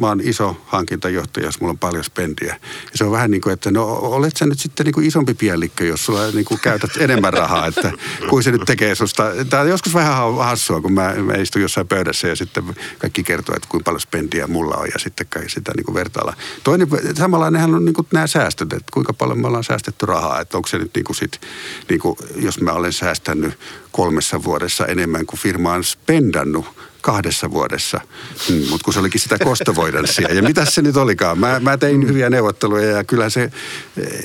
mä 0.00 0.06
oon 0.06 0.20
iso 0.20 0.56
hankintajohtaja, 0.66 1.46
jos 1.46 1.60
mulla 1.60 1.70
on 1.70 1.78
paljon 1.78 2.04
spendiä. 2.04 2.56
Ja 2.92 2.98
se 2.98 3.04
on 3.04 3.10
vähän 3.10 3.30
niin 3.30 3.40
kuin, 3.40 3.52
että 3.52 3.70
no 3.70 3.86
olet 3.86 4.36
sä 4.36 4.46
nyt 4.46 4.58
sitten 4.58 4.84
niin 4.84 4.94
kuin 4.94 5.06
isompi 5.06 5.34
piellikkö, 5.34 5.84
jos 5.84 6.04
sulla 6.04 6.30
niin 6.30 6.44
kuin 6.44 6.60
käytät 6.60 6.90
enemmän 6.98 7.32
rahaa, 7.32 7.66
että 7.66 7.92
kuin 8.28 8.42
se 8.42 8.50
nyt 8.50 8.62
tekee 8.66 8.94
susta. 8.94 9.24
Tämä 9.50 9.62
on 9.62 9.68
joskus 9.68 9.94
vähän 9.94 10.34
hassua, 10.34 10.80
kun 10.80 10.92
mä, 10.92 11.14
mä 11.14 11.34
istun 11.34 11.62
jossain 11.62 11.88
pöydässä 11.88 12.28
ja 12.28 12.36
sitten 12.36 12.64
kaikki 12.98 13.22
kertoo, 13.22 13.56
että 13.56 13.68
kuinka 13.68 13.84
paljon 13.84 14.00
spendiä 14.00 14.46
mulla 14.46 14.76
on 14.76 14.88
ja 14.92 14.98
sitten 14.98 15.26
kai 15.30 15.48
sitä 15.48 15.72
niin 15.76 15.84
kuin 15.84 15.94
vertailla. 15.94 16.34
Toinen, 16.64 16.88
samanlainenhan 17.14 17.74
on 17.74 17.84
niin 17.84 17.94
kuin 17.94 18.06
nämä 18.12 18.26
säästöt, 18.26 18.72
että 18.72 18.92
kuinka 18.92 19.12
paljon 19.12 19.38
me 19.38 19.46
ollaan 19.46 19.64
säästetty 19.64 20.06
rahaa, 20.06 20.40
että 20.40 20.56
onko 20.56 20.68
se 20.68 20.78
nyt 20.78 20.90
niin 20.94 21.04
kuin 21.04 21.16
sit, 21.16 21.40
niin 21.88 22.00
kuin, 22.00 22.16
jos 22.36 22.60
mä 22.60 22.72
olen 22.72 22.92
säästänyt 22.92 23.58
kolmessa 23.92 24.44
vuodessa 24.44 24.86
enemmän 24.86 25.26
kuin 25.26 25.40
firma 25.40 25.72
on 25.72 25.84
spendannut 25.84 26.89
kahdessa 27.00 27.50
vuodessa. 27.50 28.00
Mm, 28.48 28.68
mutta 28.70 28.84
kun 28.84 28.94
se 28.94 29.00
olikin 29.00 29.20
sitä 29.20 29.38
kostovoidanssia. 29.44 30.34
Ja 30.34 30.42
mitä 30.42 30.64
se 30.64 30.82
nyt 30.82 30.96
olikaan? 30.96 31.38
Mä, 31.38 31.60
mä 31.60 31.76
tein 31.76 32.08
hyviä 32.08 32.30
neuvotteluja 32.30 32.90
ja 32.90 33.04
kyllä 33.04 33.30
se, 33.30 33.52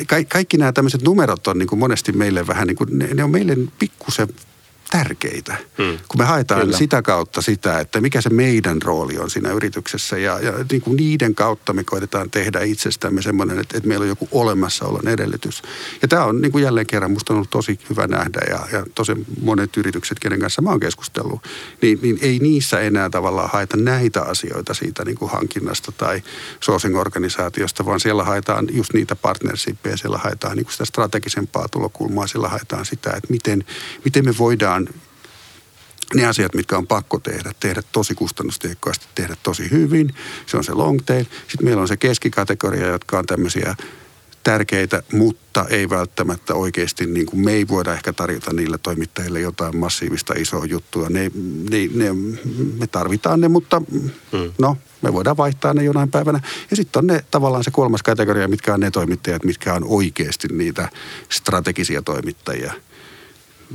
ka, 0.08 0.16
kaikki 0.28 0.58
nämä 0.58 0.72
tämmöiset 0.72 1.02
numerot 1.02 1.48
on 1.48 1.58
niin 1.58 1.68
kuin 1.68 1.80
monesti 1.80 2.12
meille 2.12 2.48
vähän 2.48 2.68
niin 2.68 2.76
kuin, 2.76 2.98
ne, 3.00 3.08
ne 3.14 3.24
on 3.24 3.32
meille 3.32 3.58
pikkusen 3.80 4.28
tärkeitä. 4.92 5.56
Hmm. 5.78 5.98
Kun 6.08 6.22
me 6.22 6.26
haetaan 6.26 6.62
Kyllä. 6.62 6.78
sitä 6.78 7.02
kautta 7.02 7.42
sitä, 7.42 7.80
että 7.80 8.02
mikä 8.02 8.22
se 8.22 8.30
meidän 8.30 8.82
rooli 8.82 9.18
on 9.18 9.30
siinä 9.30 9.52
yrityksessä. 9.52 10.18
Ja, 10.18 10.40
ja 10.40 10.54
niin 10.72 10.82
kuin 10.82 10.98
niiden 10.98 11.36
kautta 11.36 11.74
me 11.74 11.84
koitetaan 11.84 12.30
tehdä 12.30 12.62
itsestämme 12.62 13.22
semmoinen, 13.22 13.60
että, 13.60 13.78
että 13.78 13.88
meillä 13.88 14.04
on 14.04 14.10
joku 14.10 14.28
olemassaolon 14.32 15.08
edellytys. 15.08 15.62
Ja 16.02 16.08
tämä 16.08 16.26
on 16.26 16.42
niin 16.42 16.52
kuin 16.52 16.64
jälleen 16.64 16.88
kerran 16.88 17.12
musta 17.12 17.34
on 17.34 17.36
ollut 17.36 17.50
tosi 17.50 17.80
hyvä 17.90 18.08
nähdä 18.08 18.40
ja, 18.50 18.60
ja 18.72 18.86
tosi 18.96 19.12
monet 19.42 19.78
yritykset, 19.78 20.20
kenen 20.20 20.40
kanssa 20.40 20.62
mä 20.62 20.70
oon 20.70 20.80
keskustellut, 20.80 21.48
niin, 21.82 22.00
niin 22.02 22.20
ei 22.22 22.40
niissä 22.40 22.80
enää 22.80 23.10
tavallaan 23.10 23.50
haeta 23.54 23.78
näitä 23.78 24.22
asioita 24.22 24.74
siitä 24.74 25.06
niin 25.06 25.18
kuin 25.18 25.32
hankinnasta 25.32 25.92
tai 25.92 26.24
sourcing-organisaatiosta, 26.60 27.86
vaan 27.86 28.00
siellä 28.00 28.24
haetaan 28.24 28.68
just 28.72 28.94
niitä 28.94 29.16
partnershipia, 29.16 29.98
siellä 29.98 30.18
haetaan 30.18 30.58
niin 30.58 30.66
kuin 30.66 30.74
sitä 30.74 30.86
strategisempaa 30.86 31.68
tulokulmaa, 31.72 32.28
siellä 32.28 32.50
haetaan 32.50 32.86
sitä, 32.86 33.10
että 33.10 33.28
miten, 33.30 33.66
miten 34.06 34.26
me 34.26 34.34
voidaan 34.38 34.75
ne 36.14 36.26
asiat, 36.26 36.54
mitkä 36.54 36.78
on 36.78 36.88
pakko 36.88 37.20
tehdä, 37.20 37.52
tehdä 37.60 37.84
tosi 37.92 38.16
kustannustehokkaasti, 38.16 39.06
tehdä 39.16 39.36
tosi 39.44 39.72
hyvin. 39.72 40.14
Se 40.46 40.58
on 40.58 40.64
se 40.64 40.74
long 40.74 41.00
tail. 41.06 41.26
Sitten 41.48 41.66
meillä 41.66 41.82
on 41.82 41.88
se 41.88 41.98
keskikategoria, 41.98 42.88
jotka 42.88 43.20
on 43.20 43.26
tämmöisiä 43.26 43.76
tärkeitä, 44.44 45.04
mutta 45.12 45.66
ei 45.70 45.90
välttämättä 45.90 46.56
oikeasti, 46.56 47.06
niin 47.06 47.26
kuin 47.26 47.40
me 47.46 47.52
ei 47.52 47.68
voida 47.68 47.94
ehkä 47.94 48.14
tarjota 48.14 48.54
niille 48.54 48.78
toimittajille 48.78 49.40
jotain 49.40 49.78
massiivista 49.78 50.34
isoa 50.38 50.66
juttua. 50.66 51.10
Ne, 51.10 51.32
ne, 51.70 51.90
ne, 51.94 52.14
me 52.80 52.88
tarvitaan 52.88 53.42
ne, 53.42 53.48
mutta 53.48 53.82
hmm. 54.32 54.54
no, 54.58 54.78
me 55.02 55.14
voidaan 55.14 55.38
vaihtaa 55.38 55.74
ne 55.74 55.84
jonain 55.84 56.12
päivänä. 56.12 56.40
Ja 56.70 56.76
sitten 56.76 57.00
on 57.00 57.08
ne 57.08 57.26
tavallaan 57.32 57.64
se 57.64 57.72
kolmas 57.72 58.04
kategoria, 58.04 58.48
mitkä 58.48 58.74
on 58.74 58.80
ne 58.80 58.92
toimittajat, 58.92 59.44
mitkä 59.44 59.74
on 59.74 59.84
oikeasti 59.84 60.48
niitä 60.48 60.90
strategisia 61.30 62.02
toimittajia– 62.02 62.74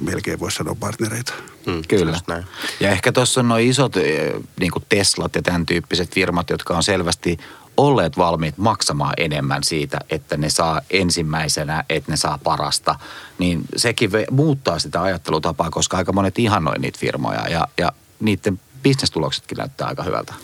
melkein 0.00 0.40
voisi 0.40 0.56
sanoa 0.56 0.74
partnereita. 0.74 1.32
Mm, 1.66 1.82
kyllä. 1.88 2.20
Näin. 2.28 2.44
Ja 2.80 2.90
ehkä 2.90 3.12
tuossa 3.12 3.40
on 3.40 3.48
nuo 3.48 3.58
isot 3.58 3.94
niin 4.60 4.70
kuin 4.72 4.84
Teslat 4.88 5.34
ja 5.34 5.42
tämän 5.42 5.66
tyyppiset 5.66 6.14
firmat, 6.14 6.50
jotka 6.50 6.76
on 6.76 6.82
selvästi 6.82 7.38
olleet 7.76 8.18
valmiit 8.18 8.58
maksamaan 8.58 9.14
enemmän 9.16 9.64
siitä, 9.64 9.98
että 10.10 10.36
ne 10.36 10.50
saa 10.50 10.80
ensimmäisenä, 10.90 11.84
että 11.88 12.12
ne 12.12 12.16
saa 12.16 12.38
parasta, 12.44 12.98
niin 13.38 13.62
sekin 13.76 14.10
muuttaa 14.30 14.78
sitä 14.78 15.02
ajattelutapaa, 15.02 15.70
koska 15.70 15.96
aika 15.96 16.12
monet 16.12 16.38
ihannoi 16.38 16.78
niitä 16.78 16.98
firmoja 16.98 17.48
ja, 17.48 17.68
ja 17.78 17.92
niiden 18.20 18.60
bisnestuloksetkin 18.82 19.58
näyttää 19.58 19.88
aika 19.88 20.02
hyvältä. 20.02 20.34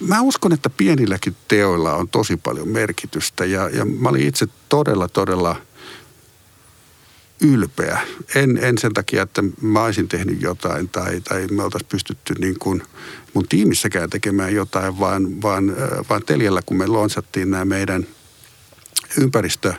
Mä 0.00 0.20
uskon, 0.20 0.52
että 0.52 0.70
pienilläkin 0.70 1.36
teoilla 1.48 1.94
on 1.94 2.08
tosi 2.08 2.36
paljon 2.36 2.68
merkitystä 2.68 3.44
ja, 3.44 3.68
ja 3.68 3.84
mä 3.84 4.08
olin 4.08 4.26
itse 4.26 4.46
todella, 4.68 5.08
todella– 5.08 5.56
ylpeä. 7.40 8.00
En, 8.34 8.58
en 8.62 8.78
sen 8.78 8.94
takia, 8.94 9.22
että 9.22 9.42
mä 9.60 9.84
olisin 9.84 10.08
tehnyt 10.08 10.42
jotain 10.42 10.88
tai, 10.88 11.20
tai 11.20 11.46
me 11.50 11.62
oltaisiin 11.62 11.88
pystytty 11.88 12.34
niin 12.38 12.58
kuin 12.58 12.82
mun 13.34 13.48
tiimissäkään 13.48 14.10
tekemään 14.10 14.54
jotain, 14.54 14.98
vaan, 14.98 15.42
vaan, 15.42 15.76
vaan 16.08 16.22
Teljällä, 16.26 16.62
kun 16.66 16.76
me 16.76 16.86
lonsattiin 16.86 17.50
nämä 17.50 17.64
meidän 17.64 18.06
ympäristö, 19.18 19.74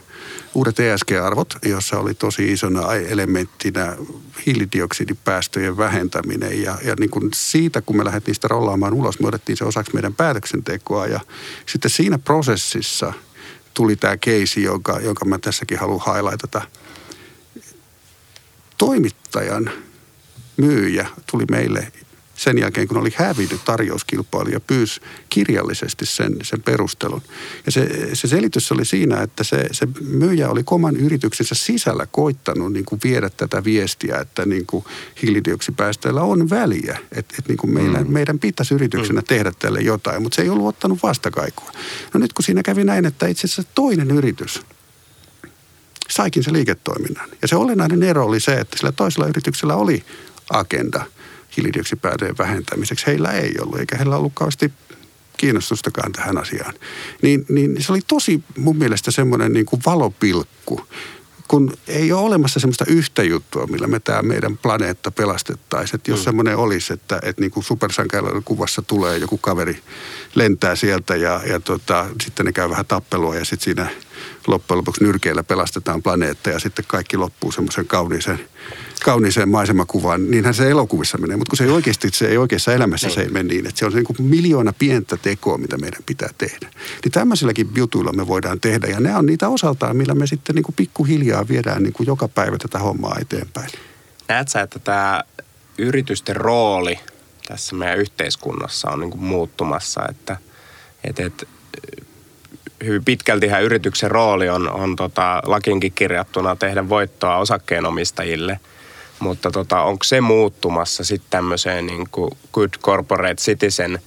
uudet 0.54 0.80
ESG-arvot, 0.80 1.58
jossa 1.66 2.00
oli 2.00 2.14
tosi 2.14 2.52
isona 2.52 2.94
elementtinä 2.94 3.98
hiilidioksidipäästöjen 4.46 5.78
vähentäminen. 5.78 6.62
Ja, 6.62 6.78
ja 6.84 6.96
niin 7.00 7.10
kuin 7.10 7.30
siitä, 7.34 7.82
kun 7.82 7.98
me 7.98 8.06
lähdettiin 8.06 8.36
sitä 8.36 8.48
rollaamaan 8.48 8.94
ulos, 8.94 9.20
me 9.20 9.28
otettiin 9.28 9.58
se 9.58 9.66
osaksi 9.66 9.94
meidän 9.94 10.16
päätöksentekoa. 10.16 11.08
Ja 11.08 11.20
sitten 11.66 11.92
siinä 11.92 12.18
prosessissa 12.20 13.14
tuli 13.74 13.96
tämä 13.96 14.18
keisi, 14.18 14.64
jonka, 14.64 15.00
jonka 15.00 15.26
mä 15.26 15.38
tässäkin 15.38 15.80
haluan 15.80 16.16
highlightata– 16.16 16.62
toimittajan 18.82 19.72
myyjä 20.58 21.08
tuli 21.32 21.46
meille 21.52 21.92
sen 22.36 22.58
jälkeen, 22.58 22.88
kun 22.88 22.98
oli 22.98 23.10
hävinnyt 23.16 23.66
tarjouskilpailu 23.66 24.50
ja 24.50 24.60
pyysi 24.60 25.02
kirjallisesti 25.30 26.06
sen, 26.06 26.38
sen 26.44 26.62
perustelun. 26.62 27.22
Ja 27.66 27.72
se, 27.72 28.10
se 28.14 28.28
selitys 28.28 28.72
oli 28.72 28.86
siinä, 28.86 29.22
että 29.22 29.44
se, 29.44 29.68
se 29.72 29.88
myyjä 30.02 30.50
oli 30.50 30.64
koman 30.64 30.96
yrityksensä 30.96 31.56
sisällä 31.56 32.08
koittanut 32.12 32.74
niin 32.74 32.86
kuin 32.86 33.02
viedä 33.04 33.30
tätä 33.30 33.64
viestiä, 33.64 34.18
että 34.18 34.46
niin 34.46 34.66
kuin 34.66 34.86
hiilidioksipäästöillä 35.22 36.22
on 36.22 36.50
väliä. 36.50 36.98
Että 37.12 37.36
et 37.40 37.48
niin 37.48 37.58
kuin 37.58 37.74
meidän, 37.74 38.08
mm. 38.08 38.14
meidän 38.14 38.40
pitäisi 38.40 38.74
yrityksenä 38.74 39.22
mm. 39.22 39.28
tehdä 39.28 39.52
tälle 39.60 39.82
jotain, 39.82 40.22
mutta 40.22 40.36
se 40.36 40.42
ei 40.42 40.50
ollut 40.50 40.68
ottanut 40.68 41.04
vastakaikua. 41.04 41.72
No 42.14 42.20
nyt 42.20 42.34
kun 42.34 42.44
siinä 42.44 42.64
kävi 42.64 42.84
näin, 42.84 43.06
että 43.06 43.28
itse 43.28 43.48
asiassa 43.48 43.64
toinen 43.76 44.12
yritys– 44.12 44.62
saikin 46.12 46.44
se 46.44 46.54
liiketoiminnan. 46.54 47.30
Ja 47.42 47.48
se 47.48 47.56
olennainen 47.56 48.04
ero 48.04 48.26
oli 48.26 48.40
se, 48.40 48.54
että 48.54 48.78
sillä 48.78 48.92
toisella 48.92 49.28
yrityksellä 49.28 49.76
oli 49.76 50.04
agenda 50.50 51.06
hiilidioksipäätöjen 51.58 52.38
vähentämiseksi. 52.38 53.08
Heillä 53.08 53.32
ei 53.32 53.56
ollut, 53.62 53.80
eikä 53.80 53.98
heillä 53.98 54.18
ollut 54.18 54.32
kauheasti 54.36 54.74
kiinnostustakaan 55.38 56.12
tähän 56.12 56.38
asiaan. 56.38 56.74
Niin, 57.22 57.46
niin 57.50 57.84
se 57.84 57.92
oli 57.92 58.02
tosi 58.08 58.44
mun 58.58 58.78
mielestä 58.78 59.12
semmoinen 59.12 59.54
niin 59.54 59.66
kuin 59.66 59.82
valopilkku, 59.86 60.88
kun 61.52 61.74
ei 61.88 62.12
ole 62.12 62.22
olemassa 62.22 62.60
semmoista 62.60 62.86
yhtä 62.88 63.24
juttua, 63.24 63.68
millä 63.68 63.88
me 63.88 64.00
tämä 64.00 64.22
meidän 64.22 64.58
planeetta 64.58 65.12
pelastettaisiin. 65.12 65.96
Että 65.96 66.12
jos 66.12 66.20
mm. 66.20 66.24
semmoinen 66.24 66.58
olisi, 66.58 66.94
että, 66.94 67.20
että 67.24 67.42
niin 67.42 67.52
kuin 67.52 67.66
kuvassa 68.46 68.82
tulee 68.82 69.18
joku 69.18 69.38
kaveri 69.38 69.80
lentää 70.36 70.76
sieltä 70.76 71.16
ja, 71.16 71.42
ja 71.46 71.60
tota, 71.60 72.06
sitten 72.22 72.46
ne 72.46 72.52
käy 72.52 72.70
vähän 72.70 72.86
tappelua 72.86 73.36
ja 73.36 73.46
sitten 73.46 73.64
siinä 73.64 73.90
loppujen 74.48 74.78
lopuksi 74.78 75.04
nyrkeillä 75.04 75.44
pelastetaan 75.44 76.04
planeetta 76.04 76.50
ja 76.50 76.60
sitten 76.60 76.86
kaikki 76.88 77.18
loppuu 77.18 77.52
semmoisen 77.52 77.88
kauniiseen, 77.88 78.40
kauniiseen 79.04 79.50
maisemakuvaan. 79.50 80.32
Niinhän 80.32 80.54
se 80.54 80.70
elokuvissa 80.70 81.18
menee, 81.18 81.38
mutta 81.38 81.50
kun 81.50 81.58
se 81.58 81.64
ei 81.64 81.70
oikeasti, 81.70 82.10
se 82.14 82.28
ei 82.28 82.38
oikeassa 82.38 82.74
elämässä 82.74 83.10
se 83.10 83.22
ei 83.22 83.30
mene 83.30 83.54
niin, 83.54 83.68
että 83.68 83.80
se 83.80 83.86
on 83.86 83.92
se 83.92 83.98
niin 83.98 84.06
kuin 84.06 84.24
miljoona 84.24 84.74
pientä 84.80 85.18
tekoa, 85.18 85.58
mitä 85.58 85.78
meidän 85.78 86.04
pitää 86.06 86.30
tehdä. 86.38 86.70
Niin 87.04 87.12
tämmöisilläkin 87.12 87.70
jutuilla 87.76 88.14
me 88.14 88.28
voidaan 88.28 88.60
tehdä 88.60 88.88
ja 88.88 89.00
ne 89.00 89.16
on 89.16 89.26
niitä 89.26 89.50
osaltaan, 89.50 89.98
millä 89.98 90.16
me 90.16 90.28
sitten 90.28 90.56
niin 90.56 90.64
kuin 90.64 90.76
pikkuhiljaa 90.76 91.48
viedään 91.48 91.84
niin 91.84 91.94
kuin 91.94 92.08
joka 92.08 92.28
päivä 92.28 92.58
tätä 92.58 92.80
hommaa 92.80 93.18
eteenpäin. 93.22 93.70
Näet 94.28 94.48
sä, 94.48 94.62
että 94.62 94.80
tämä 94.80 95.24
yritysten 95.78 96.36
rooli 96.36 97.00
tässä 97.48 97.76
meidän 97.76 97.98
yhteiskunnassa 97.98 98.92
on 98.92 99.00
niin 99.00 99.12
kuin 99.12 99.24
muuttumassa, 99.24 100.02
että, 100.10 100.38
että, 101.04 101.26
että 101.26 101.46
hyvin 102.84 103.06
pitkältihän 103.06 103.64
yrityksen 103.64 104.12
rooli 104.12 104.50
on, 104.50 104.72
on 104.72 104.96
tota, 104.96 105.42
lakinkin 105.46 105.92
kirjattuna 105.92 106.56
tehdä 106.56 106.90
voittoa 106.90 107.38
osakkeenomistajille. 107.38 108.60
Mutta 109.22 109.52
tota, 109.52 109.82
onko 109.82 110.04
se 110.04 110.22
muuttumassa 110.22 111.04
sitten 111.04 111.30
tämmöiseen 111.30 111.86
niin 111.86 112.10
kuin 112.12 112.32
good 112.54 112.70
corporate 112.82 113.36
citizen 113.36 114.00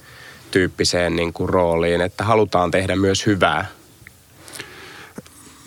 tyyppiseen 0.51 1.15
niin 1.15 1.33
kuin 1.33 1.49
rooliin, 1.49 2.01
että 2.01 2.23
halutaan 2.23 2.71
tehdä 2.71 2.95
myös 2.95 3.25
hyvää? 3.25 3.65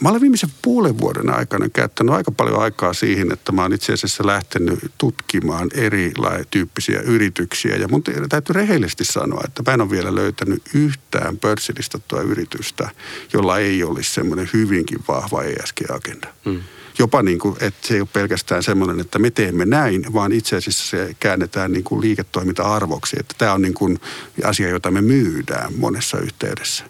Mä 0.00 0.08
olen 0.08 0.20
viimeisen 0.20 0.50
puolen 0.62 0.98
vuoden 0.98 1.30
aikana 1.30 1.68
käyttänyt 1.68 2.14
aika 2.14 2.30
paljon 2.30 2.62
aikaa 2.62 2.92
siihen, 2.92 3.32
että 3.32 3.52
mä 3.52 3.62
oon 3.62 3.72
itse 3.72 3.92
asiassa 3.92 4.26
lähtenyt 4.26 4.78
tutkimaan 4.98 5.68
erityyppisiä 5.74 7.00
yrityksiä. 7.00 7.76
Ja 7.76 7.88
mun 7.88 8.02
täytyy 8.28 8.52
rehellisesti 8.52 9.04
sanoa, 9.04 9.40
että 9.44 9.62
mä 9.66 9.74
en 9.74 9.80
ole 9.80 9.90
vielä 9.90 10.14
löytänyt 10.14 10.62
yhtään 10.74 11.38
pörssilistattua 11.38 12.20
yritystä, 12.20 12.90
jolla 13.32 13.58
ei 13.58 13.84
olisi 13.84 14.14
semmoinen 14.14 14.50
hyvinkin 14.52 14.98
vahva 15.08 15.42
ESG-agenda. 15.42 16.28
Hmm 16.44 16.62
jopa 16.98 17.22
niin 17.22 17.38
kuin, 17.38 17.56
että 17.60 17.88
se 17.88 17.94
ei 17.94 18.00
ole 18.00 18.08
pelkästään 18.12 18.62
semmoinen, 18.62 19.00
että 19.00 19.18
me 19.18 19.30
teemme 19.30 19.64
näin, 19.64 20.12
vaan 20.12 20.32
itse 20.32 20.56
asiassa 20.56 20.86
se 20.86 21.16
käännetään 21.20 21.72
niin 21.72 21.84
kuin 21.84 22.00
liiketoiminta-arvoksi. 22.00 23.16
Että 23.20 23.34
tämä 23.38 23.52
on 23.52 23.62
niin 23.62 23.74
kuin 23.74 24.00
asia, 24.44 24.68
jota 24.68 24.90
me 24.90 25.00
myydään 25.00 25.74
monessa 25.76 26.18
yhteydessä. 26.18 26.84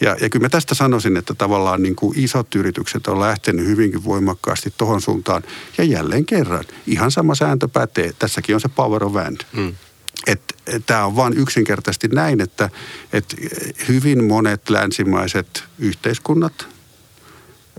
Ja, 0.00 0.16
ja 0.20 0.28
kyllä 0.28 0.44
mä 0.44 0.48
tästä 0.48 0.74
sanoisin, 0.74 1.16
että 1.16 1.34
tavallaan 1.34 1.82
niin 1.82 1.96
kuin 1.96 2.18
isot 2.18 2.54
yritykset 2.54 3.06
on 3.06 3.20
lähtenyt 3.20 3.66
hyvinkin 3.66 4.04
voimakkaasti 4.04 4.74
tuohon 4.78 5.00
suuntaan. 5.00 5.42
Ja 5.78 5.84
jälleen 5.84 6.26
kerran, 6.26 6.64
ihan 6.86 7.10
sama 7.10 7.34
sääntö 7.34 7.68
pätee. 7.68 8.12
Tässäkin 8.18 8.54
on 8.54 8.60
se 8.60 8.68
power 8.68 9.04
of 9.04 9.16
and. 9.16 9.40
Mm. 9.52 9.74
Että 10.26 10.54
tämä 10.86 11.04
on 11.04 11.16
vain 11.16 11.38
yksinkertaisesti 11.38 12.08
näin, 12.08 12.40
että, 12.40 12.70
että 13.12 13.36
hyvin 13.88 14.24
monet 14.24 14.70
länsimaiset 14.70 15.64
yhteiskunnat, 15.78 16.66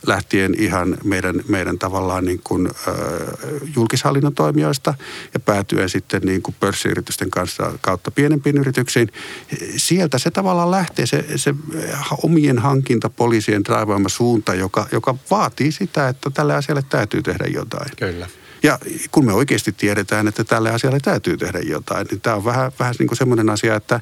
lähtien 0.08 0.56
ihan 0.58 0.98
meidän, 1.04 1.42
meidän 1.48 1.80
tavallaan 1.80 2.26
niin 2.26 2.42
kuin, 2.44 2.68
äh, 2.68 2.94
julkishallinnon 3.76 4.36
toimijoista 4.36 4.94
ja 5.34 5.40
päätyen 5.40 5.90
sitten 5.90 6.22
niin 6.22 6.42
kuin 6.42 6.56
pörssiyritysten 6.60 7.32
kanssa 7.32 7.72
kautta 7.82 8.12
pienempiin 8.12 8.58
yrityksiin. 8.58 9.12
Sieltä 9.78 10.18
se 10.18 10.32
tavallaan 10.32 10.72
lähtee 10.72 11.06
se, 11.06 11.26
se 11.36 11.56
omien 12.24 12.60
hankintapoliisien 12.60 13.64
draivaama 13.64 14.10
suunta, 14.10 14.56
joka, 14.56 14.88
joka 14.92 15.16
vaatii 15.32 15.72
sitä, 15.72 16.08
että 16.08 16.30
tälle 16.30 16.56
asialle 16.56 16.84
täytyy 16.90 17.22
tehdä 17.22 17.46
jotain. 17.54 17.92
Kyllä. 17.98 18.28
Ja 18.64 18.80
kun 19.12 19.26
me 19.26 19.34
oikeasti 19.34 19.72
tiedetään, 19.72 20.28
että 20.28 20.44
tälle 20.44 20.72
asialle 20.72 21.00
täytyy 21.00 21.38
tehdä 21.38 21.60
jotain, 21.60 22.08
niin 22.12 22.22
tämä 22.22 22.36
on 22.36 22.46
vähän, 22.46 22.72
vähän 22.80 22.96
niin 23.00 23.08
kuin 23.08 23.18
semmoinen 23.18 23.50
asia, 23.50 23.76
että 23.76 24.00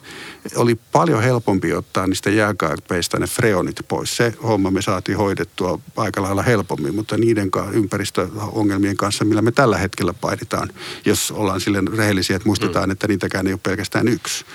oli 0.56 0.76
paljon 0.92 1.24
helpompi 1.24 1.74
ottaa 1.74 2.08
niistä 2.08 2.30
jääkaappeista 2.30 3.20
ne 3.20 3.28
freonit 3.28 3.80
pois. 3.88 4.18
Se 4.18 4.34
homma 4.44 4.72
me 4.72 4.82
saatiin 4.82 5.18
hoidettua 5.18 5.80
aika 5.98 6.22
lailla 6.22 6.42
helpommin, 6.42 6.96
mutta 6.96 7.18
niiden 7.18 7.50
ympäristöongelmien 7.72 8.98
kanssa, 8.98 9.26
millä 9.26 9.42
me 9.42 9.52
tällä 9.52 9.78
hetkellä 9.78 10.14
painitaan, 10.14 10.70
jos 11.06 11.32
ollaan 11.32 11.62
sille 11.62 11.84
rehellisiä, 11.98 12.36
että 12.36 12.50
muistetaan, 12.50 12.90
mm. 12.90 12.92
että 12.92 13.08
niitäkään 13.08 13.48
ei 13.48 13.54
ole 13.54 13.60
pelkästään 13.64 14.08
yksi 14.08 14.46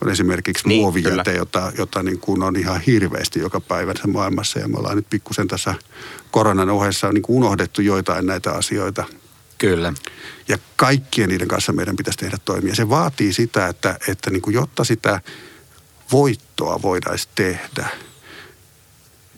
on 0.00 0.10
esimerkiksi 0.10 0.68
niin, 0.68 0.80
muovijäte, 0.80 1.32
jota, 1.32 1.72
jota 1.78 2.02
niin 2.02 2.18
kuin 2.18 2.42
on 2.42 2.56
ihan 2.56 2.80
hirveästi 2.80 3.38
joka 3.38 3.60
päivänsä 3.60 4.06
maailmassa. 4.06 4.58
Ja 4.58 4.68
me 4.68 4.78
ollaan 4.78 4.96
nyt 4.96 5.06
pikkusen 5.10 5.48
tässä 5.48 5.74
koronan 6.30 6.70
ohessa 6.70 7.12
niin 7.12 7.22
kuin 7.22 7.36
unohdettu 7.36 7.82
joitain 7.82 8.26
näitä 8.26 8.52
asioita. 8.52 9.04
Kyllä. 9.58 9.92
Ja 10.48 10.58
kaikkien 10.76 11.28
niiden 11.28 11.48
kanssa 11.48 11.72
meidän 11.72 11.96
pitäisi 11.96 12.18
tehdä 12.18 12.36
toimia. 12.44 12.74
Se 12.74 12.88
vaatii 12.88 13.32
sitä, 13.32 13.66
että, 13.66 13.98
että 14.08 14.30
niin 14.30 14.42
kuin 14.42 14.54
jotta 14.54 14.84
sitä 14.84 15.20
voittoa 16.12 16.82
voitaisiin 16.82 17.32
tehdä, 17.34 17.88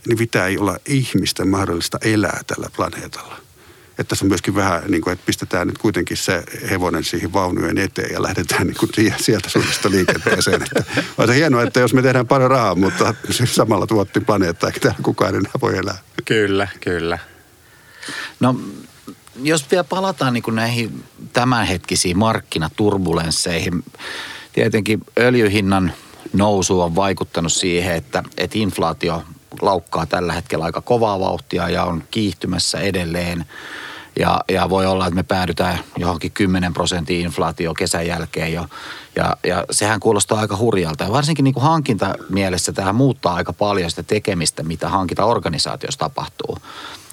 niin 0.07 0.19
pitää 0.19 0.47
ei 0.47 0.59
olla 0.59 0.79
ihmisten 0.87 1.49
mahdollista 1.49 1.99
elää 2.03 2.41
tällä 2.47 2.71
planeetalla. 2.77 3.37
Että 3.91 4.09
tässä 4.09 4.25
on 4.25 4.29
myöskin 4.29 4.55
vähän 4.55 4.83
niin 4.89 5.03
kuin, 5.03 5.13
että 5.13 5.27
pistetään 5.27 5.67
nyt 5.67 5.79
kuitenkin 5.79 6.17
se 6.17 6.45
hevonen 6.71 7.05
siihen 7.05 7.33
vaunujen 7.33 7.79
eteen 7.79 8.13
ja 8.13 8.23
lähdetään 8.23 8.67
niin 8.67 8.77
kuin 8.77 8.91
sieltä 9.21 9.49
suunnasta 9.49 9.91
liikenteeseen. 9.91 10.63
Että 10.63 10.85
on 11.19 11.27
se 11.27 11.35
hienoa, 11.35 11.63
että 11.63 11.81
jos 11.81 11.95
me 11.95 12.03
tehdään 12.03 12.27
paljon 12.27 12.51
rahaa, 12.51 12.75
mutta 12.75 13.15
samalla 13.45 13.87
tuotti 13.87 14.21
planeetta, 14.21 14.67
eikä 14.67 14.81
täällä 14.81 14.99
kukaan 15.03 15.35
enää 15.35 15.53
voi 15.61 15.79
elää. 15.79 15.99
Kyllä, 16.25 16.69
kyllä. 16.81 17.19
No 18.41 18.61
jos 19.43 19.71
vielä 19.71 19.85
palataan 19.85 20.33
niin 20.33 20.43
kuin 20.43 20.55
näihin 20.55 21.05
tämänhetkisiin 21.33 22.19
markkinaturbulensseihin, 22.19 23.85
tietenkin 24.53 25.01
öljyhinnan 25.19 25.93
nousu 26.33 26.81
on 26.81 26.97
vaikuttanut 26.97 27.53
siihen, 27.53 27.97
että, 27.97 28.23
että 28.37 28.59
inflaatio 28.59 29.23
laukkaa 29.63 30.07
tällä 30.07 30.33
hetkellä 30.33 30.65
aika 30.65 30.81
kovaa 30.81 31.21
vauhtia 31.21 31.69
ja 31.69 31.85
on 31.85 32.05
kiihtymässä 32.11 32.81
edelleen. 32.81 33.45
Ja, 34.19 34.41
ja 34.49 34.71
voi 34.71 34.87
olla, 34.87 35.07
että 35.07 35.15
me 35.15 35.23
päädytään 35.23 35.79
johonkin 35.97 36.33
10 36.33 36.75
prosentin 36.75 37.21
inflaatio 37.21 37.75
kesän 37.75 38.07
jälkeen 38.07 38.53
jo. 38.53 38.67
Ja, 39.17 39.37
ja 39.45 39.65
sehän 39.71 40.01
kuulostaa 40.01 40.41
aika 40.41 40.57
hurjalta. 40.57 41.05
Ja 41.05 41.13
varsinkin 41.13 41.45
niin 41.45 41.55
kuin 41.55 41.65
hankintamielessä 41.65 42.73
tämä 42.73 42.93
muuttaa 42.93 43.35
aika 43.35 43.53
paljon 43.53 43.91
sitä 43.91 44.03
tekemistä, 44.03 44.63
mitä 44.63 44.89
hankintaorganisaatiossa 44.89 45.99
tapahtuu. 45.99 46.59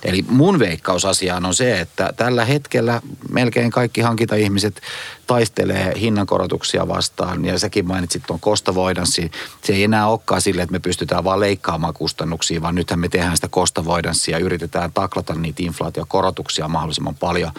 Eli 0.04 0.26
mun 0.30 0.60
veikkausasiaan 0.60 1.46
on 1.46 1.54
se, 1.54 1.80
että 1.80 2.14
tällä 2.16 2.46
hetkellä 2.46 3.02
melkein 3.32 3.72
kaikki 3.72 4.02
hankintaihmiset 4.02 4.82
taistelee 5.28 5.94
hinnankorotuksia 6.00 6.88
vastaan. 6.88 7.46
Ja 7.46 7.60
säkin 7.60 7.88
mainitsit 7.88 8.24
tuon 8.28 8.40
kostavoidanssi. 8.40 9.32
Se 9.64 9.74
ei 9.74 9.84
enää 9.84 10.08
olekaan 10.08 10.42
sille, 10.42 10.62
että 10.62 10.72
me 10.72 10.80
pystytään 10.80 11.24
vaan 11.24 11.40
leikkaamaan 11.40 11.94
kustannuksia, 11.94 12.62
vaan 12.62 12.76
nythän 12.76 13.00
me 13.00 13.10
tehdään 13.10 13.38
sitä 13.38 13.48
kostavoidanssia 13.48 14.38
ja 14.38 14.46
yritetään 14.46 14.92
taklata 14.92 15.34
niitä 15.34 15.64
inflaatiokorotuksia 15.64 16.68
mahdollisimman 16.68 17.16
paljon. 17.16 17.52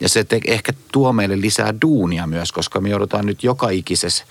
Ja 0.00 0.08
se 0.08 0.24
te- 0.24 0.40
ehkä 0.46 0.72
tuo 0.92 1.12
meille 1.12 1.40
lisää 1.40 1.74
duunia 1.82 2.26
myös, 2.26 2.52
koska 2.52 2.80
me 2.80 2.88
joudutaan 2.88 3.26
nyt 3.26 3.44
joka 3.44 3.68
ikisessä 3.68 4.24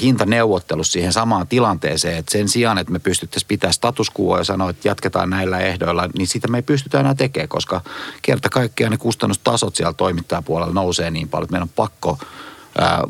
hintaneuvottelussa 0.00 0.92
siihen 0.92 1.12
samaan 1.12 1.48
tilanteeseen, 1.48 2.18
että 2.18 2.32
sen 2.32 2.48
sijaan, 2.48 2.78
että 2.78 2.92
me 2.92 2.98
pystyttäisiin 2.98 3.48
pitää 3.48 3.72
status 3.72 4.10
quo 4.20 4.38
ja 4.38 4.44
sanoa, 4.44 4.70
että 4.70 4.88
jatketaan 4.88 5.30
näillä 5.30 5.58
ehdoilla, 5.58 6.08
niin 6.18 6.26
sitä 6.26 6.48
me 6.48 6.58
ei 6.58 6.62
pystytä 6.62 7.00
enää 7.00 7.14
tekemään, 7.14 7.48
koska 7.48 7.80
kerta 8.22 8.48
kaikkiaan 8.48 8.90
ne 8.90 8.96
kustannustasot 8.96 9.76
siellä 9.76 9.92
toimittajapuolella 9.92 10.72
nousee 10.74 11.10
niin 11.10 11.28
paljon, 11.28 11.44
että 11.44 11.52
meidän 11.52 11.68
on 11.68 11.74
pakko 11.76 12.18
ää, 12.78 13.04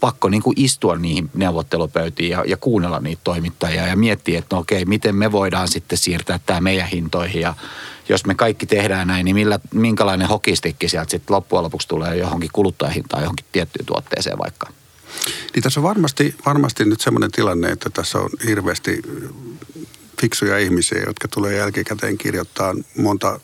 pakko 0.00 0.28
niin 0.28 0.42
kuin 0.42 0.60
istua 0.60 0.96
niihin 0.96 1.30
neuvottelupöytiin 1.34 2.30
ja, 2.30 2.44
ja 2.46 2.56
kuunnella 2.56 3.00
niitä 3.00 3.20
toimittajia 3.24 3.86
ja 3.86 3.96
miettiä, 3.96 4.38
että 4.38 4.56
no 4.56 4.60
okei, 4.60 4.84
miten 4.84 5.16
me 5.16 5.32
voidaan 5.32 5.68
sitten 5.68 5.98
siirtää 5.98 6.40
tämä 6.46 6.60
meidän 6.60 6.88
hintoihin 6.88 7.40
ja 7.40 7.54
jos 8.08 8.26
me 8.26 8.34
kaikki 8.34 8.66
tehdään 8.66 9.08
näin, 9.08 9.24
niin 9.24 9.36
millä, 9.36 9.58
minkälainen 9.74 10.28
hokistikki 10.28 10.88
sieltä 10.88 11.10
sitten 11.10 11.34
loppujen 11.34 11.64
lopuksi 11.64 11.88
tulee 11.88 12.16
johonkin 12.16 12.50
kuluttajahintaan, 12.52 13.22
johonkin 13.22 13.46
tiettyyn 13.52 13.86
tuotteeseen 13.86 14.38
vaikka. 14.38 14.83
Niin 15.54 15.62
tässä 15.62 15.80
on 15.80 15.84
varmasti, 15.84 16.34
varmasti 16.46 16.84
nyt 16.84 17.00
semmoinen 17.00 17.30
tilanne, 17.30 17.68
että 17.68 17.90
tässä 17.90 18.18
on 18.18 18.30
hirveästi 18.46 19.02
fiksuja 20.20 20.58
ihmisiä, 20.58 21.02
jotka 21.06 21.28
tulee 21.28 21.56
jälkikäteen 21.56 22.18
kirjoittaa 22.18 22.74
monta 22.98 23.40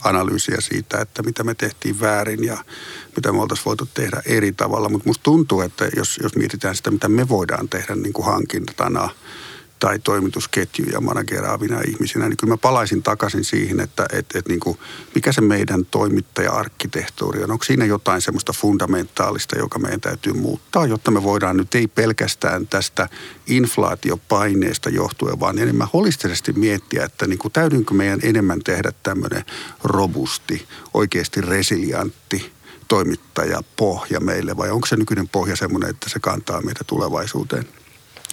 analyysiä 0.00 0.56
siitä, 0.60 1.00
että 1.00 1.22
mitä 1.22 1.44
me 1.44 1.54
tehtiin 1.54 2.00
väärin 2.00 2.44
ja 2.44 2.64
mitä 3.16 3.32
me 3.32 3.40
oltaisiin 3.40 3.64
voitu 3.64 3.88
tehdä 3.94 4.22
eri 4.26 4.52
tavalla. 4.52 4.88
Mutta 4.88 5.08
musta 5.08 5.22
tuntuu, 5.22 5.60
että 5.60 5.88
jos, 5.96 6.20
jos 6.22 6.36
mietitään 6.36 6.76
sitä, 6.76 6.90
mitä 6.90 7.08
me 7.08 7.28
voidaan 7.28 7.68
tehdä 7.68 7.94
niin 7.94 8.12
kuin 8.12 8.26
hankintana– 8.26 9.08
tai 9.80 9.98
toimitusketjuja 9.98 11.00
manageraavina 11.00 11.80
ihmisinä, 11.88 12.28
niin 12.28 12.36
kyllä 12.36 12.52
mä 12.52 12.56
palaisin 12.56 13.02
takaisin 13.02 13.44
siihen, 13.44 13.80
että 13.80 14.06
et, 14.12 14.26
et 14.34 14.48
niin 14.48 14.60
kuin, 14.60 14.78
mikä 15.14 15.32
se 15.32 15.40
meidän 15.40 15.86
toimittaja-arkkitehtuuri 15.86 17.42
on. 17.42 17.50
Onko 17.50 17.64
siinä 17.64 17.84
jotain 17.84 18.20
semmoista 18.20 18.52
fundamentaalista, 18.52 19.58
joka 19.58 19.78
meidän 19.78 20.00
täytyy 20.00 20.32
muuttaa, 20.32 20.86
jotta 20.86 21.10
me 21.10 21.22
voidaan 21.22 21.56
nyt 21.56 21.74
ei 21.74 21.86
pelkästään 21.86 22.66
tästä 22.66 23.08
inflaatiopaineesta 23.46 24.90
johtuen, 24.90 25.40
vaan 25.40 25.58
enemmän 25.58 25.88
holistisesti 25.92 26.52
miettiä, 26.52 27.04
että 27.04 27.26
niin 27.26 27.38
kuin, 27.38 27.52
täytyykö 27.52 27.94
meidän 27.94 28.20
enemmän 28.22 28.60
tehdä 28.64 28.92
tämmöinen 29.02 29.44
robusti, 29.84 30.66
oikeasti 30.94 31.40
resiliantti 31.40 32.52
toimittajapohja 32.88 34.20
meille 34.20 34.56
vai 34.56 34.70
onko 34.70 34.86
se 34.86 34.96
nykyinen 34.96 35.28
pohja 35.28 35.56
semmoinen, 35.56 35.90
että 35.90 36.08
se 36.08 36.20
kantaa 36.20 36.62
meitä 36.62 36.84
tulevaisuuteen? 36.86 37.79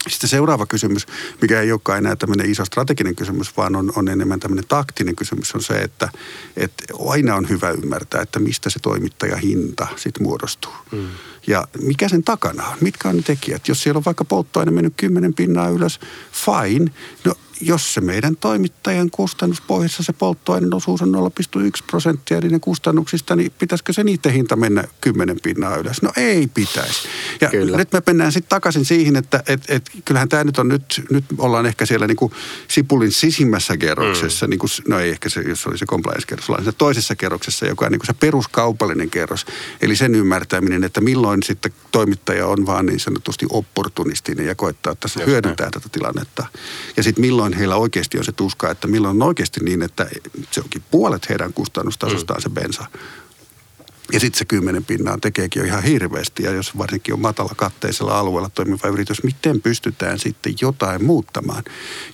Sitten 0.08 0.30
seuraava 0.30 0.66
kysymys, 0.66 1.06
mikä 1.42 1.62
ei 1.62 1.72
olekaan 1.72 1.98
enää 1.98 2.16
tämmöinen 2.16 2.52
iso 2.52 2.66
strateginen 2.66 3.16
kysymys, 3.16 3.58
vaan 3.58 3.76
on, 3.76 3.94
on 3.96 4.08
enemmän 4.08 4.40
tämmöinen 4.40 4.66
taktinen 4.68 5.16
kysymys, 5.16 5.56
on 5.56 5.64
se, 5.64 5.74
että, 5.74 6.10
että 6.58 6.84
aina 7.10 7.36
on 7.36 7.50
hyvä 7.50 7.70
ymmärtää, 7.70 8.22
että 8.22 8.40
mistä 8.40 8.70
se 8.70 8.80
toimittajahinta 8.80 9.88
sitten 9.96 10.24
muodostuu. 10.24 10.74
Mm. 10.92 11.08
Ja 11.48 11.68
mikä 11.82 12.10
sen 12.10 12.24
takana 12.24 12.68
on? 12.68 12.78
Mitkä 12.82 13.10
on 13.10 13.16
ne 13.16 13.22
tekijät? 13.22 13.68
Jos 13.68 13.84
siellä 13.84 13.98
on 13.98 14.06
vaikka 14.06 14.26
polttoaine 14.26 14.72
mennyt 14.72 14.94
10 14.98 15.34
pinnaa 15.34 15.70
ylös, 15.70 16.00
fine. 16.32 16.92
No 17.26 17.34
jos 17.62 17.94
se 17.94 18.02
meidän 18.02 18.36
toimittajan 18.36 19.12
kustannuspohjassa 19.12 20.04
se 20.04 20.14
polttoaineen 20.14 20.74
osuus 20.74 21.02
on 21.02 21.16
0,1 21.16 21.62
prosenttia 21.88 22.42
niiden 22.42 22.62
kustannuksista, 22.62 23.36
niin 23.36 23.52
pitäisikö 23.60 23.94
se 23.94 24.04
niiden 24.04 24.32
hinta 24.32 24.56
mennä 24.56 24.84
10 25.02 25.38
pinnaa 25.44 25.76
ylös? 25.76 26.02
No 26.02 26.12
ei 26.18 26.48
pitäisi. 26.48 27.08
Ja 27.42 27.50
Kyllä. 27.50 27.78
nyt 27.78 27.92
me 27.94 28.02
mennään 28.08 28.32
sitten 28.32 28.50
takaisin 28.50 28.86
siihen, 28.86 29.16
että 29.16 29.44
et, 29.48 29.64
et, 29.68 29.92
kyllähän 30.06 30.30
tämä 30.30 30.44
nyt 30.44 30.58
on 30.58 30.68
nyt, 30.68 31.04
nyt 31.10 31.26
ollaan 31.38 31.66
ehkä 31.66 31.86
siellä 31.86 32.08
niin 32.08 32.16
kuin 32.16 32.32
Sipulin 32.68 33.12
sisimmässä 33.12 33.78
kerroksessa, 33.78 34.46
mm. 34.46 34.50
niin 34.50 34.60
kuin, 34.60 34.70
no 34.88 35.00
ei 35.00 35.10
ehkä 35.10 35.30
se, 35.30 35.42
jos 35.42 35.68
oli 35.68 35.78
se 35.78 35.86
compliance-kerros, 35.86 36.50
ollaan 36.50 36.74
toisessa 36.78 37.16
kerroksessa, 37.16 37.66
joka 37.66 37.86
on 37.86 37.92
niin 37.92 38.00
kuin 38.00 38.08
se 38.08 38.14
peruskaupallinen 38.14 39.10
kerros. 39.10 39.46
Eli 39.82 39.96
sen 39.96 40.16
ymmärtäminen, 40.16 40.84
että 40.84 41.02
milloin 41.02 41.44
sitten 41.44 41.74
toimittaja 41.92 42.48
on 42.48 42.66
vaan 42.66 42.86
niin 42.86 43.00
sanotusti 43.00 43.46
opportunistinen 43.50 44.46
ja 44.46 44.56
koettaa, 44.56 44.94
että 44.94 45.08
se 45.08 45.26
hyödyntää 45.26 45.70
tätä 45.72 45.90
tilannetta. 45.92 46.46
Ja 46.98 47.04
sitten 47.04 47.22
milloin 47.22 47.47
milloin 47.48 47.60
heillä 47.60 47.76
oikeasti 47.76 48.18
on 48.18 48.24
se 48.24 48.32
tuska, 48.32 48.72
että 48.72 48.88
milloin 48.88 49.22
on 49.22 49.28
oikeasti 49.28 49.60
niin, 49.64 49.82
että 49.82 50.08
se 50.52 50.62
onkin 50.62 50.84
puolet 50.92 51.30
heidän 51.30 51.54
kustannustasostaan 51.54 52.42
se 52.42 52.50
bensa. 52.50 52.86
Ja 54.14 54.20
sitten 54.20 54.40
se 54.40 54.46
kymmenen 54.46 54.86
pinnaa 54.86 55.18
tekeekin 55.18 55.60
jo 55.60 55.66
ihan 55.66 55.84
hirveästi. 55.84 56.44
Ja 56.44 56.52
jos 56.52 56.78
varsinkin 56.78 57.14
on 57.14 57.22
matala 57.22 57.52
katteisella 57.56 58.20
alueella 58.20 58.50
toimiva 58.50 58.88
yritys, 58.88 59.24
miten 59.24 59.62
pystytään 59.62 60.20
sitten 60.20 60.54
jotain 60.62 61.06
muuttamaan? 61.06 61.64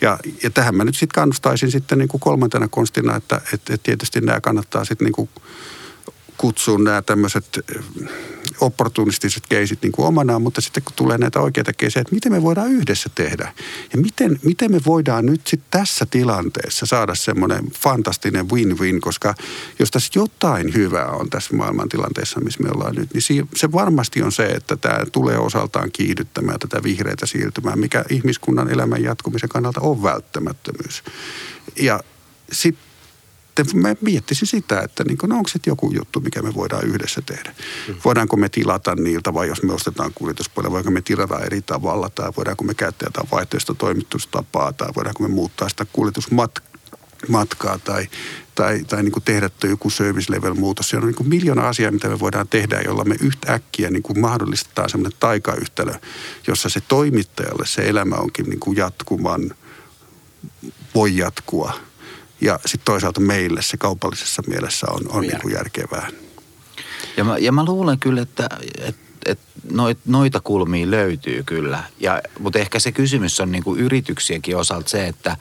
Ja, 0.02 0.20
ja 0.44 0.50
tähän 0.50 0.76
mä 0.76 0.84
nyt 0.84 0.96
sitten 0.96 1.16
kannustaisin 1.16 1.72
sitten 1.72 1.98
niin 1.98 2.08
kuin 2.08 2.22
kolmantena 2.22 2.68
konstina, 2.68 3.16
että, 3.16 3.36
että, 3.54 3.74
että 3.74 3.84
tietysti 3.84 4.22
nämä 4.22 4.42
kannattaa 4.42 4.86
sitten 4.86 5.06
niin 5.06 5.14
kuin 5.14 5.30
kutsun 6.38 6.84
nämä 6.84 7.02
tämmöiset 7.02 7.60
eh, 7.76 7.84
opportunistiset 8.62 9.48
keisit 9.48 9.82
niin 9.82 9.92
kuin 9.92 10.06
omanaan, 10.06 10.42
mutta 10.42 10.62
sitten 10.62 10.84
kun 10.84 10.94
tulee 10.96 11.18
näitä 11.18 11.40
oikeita 11.40 11.74
keisejä, 11.74 12.02
että 12.02 12.16
miten 12.16 12.32
me 12.32 12.42
voidaan 12.42 12.72
yhdessä 12.72 13.10
tehdä 13.16 13.54
ja 13.94 14.00
miten, 14.00 14.40
miten 14.44 14.72
me 14.72 14.82
voidaan 14.86 15.26
nyt 15.26 15.48
sitten 15.48 15.68
tässä 15.72 16.06
tilanteessa 16.06 16.86
saada 16.86 17.16
semmoinen 17.16 17.72
fantastinen 17.72 18.50
win-win, 18.50 19.02
koska 19.02 19.36
jos 19.80 19.92
tässä 19.92 20.12
jotain 20.16 20.74
hyvää 20.74 21.12
on 21.12 21.30
tässä 21.30 21.56
maailman 21.56 21.90
tilanteessa, 21.90 22.40
missä 22.40 22.64
me 22.64 22.70
ollaan 22.70 22.96
nyt, 22.96 23.14
niin 23.14 23.50
se 23.56 23.72
varmasti 23.72 24.22
on 24.22 24.32
se, 24.32 24.46
että 24.46 24.76
tämä 24.76 25.00
tulee 25.12 25.38
osaltaan 25.38 25.92
kiihdyttämään 25.92 26.60
tätä 26.60 26.84
vihreitä 26.84 27.26
siirtymää, 27.26 27.76
mikä 27.76 28.06
ihmiskunnan 28.10 28.70
elämän 28.70 29.04
jatkumisen 29.04 29.50
kannalta 29.50 29.82
on 29.82 30.04
välttämättömyys. 30.04 31.04
Ja 31.80 32.00
sitten 32.52 32.93
sitten 33.58 33.82
mä 33.82 33.96
miettisin 34.02 34.48
sitä, 34.48 34.82
että 34.82 35.04
niin 35.04 35.18
kuin, 35.18 35.30
no 35.30 35.36
onko 35.36 35.50
se 35.50 35.60
joku 35.66 35.92
juttu, 35.92 36.20
mikä 36.20 36.42
me 36.42 36.54
voidaan 36.54 36.86
yhdessä 36.86 37.22
tehdä. 37.22 37.56
Mm. 37.88 37.96
Voidaanko 38.06 38.38
me 38.38 38.50
tilata 38.50 38.96
niiltä 38.96 39.34
vai 39.34 39.48
jos 39.48 39.64
me 39.64 39.74
ostetaan 39.74 40.12
kuljetuspuolella, 40.16 40.72
voidaanko 40.72 40.92
me 40.92 41.02
tilata 41.02 41.40
eri 41.40 41.62
tavalla 41.62 42.10
tai 42.10 42.32
voidaanko 42.38 42.64
me 42.64 42.74
käyttää 42.74 43.08
jotain 43.08 43.28
vaihtoehtoista 43.32 43.74
toimitustapaa 43.74 44.74
tai 44.74 44.90
voidaanko 44.96 45.24
me 45.24 45.30
muuttaa 45.30 45.70
sitä 45.70 45.86
kuljetusmatkaa 45.94 47.80
tai, 47.84 48.08
tai, 48.56 48.84
tai 48.88 49.04
niin 49.04 49.12
kuin 49.12 49.24
tehdä 49.24 49.50
joku 49.64 49.90
service 49.90 50.34
level 50.34 50.54
muutos. 50.54 50.90
Se 50.90 50.98
on 50.98 51.06
niin 51.06 51.16
kuin 51.16 51.30
miljoona 51.30 51.68
asiaa, 51.68 51.92
mitä 51.92 52.10
me 52.10 52.20
voidaan 52.20 52.48
tehdä, 52.48 52.82
jolla 52.82 53.04
me 53.04 53.16
yhtäkkiä 53.22 53.90
niin 53.90 54.04
kuin 54.04 54.20
mahdollistetaan 54.20 54.90
semmoinen 54.90 55.20
taikayhtälö, 55.20 55.94
jossa 56.48 56.70
se 56.70 56.82
toimittajalle 56.88 57.66
se 57.66 57.90
elämä 57.90 58.16
onkin 58.16 58.46
niin 58.46 58.60
kuin 58.60 58.78
jatkuman, 58.78 59.56
voi 60.96 61.18
jatkua– 61.18 61.74
ja 62.42 62.60
sitten 62.66 62.86
toisaalta 62.86 63.20
meille 63.20 63.62
se 63.62 63.78
kaupallisessa 63.78 64.44
mielessä 64.48 64.88
on, 64.90 65.02
on 65.10 65.22
niin 65.22 65.42
kuin 65.42 65.54
järkevää. 65.54 66.08
Ja 67.18 67.24
mä, 67.24 67.38
ja 67.38 67.52
mä 67.52 67.66
luulen 67.66 68.00
kyllä, 68.00 68.22
että, 68.22 68.50
että, 68.78 69.02
että 69.26 69.46
noit, 69.72 70.00
noita 70.06 70.40
kulmia 70.40 70.92
löytyy 70.92 71.44
kyllä. 71.44 71.84
Ja, 72.00 72.22
mutta 72.40 72.60
ehkä 72.60 72.80
se 72.80 72.92
kysymys 72.92 73.40
on 73.40 73.52
niin 73.52 73.64
kuin 73.64 73.80
yrityksienkin 73.80 74.58
osalta 74.58 74.90
se, 74.90 75.08
että 75.08 75.38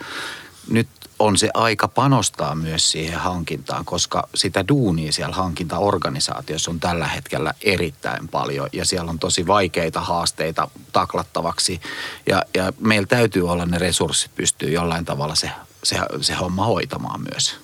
nyt 0.70 0.88
on 1.18 1.38
se 1.38 1.50
aika 1.54 1.88
panostaa 1.88 2.54
myös 2.54 2.90
siihen 2.90 3.20
hankintaan, 3.20 3.84
koska 3.84 4.28
sitä 4.34 4.68
duunia 4.68 5.12
siellä 5.12 5.34
hankintaorganisaatiossa 5.34 6.70
on 6.70 6.80
tällä 6.80 7.06
hetkellä 7.06 7.54
erittäin 7.60 8.28
paljon 8.28 8.68
ja 8.72 8.84
siellä 8.84 9.10
on 9.10 9.18
tosi 9.18 9.46
vaikeita 9.46 10.00
haasteita 10.00 10.70
taklattavaksi 10.92 11.80
ja, 12.26 12.42
ja 12.54 12.72
meillä 12.80 13.06
täytyy 13.06 13.48
olla 13.48 13.66
ne 13.66 13.78
resurssit 13.78 14.34
pystyy 14.34 14.70
jollain 14.70 15.04
tavalla 15.04 15.34
se 15.34 15.50
se, 15.84 15.96
se 16.20 16.34
homma 16.34 16.66
hoitamaan 16.66 17.20
myös. 17.20 17.56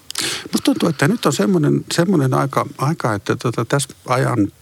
Musta 0.53 0.65
tuntuu, 0.65 0.89
että 0.89 1.09
nyt 1.09 1.27
on 1.27 1.33
semmoinen, 1.33 1.85
semmoinen 1.93 2.35
aika, 2.35 2.67
aika, 2.79 3.15
että 3.15 3.37
tota, 3.37 3.65
tässä 3.65 3.89
ajan 4.07 4.53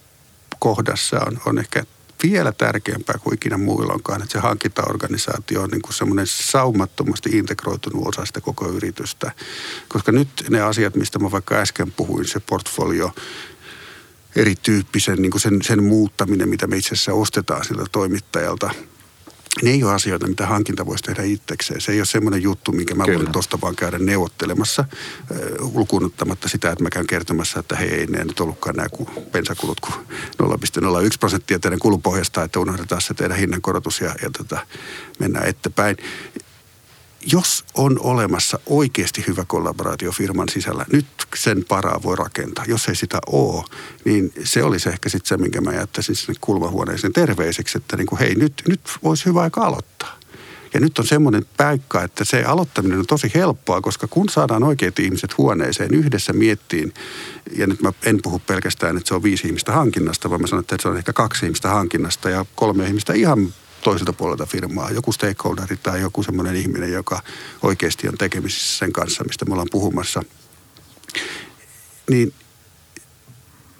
kohdassa 0.59 1.21
on, 1.27 1.41
on 1.47 1.59
ehkä 1.59 1.85
vielä 2.23 2.53
tärkeämpää 2.53 3.19
kuin 3.19 3.35
ikinä 3.35 3.59
muilloinkaan, 3.59 4.23
että 4.23 4.33
se 4.33 4.39
hankintaorganisaatio 4.39 5.63
on 5.63 5.71
niin 5.71 5.83
kuin 5.83 5.95
semmoinen 5.95 6.27
saumattomasti 6.27 7.31
integroitunut 7.31 8.09
osa 8.09 8.27
sitä 8.27 8.41
koko 8.41 8.69
yritystä. 8.69 9.33
Koska 9.89 10.13
nyt 10.13 10.29
ne 10.51 10.61
asiat, 10.61 10.95
mistä 10.95 11.19
mä 11.19 11.31
vaikka 11.31 11.55
äsken 11.55 11.93
puhuin, 11.93 12.29
se 12.29 12.41
portfolio, 12.41 13.15
erityyppisen 14.37 15.23
niin 15.23 15.31
kuin 15.31 15.41
sen, 15.41 15.63
sen 15.63 15.85
muuttaminen, 15.85 16.49
mitä 16.49 16.67
me 16.67 16.77
itse 16.77 16.95
asiassa 16.95 17.13
ostetaan 17.13 17.65
siltä 17.65 17.85
toimittajalta– 17.93 18.71
ne 19.63 19.71
ei 19.71 19.85
ole 19.85 19.95
asioita, 19.95 20.27
mitä 20.27 20.47
hankinta 20.47 20.87
voisi 20.87 21.05
tehdä 21.05 21.23
itsekseen. 21.23 21.81
Se 21.81 21.93
ei 21.93 22.01
ole 22.01 22.07
semmoinen 22.07 22.43
juttu, 22.43 22.73
minkä 22.73 22.95
mä 22.95 23.05
Kyllä. 23.05 23.19
voin 23.19 23.33
tuosta 23.33 23.59
vaan 23.61 23.77
käydä 23.77 23.99
neuvottelemassa, 23.99 24.85
äh, 25.31 26.05
ottamatta 26.05 26.49
sitä, 26.49 26.71
että 26.71 26.85
mä 26.85 26.91
käyn 26.91 27.07
kertomassa, 27.07 27.61
että 27.61 27.77
hei, 27.77 27.89
ei 27.89 28.07
ne 28.07 28.25
nyt 28.25 28.41
ollutkaan 28.41 28.77
nämä 28.77 28.89
bensakulut 29.33 29.81
kuin 29.81 29.95
0,01 30.43 31.19
prosenttia 31.21 31.59
teidän 31.59 31.79
kulupohjasta, 31.79 32.43
että 32.43 32.61
unohdetaan 32.61 33.01
se 33.01 33.15
teidän 33.15 33.39
hinnankorotus 33.39 34.01
ja, 34.01 34.15
ja 34.23 34.31
tota, 34.31 34.67
mennään 35.19 35.49
eteenpäin 35.49 35.97
jos 37.33 37.65
on 37.75 38.01
olemassa 38.01 38.59
oikeasti 38.67 39.25
hyvä 39.27 39.45
kollaboraatio 39.47 40.13
firman 40.13 40.49
sisällä, 40.49 40.87
nyt 40.93 41.07
sen 41.37 41.65
paraa 41.69 42.03
voi 42.03 42.17
rakentaa. 42.17 42.65
Jos 42.69 42.89
ei 42.89 42.95
sitä 42.95 43.19
ole, 43.27 43.65
niin 44.05 44.33
se 44.45 44.63
olisi 44.63 44.89
ehkä 44.89 45.09
sitten 45.09 45.29
se, 45.29 45.37
minkä 45.37 45.61
mä 45.61 45.73
jättäisin 45.73 46.17
sinne 46.17 46.35
kulmahuoneeseen 46.41 47.13
terveiseksi, 47.13 47.79
että 47.79 47.97
niin 47.97 48.07
kuin, 48.07 48.19
hei, 48.19 48.35
nyt, 48.35 48.63
nyt 48.69 48.81
olisi 49.03 49.27
hyvä 49.27 49.43
aika 49.43 49.61
aloittaa. 49.61 50.19
Ja 50.75 50.81
nyt 50.81 50.99
on 50.99 51.07
semmoinen 51.07 51.47
paikka, 51.57 52.03
että 52.03 52.25
se 52.25 52.45
aloittaminen 52.45 52.99
on 52.99 53.07
tosi 53.07 53.31
helppoa, 53.35 53.81
koska 53.81 54.07
kun 54.07 54.29
saadaan 54.29 54.63
oikeat 54.63 54.99
ihmiset 54.99 55.39
huoneeseen 55.39 55.95
yhdessä 55.95 56.33
miettiin, 56.33 56.95
ja 57.57 57.67
nyt 57.67 57.83
mä 57.83 57.93
en 58.03 58.19
puhu 58.23 58.39
pelkästään, 58.39 58.97
että 58.97 59.09
se 59.09 59.15
on 59.15 59.23
viisi 59.23 59.47
ihmistä 59.47 59.73
hankinnasta, 59.73 60.31
vaan 60.31 60.41
mä 60.41 60.47
sanon, 60.47 60.61
että 60.61 60.77
se 60.81 60.89
on 60.89 60.97
ehkä 60.97 61.13
kaksi 61.13 61.47
ihmistä 61.47 61.69
hankinnasta 61.69 62.31
ja 62.31 62.47
kolme 62.55 62.87
ihmistä 62.87 63.13
ihan 63.13 63.55
toiselta 63.87 64.13
puolelta 64.13 64.47
firmaa, 64.47 64.91
joku 64.91 65.13
stakeholderi 65.13 65.77
tai 65.77 66.01
joku 66.01 66.23
semmoinen 66.23 66.57
ihminen, 66.57 66.93
joka 66.93 67.23
oikeasti 67.63 68.09
on 68.09 68.19
tekemisissä 68.19 68.79
sen 68.79 68.93
kanssa, 68.93 69.25
mistä 69.25 69.45
me 69.45 69.53
ollaan 69.53 69.69
puhumassa. 69.71 70.23
Niin 72.11 72.35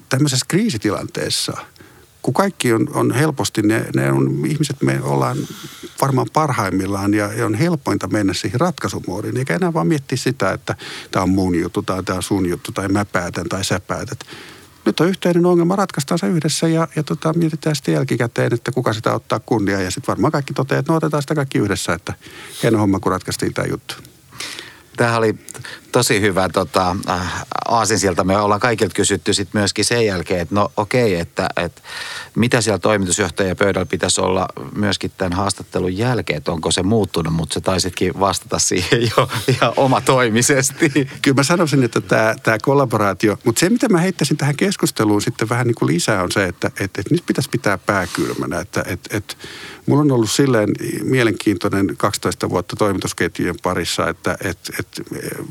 tämmöisessä 0.09 0.45
kriisitilanteessa, 0.49 1.57
kun 2.21 2.33
kaikki 2.33 2.73
on, 2.73 2.87
on 2.93 3.11
helposti, 3.11 3.61
ne, 3.61 3.85
ne 3.95 4.11
on 4.11 4.45
ihmiset, 4.45 4.81
me 4.81 4.99
ollaan 5.01 5.37
varmaan 6.01 6.27
parhaimmillaan 6.33 7.13
ja, 7.13 7.33
ja 7.33 7.45
on 7.45 7.53
helpointa 7.53 8.07
mennä 8.07 8.33
siihen 8.33 8.59
ratkaisumuodiin, 8.59 9.37
eikä 9.37 9.55
enää 9.55 9.73
vaan 9.73 9.87
miettiä 9.87 10.17
sitä, 10.17 10.51
että 10.51 10.75
tämä 11.11 11.23
on 11.23 11.29
mun 11.29 11.55
juttu 11.55 11.81
tai 11.81 12.03
tämä 12.03 12.17
on 12.17 12.23
sun 12.23 12.49
juttu 12.49 12.71
tai 12.71 12.87
mä 12.87 13.05
päätän 13.05 13.49
tai 13.49 13.63
sä 13.63 13.79
päätät 13.79 14.19
nyt 14.87 14.99
on 14.99 15.07
yhteinen 15.07 15.45
ongelma, 15.45 15.75
ratkaistaan 15.75 16.19
se 16.19 16.27
yhdessä 16.27 16.67
ja, 16.67 16.87
ja 16.95 17.03
tota, 17.03 17.33
mietitään 17.33 17.75
sitten 17.75 17.93
jälkikäteen, 17.93 18.53
että 18.53 18.71
kuka 18.71 18.93
sitä 18.93 19.13
ottaa 19.13 19.39
kunnia. 19.39 19.81
Ja 19.81 19.91
sitten 19.91 20.07
varmaan 20.07 20.31
kaikki 20.31 20.53
toteaa, 20.53 20.79
että 20.79 20.91
no 20.91 20.97
otetaan 20.97 21.23
sitä 21.23 21.35
kaikki 21.35 21.57
yhdessä, 21.57 21.93
että 21.93 22.13
hieno 22.63 22.77
homma, 22.77 22.99
kun 22.99 23.11
ratkaistiin 23.11 23.53
tämä 23.53 23.67
juttu. 23.67 23.95
Tämä 24.97 25.17
oli 25.17 25.35
tosi 25.97 26.21
hyvä 26.21 26.49
tota, 26.49 26.95
äh, 27.09 27.45
aasin 27.67 27.99
sieltä. 27.99 28.23
Me 28.23 28.37
ollaan 28.37 28.59
kaikilta 28.59 28.93
kysytty 28.93 29.33
sitten 29.33 29.61
myöskin 29.61 29.85
sen 29.85 30.05
jälkeen, 30.05 30.41
että 30.41 30.55
no 30.55 30.71
okei, 30.77 31.13
okay, 31.13 31.21
että, 31.21 31.49
että 31.57 31.81
mitä 32.35 32.61
siellä 32.61 32.79
toimitusjohtajan 32.79 33.57
pöydällä 33.57 33.85
pitäisi 33.85 34.21
olla 34.21 34.47
myöskin 34.75 35.11
tämän 35.17 35.33
haastattelun 35.33 35.97
jälkeen, 35.97 36.37
että 36.37 36.51
onko 36.51 36.71
se 36.71 36.83
muuttunut, 36.83 37.33
mutta 37.33 37.53
sä 37.53 37.61
taisitkin 37.61 38.19
vastata 38.19 38.59
siihen 38.59 39.01
jo 39.17 39.29
ihan 39.47 39.73
omatoimisesti. 39.75 40.91
Kyllä 41.21 41.35
mä 41.35 41.43
sanoisin, 41.43 41.83
että 41.83 42.01
tämä, 42.01 42.35
tämä 42.43 42.57
kollaboraatio, 42.61 43.37
mutta 43.43 43.59
se 43.59 43.69
mitä 43.69 43.89
mä 43.89 43.97
heittäisin 43.97 44.37
tähän 44.37 44.55
keskusteluun 44.55 45.21
sitten 45.21 45.49
vähän 45.49 45.67
niin 45.67 45.75
kuin 45.75 45.93
lisää 45.93 46.23
on 46.23 46.31
se, 46.31 46.43
että, 46.45 46.67
että, 46.67 46.83
että 46.83 47.01
nyt 47.11 47.23
pitäisi 47.25 47.49
pitää 47.49 47.77
pää 47.77 48.07
kylmänä, 48.07 48.59
että, 48.59 48.83
että, 48.87 49.17
että 49.17 49.35
Mulla 49.87 50.01
on 50.01 50.11
ollut 50.11 50.31
silleen 50.31 50.69
mielenkiintoinen 51.03 51.97
12 51.97 52.49
vuotta 52.49 52.75
toimitusketjujen 52.75 53.55
parissa, 53.63 54.09
että 54.09 54.37
et, 54.43 54.57
et, 54.79 54.87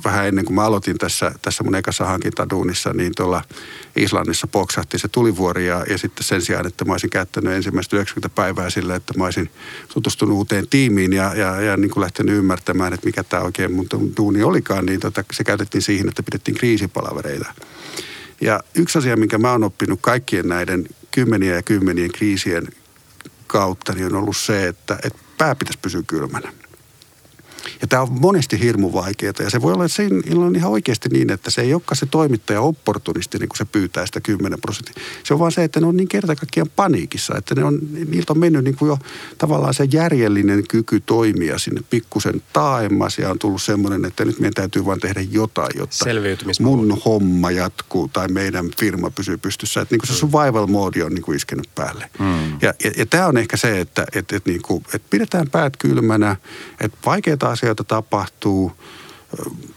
vähän 0.04 0.26
ennen 0.36 0.44
kuin 0.44 0.54
mä 0.54 0.64
aloitin 0.64 0.98
tässä, 0.98 1.32
tässä 1.42 1.64
mun 1.64 1.74
ekassa 1.74 2.04
hankintaduunissa, 2.04 2.92
niin 2.92 3.12
tuolla 3.16 3.42
Islannissa 3.96 4.46
poksahti 4.46 4.98
se 4.98 5.08
tulivuori 5.08 5.66
ja, 5.66 5.84
ja 5.88 5.98
sitten 5.98 6.24
sen 6.24 6.42
sijaan, 6.42 6.66
että 6.66 6.84
mä 6.84 6.92
olisin 6.92 7.10
käyttänyt 7.10 7.52
ensimmäistä 7.52 7.96
90 7.96 8.34
päivää 8.34 8.70
sille, 8.70 8.94
että 8.94 9.14
mä 9.16 9.24
olisin 9.24 9.50
tutustunut 9.94 10.36
uuteen 10.36 10.68
tiimiin 10.68 11.12
ja, 11.12 11.34
ja, 11.34 11.60
ja 11.60 11.76
niin 11.76 11.90
kuin 11.90 12.02
lähtenyt 12.02 12.34
ymmärtämään, 12.34 12.92
että 12.92 13.06
mikä 13.06 13.24
tämä 13.24 13.42
oikein 13.42 13.72
mun 13.72 13.86
duuni 14.16 14.42
olikaan, 14.42 14.86
niin 14.86 15.00
tota, 15.00 15.24
se 15.32 15.44
käytettiin 15.44 15.82
siihen, 15.82 16.08
että 16.08 16.22
pidettiin 16.22 16.56
kriisipalavereita. 16.56 17.54
Ja 18.40 18.60
yksi 18.74 18.98
asia, 18.98 19.16
minkä 19.16 19.38
mä 19.38 19.52
oon 19.52 19.64
oppinut 19.64 19.98
kaikkien 20.02 20.48
näiden 20.48 20.88
kymmenien 21.10 21.56
ja 21.56 21.62
kymmenien 21.62 22.12
kriisien 22.12 22.68
kautta 23.46 23.92
niin 23.92 24.06
on 24.06 24.14
ollut 24.14 24.36
se, 24.36 24.66
että, 24.66 24.98
että 25.02 25.18
pää 25.38 25.54
pitäisi 25.54 25.78
pysyä 25.82 26.02
kylmänä. 26.06 26.52
Ja 27.80 27.86
tämä 27.86 28.02
on 28.02 28.12
monesti 28.20 28.60
hirmu 28.60 28.92
vaikeaa. 28.92 29.32
Ja 29.38 29.50
se 29.50 29.62
voi 29.62 29.72
olla, 29.72 29.84
että 29.84 29.96
siinä 29.96 30.46
on 30.46 30.56
ihan 30.56 30.70
oikeasti 30.70 31.08
niin, 31.08 31.32
että 31.32 31.50
se 31.50 31.62
ei 31.62 31.74
olekaan 31.74 31.96
se 31.96 32.06
toimittaja 32.06 32.60
opportunisti, 32.60 33.38
niin 33.38 33.48
kun 33.48 33.56
se 33.56 33.64
pyytää 33.64 34.06
sitä 34.06 34.20
10 34.20 34.60
prosenttia. 34.60 34.94
Se 35.24 35.34
on 35.34 35.40
vaan 35.40 35.52
se, 35.52 35.64
että 35.64 35.80
ne 35.80 35.86
on 35.86 35.96
niin 35.96 36.08
kerta 36.08 36.36
kaikkiaan 36.36 36.70
paniikissa, 36.76 37.34
että 37.38 37.54
ne 37.54 37.64
on, 37.64 37.78
niiltä 38.08 38.32
on 38.32 38.38
mennyt 38.38 38.64
niin 38.64 38.76
kuin 38.76 38.88
jo 38.88 38.98
tavallaan 39.38 39.74
se 39.74 39.88
järjellinen 39.92 40.64
kyky 40.68 41.00
toimia 41.00 41.58
sinne 41.58 41.80
pikkusen 41.90 42.42
taaemmas. 42.52 43.18
Ja 43.18 43.30
on 43.30 43.38
tullut 43.38 43.62
semmoinen, 43.62 44.04
että 44.04 44.24
nyt 44.24 44.38
meidän 44.38 44.54
täytyy 44.54 44.84
vaan 44.84 45.00
tehdä 45.00 45.20
jotain, 45.20 45.78
jotta 45.78 46.04
mun 46.60 47.02
homma 47.04 47.50
jatkuu 47.50 48.08
tai 48.08 48.28
meidän 48.28 48.70
firma 48.80 49.10
pysyy 49.10 49.36
pystyssä. 49.36 49.80
Että 49.80 49.94
niin 49.94 50.00
kuin 50.00 50.08
se 50.08 50.12
mm. 50.12 50.30
survival 50.30 50.66
mode 50.66 51.04
on 51.04 51.12
niin 51.12 51.22
kuin 51.22 51.36
iskenyt 51.36 51.70
päälle. 51.74 52.10
Mm. 52.18 52.52
Ja, 52.62 52.74
ja, 52.84 52.90
ja 52.96 53.06
tämä 53.06 53.26
on 53.26 53.36
ehkä 53.36 53.56
se, 53.56 53.80
että, 53.80 54.06
että, 54.14 54.36
että, 54.36 54.50
niin 54.50 54.62
kuin, 54.62 54.84
että 54.94 55.08
pidetään 55.10 55.50
päät 55.50 55.76
kylmänä, 55.76 56.36
että 56.80 56.98
vaikeita 57.06 57.48
asioita 57.56 57.84
tapahtuu– 57.84 58.72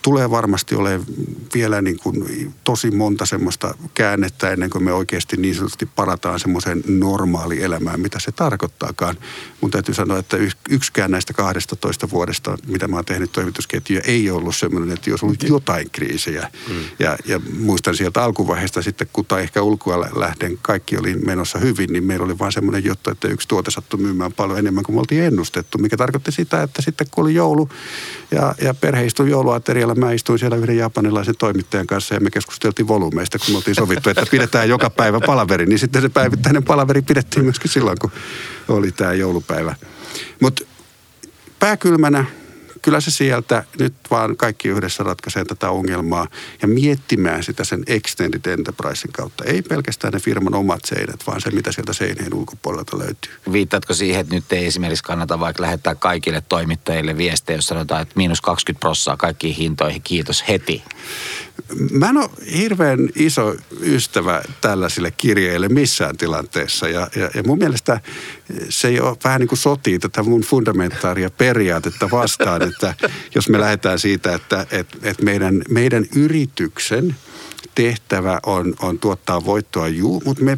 tulee 0.02 0.30
varmasti 0.30 0.76
olemaan 0.76 1.06
vielä 1.54 1.82
niin 1.82 2.00
kuin 2.00 2.54
tosi 2.64 2.92
monta 2.92 3.26
semmoista 3.26 3.76
käännettä 3.94 4.52
ennen 4.52 4.70
kuin 4.70 4.84
me 4.84 4.94
oikeasti 4.94 5.38
niin 5.38 5.56
sanotusti 5.56 5.86
parataan 5.86 6.40
semmoiseen 6.40 6.84
normaali 6.88 7.64
elämään, 7.64 8.00
mitä 8.00 8.20
se 8.20 8.32
tarkoittaakaan. 8.32 9.18
Mun 9.62 9.72
täytyy 9.72 9.94
sanoa, 9.94 10.18
että 10.18 10.38
yksikään 10.70 11.12
näistä 11.12 11.34
12 11.34 12.10
vuodesta, 12.10 12.58
mitä 12.68 12.88
mä 12.88 12.96
oon 12.96 13.06
tehnyt 13.06 13.32
toimitusketjuja, 13.32 14.02
ei 14.06 14.30
ollut 14.30 14.56
semmoinen, 14.56 14.92
että 14.92 15.10
jos 15.10 15.24
ollut 15.24 15.44
jotain 15.44 15.90
kriisejä. 15.92 16.52
Mm. 16.70 16.76
Ja, 17.00 17.18
ja 17.26 17.42
muistan 17.60 17.96
sieltä 17.96 18.24
alkuvaiheesta 18.24 18.82
sitten, 18.82 19.08
kun 19.14 19.26
tai 19.26 19.42
ehkä 19.42 19.62
ulkoa 19.62 20.00
lähden, 20.00 20.60
kaikki 20.62 20.98
oli 20.98 21.16
menossa 21.16 21.60
hyvin, 21.60 21.94
niin 21.94 22.04
meillä 22.04 22.26
oli 22.26 22.40
vain 22.40 22.52
semmoinen 22.52 22.86
juttu, 22.86 23.10
että 23.10 23.28
yksi 23.28 23.48
tuote 23.48 23.72
sattui 23.72 24.00
myymään 24.00 24.34
paljon 24.34 24.60
enemmän 24.60 24.84
kuin 24.84 24.96
me 24.96 25.00
oltiin 25.00 25.24
ennustettu, 25.24 25.78
mikä 25.78 25.98
tarkoitti 25.98 26.32
sitä, 26.32 26.64
että 26.64 26.82
sitten 26.82 27.08
kun 27.12 27.24
oli 27.24 27.34
joulu 27.34 27.70
ja, 28.32 28.56
ja 28.62 28.74
perhe 28.74 29.06
istui 29.06 29.30
jouluaterialla, 29.50 29.96
mä 29.96 30.12
istuin 30.12 30.40
siellä 30.40 30.58
yhden 30.58 30.78
japanilaisen 30.78 31.36
toimittajan 31.38 31.88
kanssa 31.88 32.14
ja 32.14 32.20
me 32.20 32.32
keskusteltiin 32.32 32.88
volyymeista, 32.88 33.40
kun 33.40 33.48
me 33.52 33.56
oltiin 33.58 33.76
sovittu, 33.76 34.10
että 34.10 34.26
pidetään 34.32 34.70
joka 34.70 34.90
päivä 34.90 35.20
palaveri. 35.26 35.66
Niin 35.66 35.80
sitten 35.80 36.02
se 36.02 36.10
päivittäinen 36.10 36.64
palaveri 36.64 37.02
pidettiin 37.02 37.46
myöskin 37.46 37.72
silloin, 37.72 37.98
kun 38.02 38.12
oli 38.68 38.92
tämä 38.92 39.14
joulupäivä. 39.14 39.76
Mutta 40.40 40.64
pääkylmänä 41.60 42.26
kyllä 42.82 43.02
se 43.02 43.12
sieltä 43.12 43.64
nyt 43.80 43.94
vaan 44.12 44.38
kaikki 44.38 44.68
yhdessä 44.68 45.04
ratkaisee 45.04 45.46
tätä 45.46 45.70
ongelmaa 45.70 46.28
ja 46.62 46.68
miettimään 46.68 47.44
sitä 47.44 47.64
sen 47.64 47.84
Extended 47.88 48.46
Enterprisein 48.46 49.14
kautta. 49.14 49.44
Ei 49.44 49.62
pelkästään 49.62 50.14
ne 50.14 50.20
firman 50.20 50.56
omat 50.56 50.80
seinät, 50.86 51.28
vaan 51.28 51.42
se, 51.42 51.52
mitä 51.52 51.72
sieltä 51.72 51.94
seinien 51.94 52.34
ulkopuolelta 52.34 53.00
löytyy. 53.00 53.32
Viittaatko 53.52 53.94
siihen, 53.94 54.22
että 54.22 54.36
nyt 54.36 54.52
ei 54.52 54.66
esimerkiksi 54.66 55.04
kannata 55.04 55.40
vaikka 55.40 55.64
lähettää 55.64 55.96
kaikille 55.96 56.44
toimittajille 56.50 57.18
viestejä, 57.18 57.58
jos 57.58 57.68
sanotaan, 57.68 58.02
että 58.02 58.14
miinus 58.16 58.42
20 58.42 58.80
prossaa 58.80 59.18
kaikkiin 59.18 59.56
hintoihin, 59.56 60.02
kiitos 60.02 60.44
heti? 60.48 60.84
Mä 61.92 62.10
en 62.10 62.18
ole 62.18 62.30
hirveän 62.58 63.10
iso 63.16 63.56
ystävä 63.82 64.42
tällaisille 64.62 65.12
kirjeille 65.12 65.70
missään 65.70 66.18
tilanteessa. 66.18 66.88
Ja, 66.88 67.08
ja, 67.16 67.30
ja 67.34 67.44
mun 67.44 67.58
mielestä 67.58 68.00
se 68.70 68.88
ei 68.88 69.00
ole 69.00 69.18
vähän 69.24 69.40
niin 69.40 69.48
kuin 69.48 69.60
sotii 69.60 70.00
tätä 70.00 70.24
mun 70.24 70.42
fundamentaaria 70.42 71.30
periaatetta 71.30 72.12
vastaan, 72.12 72.62
että 72.62 72.96
jos 73.36 73.50
me 73.50 73.60
lähdetään 73.60 74.00
siitä, 74.00 74.36
että, 74.36 74.66
että, 74.72 74.98
että 75.04 75.24
meidän, 75.24 75.62
meidän 75.70 76.06
yrityksen 76.16 77.16
tehtävä 77.76 78.40
on, 78.46 78.74
on 78.82 79.00
tuottaa 79.00 79.46
voittoa, 79.46 79.88
juu, 79.88 80.22
mutta 80.26 80.44
me 80.44 80.58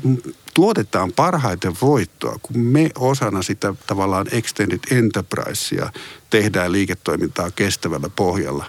tuotetaan 0.61 1.13
parhaiten 1.13 1.73
voittoa, 1.81 2.39
kun 2.41 2.59
me 2.59 2.89
osana 2.95 3.41
sitä 3.41 3.73
tavallaan 3.87 4.27
extended 4.31 4.79
enterprisea 4.91 5.91
tehdään 6.29 6.71
liiketoimintaa 6.71 7.51
kestävällä 7.51 8.09
pohjalla. 8.15 8.65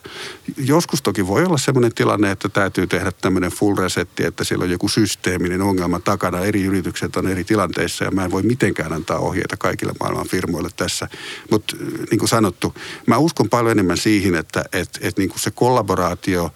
Joskus 0.57 1.03
toki 1.03 1.27
voi 1.27 1.45
olla 1.45 1.59
sellainen 1.59 1.95
tilanne, 1.95 2.31
että 2.31 2.49
täytyy 2.49 2.87
tehdä 2.87 3.13
tämmöinen 3.13 3.51
full 3.51 3.77
resetti, 3.77 4.25
että 4.25 4.45
siellä 4.45 4.63
on 4.63 4.71
joku 4.71 4.89
systeeminen 4.89 5.63
ongelma 5.63 6.01
takana. 6.01 6.41
Eri 6.41 6.63
yritykset 6.63 7.17
on 7.17 7.27
eri 7.27 7.45
tilanteissa 7.45 8.05
ja 8.05 8.11
mä 8.11 8.25
en 8.25 8.31
voi 8.31 8.43
mitenkään 8.43 8.93
antaa 8.93 9.19
ohjeita 9.19 9.57
kaikille 9.57 9.93
maailman 10.01 10.29
firmoille 10.29 10.71
tässä. 10.77 11.09
Mutta 11.51 11.77
niin 12.11 12.19
kuin 12.19 12.29
sanottu, 12.29 12.75
mä 13.07 13.17
uskon 13.17 13.49
paljon 13.49 13.73
enemmän 13.73 13.99
siihen, 13.99 14.35
että 14.35 14.65
et, 14.73 14.99
et 15.01 15.19
niin 15.19 15.29
kuin 15.29 15.41
se 15.41 15.51
kollaboraatio 15.51 16.51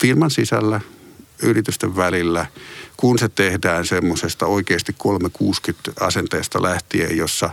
firman 0.00 0.30
sisällä– 0.30 0.80
yritysten 1.42 1.96
välillä, 1.96 2.46
kun 2.96 3.18
se 3.18 3.28
tehdään 3.28 3.86
semmoisesta 3.86 4.46
oikeasti 4.46 4.94
360 4.98 5.92
asenteesta 6.00 6.62
lähtien, 6.62 7.16
jossa 7.16 7.50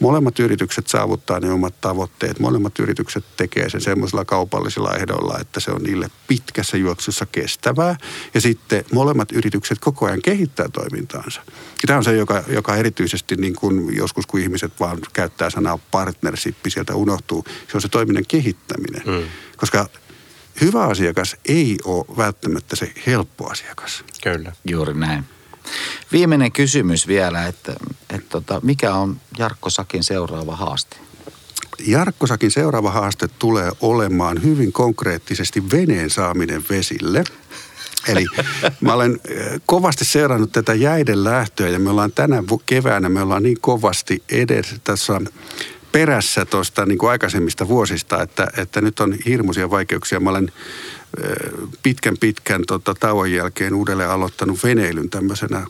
molemmat 0.00 0.38
yritykset 0.38 0.88
saavuttaa 0.88 1.40
ne 1.40 1.52
omat 1.52 1.80
tavoitteet. 1.80 2.38
Molemmat 2.38 2.78
yritykset 2.78 3.24
tekee 3.36 3.70
sen 3.70 3.80
semmoisilla 3.80 4.24
kaupallisilla 4.24 4.94
ehdoilla, 4.94 5.38
että 5.40 5.60
se 5.60 5.70
on 5.70 5.82
niille 5.82 6.10
pitkässä 6.28 6.76
juoksussa 6.76 7.26
kestävää. 7.26 7.96
Ja 8.34 8.40
sitten 8.40 8.84
molemmat 8.92 9.32
yritykset 9.32 9.78
koko 9.78 10.06
ajan 10.06 10.22
kehittää 10.22 10.68
toimintaansa. 10.68 11.40
Ja 11.46 11.86
tämä 11.86 11.96
on 11.96 12.04
se, 12.04 12.16
joka, 12.16 12.44
joka 12.48 12.76
erityisesti 12.76 13.36
niin 13.36 13.56
kuin 13.56 13.96
joskus 13.96 14.26
kun 14.26 14.40
ihmiset 14.40 14.72
vaan 14.80 14.98
käyttää 15.12 15.50
sanaa 15.50 15.78
partnership, 15.90 16.56
sieltä 16.68 16.94
unohtuu. 16.94 17.44
Se 17.48 17.76
on 17.76 17.80
se 17.80 17.88
toiminnan 17.88 18.24
kehittäminen. 18.28 19.02
Mm. 19.06 19.28
Koska 19.56 19.88
hyvä 20.60 20.84
asiakas 20.84 21.36
ei 21.48 21.76
ole 21.84 22.04
välttämättä 22.16 22.76
se 22.76 22.92
helppo 23.06 23.50
asiakas. 23.50 24.04
Kyllä. 24.22 24.52
Juuri 24.64 24.94
näin. 24.94 25.24
Viimeinen 26.12 26.52
kysymys 26.52 27.06
vielä, 27.06 27.46
että, 27.46 27.74
että 28.10 28.28
tota, 28.28 28.60
mikä 28.62 28.94
on 28.94 29.20
Jarkko 29.38 29.70
Sakin 29.70 30.04
seuraava 30.04 30.56
haaste? 30.56 30.96
Jarkko 31.86 32.26
Sakin 32.26 32.50
seuraava 32.50 32.90
haaste 32.90 33.28
tulee 33.28 33.70
olemaan 33.80 34.42
hyvin 34.42 34.72
konkreettisesti 34.72 35.70
veneen 35.70 36.10
saaminen 36.10 36.64
vesille. 36.70 37.24
Eli 38.08 38.26
mä 38.80 38.94
olen 38.94 39.20
eh, 39.28 39.60
kovasti 39.66 40.04
seurannut 40.04 40.52
tätä 40.52 40.74
jäiden 40.74 41.24
lähtöä 41.24 41.68
ja 41.68 41.78
me 41.78 41.90
ollaan 41.90 42.12
tänä 42.12 42.42
keväänä, 42.66 43.08
me 43.08 43.22
ollaan 43.22 43.42
niin 43.42 43.60
kovasti 43.60 44.22
edessä 44.28 44.76
tässä 44.84 45.20
perässä 45.96 46.44
tuosta 46.44 46.86
niin 46.86 46.98
kuin 46.98 47.10
aikaisemmista 47.10 47.68
vuosista, 47.68 48.22
että, 48.22 48.48
että 48.56 48.80
nyt 48.80 49.00
on 49.00 49.14
hirmuisia 49.26 49.70
vaikeuksia. 49.70 50.20
Mä 50.20 50.30
olen 50.30 50.52
pitkän 51.82 52.16
pitkän 52.20 52.62
tota, 52.66 52.94
tauon 52.94 53.32
jälkeen 53.32 53.74
uudelleen 53.74 54.10
aloittanut 54.10 54.64
veneilyn 54.64 55.10
tämmöisenä 55.10 55.66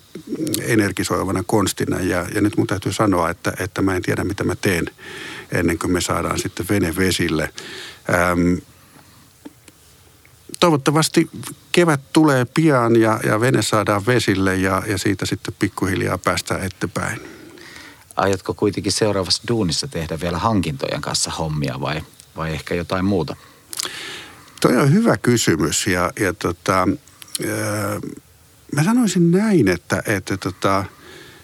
energisoivana 0.61 1.43
konstina. 1.47 2.01
Ja, 2.01 2.27
ja 2.35 2.41
nyt 2.41 2.57
mun 2.57 2.66
täytyy 2.66 2.93
sanoa, 2.93 3.31
että, 3.31 3.53
että 3.59 3.83
mä 3.83 3.97
en 3.97 4.03
tiedä 4.03 4.24
mitä 4.24 4.45
mä 4.45 4.57
teen 4.57 4.87
ennen 5.53 5.79
kuin 5.79 5.93
me 5.93 6.01
saadaan 6.01 6.39
sitten 6.39 6.66
vene 6.68 6.97
vesille. 6.97 7.53
Ähm, 8.14 8.55
toivottavasti 10.61 11.31
kevät 11.72 12.01
tulee 12.12 12.45
pian 12.45 13.01
ja, 13.01 13.20
ja 13.24 13.41
vene 13.41 13.62
saadaan 13.62 14.07
vesille 14.07 14.57
ja, 14.57 14.83
ja 14.87 14.99
siitä 14.99 15.27
sitten 15.27 15.55
pikkuhiljaa 15.59 16.18
päästään 16.18 16.62
eteenpäin 16.62 17.36
aiotko 18.17 18.55
kuitenkin 18.55 18.93
seuraavassa 18.93 19.43
duunissa 19.49 19.89
tehdä 19.89 20.21
vielä 20.21 20.39
hankintojen 20.39 21.01
kanssa 21.01 21.31
hommia 21.31 21.81
vai, 21.81 22.03
vai 22.37 22.53
ehkä 22.53 22.75
jotain 22.75 23.05
muuta? 23.05 23.37
Toi 24.61 24.77
on 24.77 24.93
hyvä 24.93 25.17
kysymys 25.17 25.87
ja, 25.87 26.12
ja 26.21 26.33
tota, 26.33 26.89
mä 28.75 28.85
sanoisin 28.85 29.31
näin, 29.31 29.69
että, 29.69 30.03
että 30.07 30.37
tota, 30.37 30.85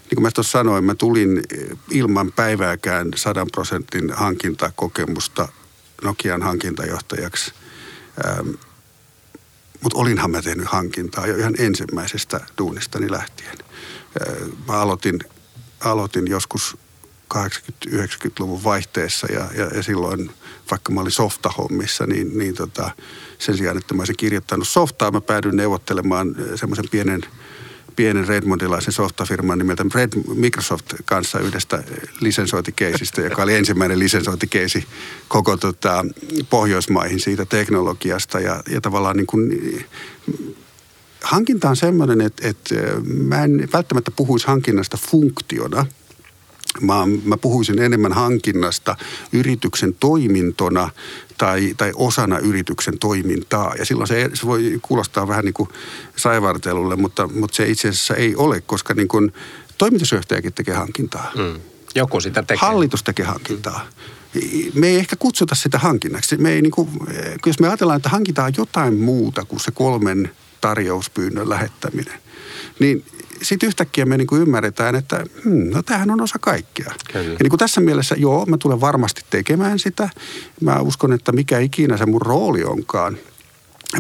niin 0.03 0.17
kuin 0.17 0.23
mä 0.23 0.31
tuossa 0.31 0.59
sanoin, 0.59 0.85
mä 0.85 0.95
tulin 0.95 1.43
ilman 1.91 2.33
päivääkään 2.33 3.09
sadan 3.17 3.47
prosentin 3.53 4.13
hankintakokemusta 4.13 5.49
Nokian 6.03 6.43
hankintajohtajaksi. 6.43 7.53
Mutta 9.83 9.99
olinhan 9.99 10.31
mä 10.31 10.43
tehnyt 10.43 10.67
hankintaa 10.67 11.27
jo 11.27 11.37
ihan 11.37 11.55
ensimmäisestä 11.59 12.41
duunistani 12.59 13.11
lähtien. 13.11 13.59
Mä 14.69 14.81
aloitin 14.81 15.19
aloitin 15.85 16.27
joskus 16.27 16.77
80-90-luvun 17.35 18.65
vaihteessa 18.65 19.33
ja, 19.33 19.49
ja, 19.57 19.65
ja 19.65 19.83
silloin, 19.83 20.31
vaikka 20.71 20.93
mä 20.93 21.01
olin 21.01 21.13
softahommissa, 21.13 22.07
niin, 22.07 22.39
niin 22.39 22.55
tota, 22.55 22.91
sen 23.39 23.57
sijaan, 23.57 23.79
että 23.79 23.95
mä 23.95 24.01
olisin 24.01 24.17
kirjoittanut 24.17 24.69
softaa, 24.69 25.11
mä 25.11 25.21
päädyin 25.21 25.57
neuvottelemaan 25.57 26.29
eh, 26.39 26.45
semmoisen 26.55 26.89
pienen, 26.91 27.21
pienen 27.97 28.29
Redmondilaisen 28.29 28.93
softafirman 28.93 29.59
nimeltä 29.59 29.85
Red 29.95 30.13
Microsoft 30.35 30.95
kanssa 31.05 31.39
yhdestä 31.39 31.85
lisensointikeisistä, 32.21 33.21
joka 33.21 33.43
oli 33.43 33.55
ensimmäinen 33.55 33.99
lisensointikeisi 33.99 34.87
koko 35.29 35.57
tota, 35.57 36.05
Pohjoismaihin 36.51 37.21
siitä 37.21 37.47
teknologiasta. 37.47 38.41
Ja, 38.41 38.63
ja 38.71 38.81
tavallaan 38.81 39.17
niin 39.17 39.27
kuin, 39.27 39.51
hankinta 41.23 41.69
on 41.71 41.77
semmoinen, 41.77 42.21
että, 42.21 42.49
että 42.49 42.75
mä 43.05 43.45
en 43.45 43.69
välttämättä 43.73 44.11
puhuisi 44.11 44.47
hankinnasta 44.47 44.97
funktiona. 44.97 45.87
Mä, 46.81 46.95
mä 47.25 47.37
puhuisin 47.37 47.79
enemmän 47.79 48.13
hankinnasta 48.13 48.97
yrityksen 49.33 49.95
toimintona 50.01 50.91
tai, 51.39 51.75
tai 51.77 51.93
osana 51.95 52.39
yrityksen 52.39 52.99
toimintaa. 52.99 53.75
Ja 53.79 53.85
silloin 53.85 54.09
se, 54.09 54.31
se 54.35 54.47
voi 54.47 54.79
kuulostaa 54.83 55.29
vähän 55.29 55.45
niin 55.45 55.55
kuin 55.55 55.69
saivartelulle, 56.17 56.97
mutta, 56.97 57.29
mutta 57.29 57.57
se 57.57 57.69
itse 57.69 57.89
asiassa 57.89 58.15
ei 58.15 58.37
ole, 58.37 58.61
koska 58.61 58.95
niin 58.95 59.09
kuin 59.09 59.33
toimitusjohtajakin 59.79 60.53
tekee 60.53 60.75
hankintaa. 60.75 61.33
Mm. 61.35 61.61
Joku 61.95 62.21
sitä 62.21 62.43
tekee. 62.43 62.67
Hallitus 62.67 63.03
tekee 63.03 63.27
hankintaa. 63.27 63.87
Me 64.75 64.89
ei 64.89 64.97
ehkä 64.97 65.17
kutsuta 65.17 65.55
sitä 65.55 65.79
hankinnaksi. 65.79 66.37
Me 66.37 66.53
ei 66.53 66.63
niin 66.63 66.71
kuin, 66.71 66.89
jos 67.47 67.61
me 67.61 67.69
ajatellaan, 67.69 67.97
että 67.97 68.09
hankitaan 68.09 68.53
jotain 68.57 68.95
muuta 68.95 69.45
kuin 69.45 69.61
se 69.61 69.71
kolmen– 69.71 70.31
tarjouspyynnön 70.63 71.49
lähettäminen. 71.49 72.19
Niin 72.79 73.05
sitten 73.43 73.67
yhtäkkiä 73.67 74.07
me 74.07 74.17
niinku 74.17 74.37
ymmärretään, 74.37 74.95
että 74.95 75.25
hmm, 75.45 75.71
no 75.71 75.83
tämähän 75.83 76.11
on 76.11 76.21
osa 76.21 76.39
kaikkea. 76.39 76.93
Kyllä. 77.13 77.25
Ja 77.25 77.37
niinku 77.43 77.57
tässä 77.57 77.81
mielessä, 77.81 78.15
joo, 78.19 78.47
mä 78.47 78.57
tulen 78.57 78.81
varmasti 78.81 79.23
tekemään 79.31 79.79
sitä. 79.79 80.09
Mä 80.61 80.81
uskon, 80.81 81.13
että 81.13 81.33
mikä 81.33 81.59
ikinä 81.59 81.97
se 81.97 82.07
mun 82.07 82.23
rooli 82.23 82.65
onkaan, 82.65 83.19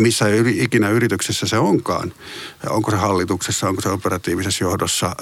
missä 0.00 0.24
ikinä 0.46 0.88
yrityksessä 0.88 1.46
se 1.46 1.58
onkaan, 1.58 2.12
onko 2.68 2.90
se 2.90 2.96
hallituksessa, 2.96 3.68
onko 3.68 3.82
se 3.82 3.88
operatiivisessa 3.88 4.64
johdossa, 4.64 5.16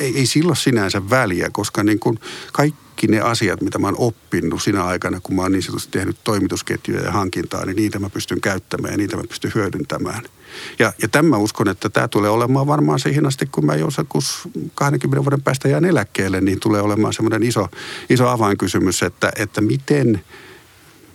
ei, 0.00 0.18
ei 0.18 0.26
silloin 0.26 0.56
sinänsä 0.56 1.10
väliä, 1.10 1.48
koska 1.52 1.84
niin 1.84 1.98
kuin 1.98 2.18
kaikki 2.52 3.06
ne 3.06 3.20
asiat, 3.20 3.60
mitä 3.60 3.78
mä 3.78 3.86
oon 3.86 3.98
oppinut 3.98 4.62
sinä 4.62 4.84
aikana, 4.84 5.20
kun 5.20 5.36
mä 5.36 5.42
oon 5.42 5.52
niin 5.52 5.62
sanotusti 5.62 5.98
tehnyt 5.98 6.16
toimitusketjuja 6.24 7.02
ja 7.02 7.12
hankintaa, 7.12 7.66
niin 7.66 7.76
niitä 7.76 7.98
mä 7.98 8.10
pystyn 8.10 8.40
käyttämään 8.40 8.94
ja 8.94 8.98
niitä 8.98 9.16
mä 9.16 9.22
pystyn 9.28 9.52
hyödyntämään. 9.54 10.22
Ja, 10.78 10.92
ja 11.02 11.08
tämä 11.08 11.36
uskon, 11.36 11.68
että 11.68 11.88
tämä 11.88 12.08
tulee 12.08 12.30
olemaan 12.30 12.66
varmaan 12.66 13.00
siihen 13.00 13.26
asti, 13.26 13.46
kun 13.46 13.66
mä 13.66 13.74
joskus 13.74 14.48
20 14.74 15.24
vuoden 15.24 15.42
päästä 15.42 15.68
jään 15.68 15.84
eläkkeelle, 15.84 16.40
niin 16.40 16.60
tulee 16.60 16.80
olemaan 16.80 17.14
semmoinen 17.14 17.42
iso, 17.42 17.68
iso 18.10 18.28
avainkysymys, 18.28 19.02
että, 19.02 19.32
että 19.36 19.60
miten 19.60 20.24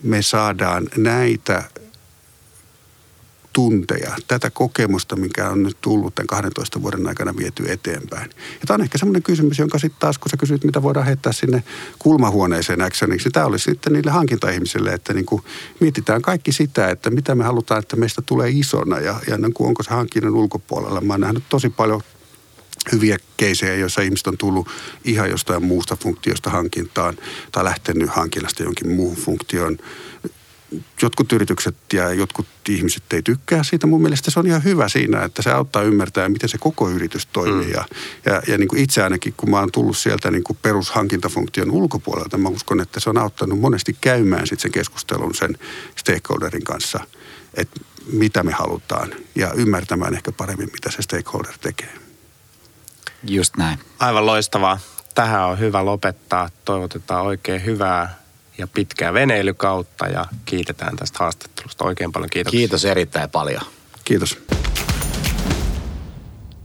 me 0.03 0.21
saadaan 0.21 0.87
näitä 0.97 1.63
tunteja, 3.57 4.15
tätä 4.27 4.49
kokemusta, 4.49 5.15
mikä 5.15 5.49
on 5.49 5.63
nyt 5.63 5.77
tullut 5.81 6.15
tämän 6.15 6.27
12 6.27 6.81
vuoden 6.81 7.07
aikana 7.07 7.37
viety 7.37 7.71
eteenpäin. 7.71 8.29
Ja 8.29 8.67
tämä 8.67 8.75
on 8.75 8.81
ehkä 8.81 8.97
semmoinen 8.97 9.23
kysymys, 9.23 9.59
jonka 9.59 9.79
sitten 9.79 9.99
taas, 9.99 10.17
kun 10.17 10.29
sä 10.29 10.37
kysyt, 10.37 10.63
mitä 10.63 10.83
voidaan 10.83 11.05
heittää 11.05 11.33
sinne 11.33 11.63
kulmahuoneeseen 11.99 12.81
actioniksi, 12.81 13.27
niin 13.27 13.33
tämä 13.33 13.45
olisi 13.45 13.63
sitten 13.63 13.93
niille 13.93 14.11
hankintaihmisille, 14.11 14.93
että 14.93 15.13
niin 15.13 15.25
kuin 15.25 15.41
mietitään 15.79 16.21
kaikki 16.21 16.51
sitä, 16.51 16.89
että 16.89 17.09
mitä 17.09 17.35
me 17.35 17.43
halutaan, 17.43 17.79
että 17.79 17.95
meistä 17.95 18.21
tulee 18.21 18.49
isona 18.49 18.99
ja, 18.99 19.19
ja 19.27 19.37
niin 19.37 19.53
kuin 19.53 19.67
onko 19.67 19.83
se 19.83 19.89
hankinnan 19.89 20.35
ulkopuolella. 20.35 21.01
Mä 21.01 21.13
oon 21.13 21.21
nähnyt 21.21 21.43
tosi 21.49 21.69
paljon 21.69 22.01
hyviä 22.91 23.17
keisejä, 23.37 23.75
joissa 23.75 24.01
ihmiset 24.01 24.27
on 24.27 24.37
tullut 24.37 24.67
ihan 25.03 25.29
jostain 25.29 25.65
muusta 25.65 25.95
funktiosta 25.95 26.49
hankintaan 26.49 27.17
tai 27.51 27.63
lähtenyt 27.63 28.09
hankinnasta 28.09 28.63
jonkin 28.63 28.89
muuhun 28.89 29.17
funktioon 29.17 29.77
jotkut 31.01 31.31
yritykset 31.31 31.75
ja 31.93 32.13
jotkut 32.13 32.47
ihmiset 32.69 33.03
ei 33.13 33.21
tykkää 33.21 33.63
siitä. 33.63 33.87
Mun 33.87 34.01
mielestä 34.01 34.31
se 34.31 34.39
on 34.39 34.47
ihan 34.47 34.63
hyvä 34.63 34.89
siinä, 34.89 35.23
että 35.23 35.41
se 35.41 35.51
auttaa 35.51 35.81
ymmärtää, 35.81 36.29
miten 36.29 36.49
se 36.49 36.57
koko 36.57 36.89
yritys 36.89 37.25
toimii. 37.25 37.67
Mm. 37.67 37.73
Ja, 37.73 37.85
ja, 38.25 38.41
ja 38.47 38.57
niin 38.57 38.67
kuin 38.67 38.81
itse 38.81 39.03
ainakin, 39.03 39.33
kun 39.37 39.49
mä 39.49 39.59
oon 39.59 39.71
tullut 39.71 39.97
sieltä 39.97 40.31
niin 40.31 40.43
kuin 40.43 40.57
perushankintafunktion 40.61 41.71
ulkopuolelta, 41.71 42.37
mä 42.37 42.49
uskon, 42.49 42.81
että 42.81 42.99
se 42.99 43.09
on 43.09 43.17
auttanut 43.17 43.59
monesti 43.59 43.97
käymään 44.01 44.47
sitten 44.47 44.61
sen 44.61 44.71
keskustelun 44.71 45.35
sen 45.35 45.57
stakeholderin 45.95 46.63
kanssa, 46.63 46.99
että 47.53 47.79
mitä 48.13 48.43
me 48.43 48.51
halutaan 48.51 49.09
ja 49.35 49.53
ymmärtämään 49.53 50.13
ehkä 50.13 50.31
paremmin, 50.31 50.69
mitä 50.73 50.91
se 50.91 51.01
stakeholder 51.01 51.53
tekee. 51.61 51.93
Just 53.23 53.57
näin. 53.57 53.79
Aivan 53.99 54.25
loistavaa. 54.25 54.79
Tähän 55.15 55.45
on 55.45 55.59
hyvä 55.59 55.85
lopettaa. 55.85 56.49
Toivotetaan 56.65 57.25
oikein 57.25 57.65
hyvää 57.65 58.26
ja 58.57 58.67
pitkää 58.67 59.13
veneilykautta 59.13 60.07
ja 60.07 60.25
kiitetään 60.45 60.95
tästä 60.95 61.19
haastattelusta 61.19 61.85
oikein 61.85 62.11
paljon. 62.11 62.29
Kiitoksia. 62.29 62.57
Kiitos 62.57 62.85
erittäin 62.85 63.29
paljon. 63.29 63.61
Kiitos. 64.03 64.37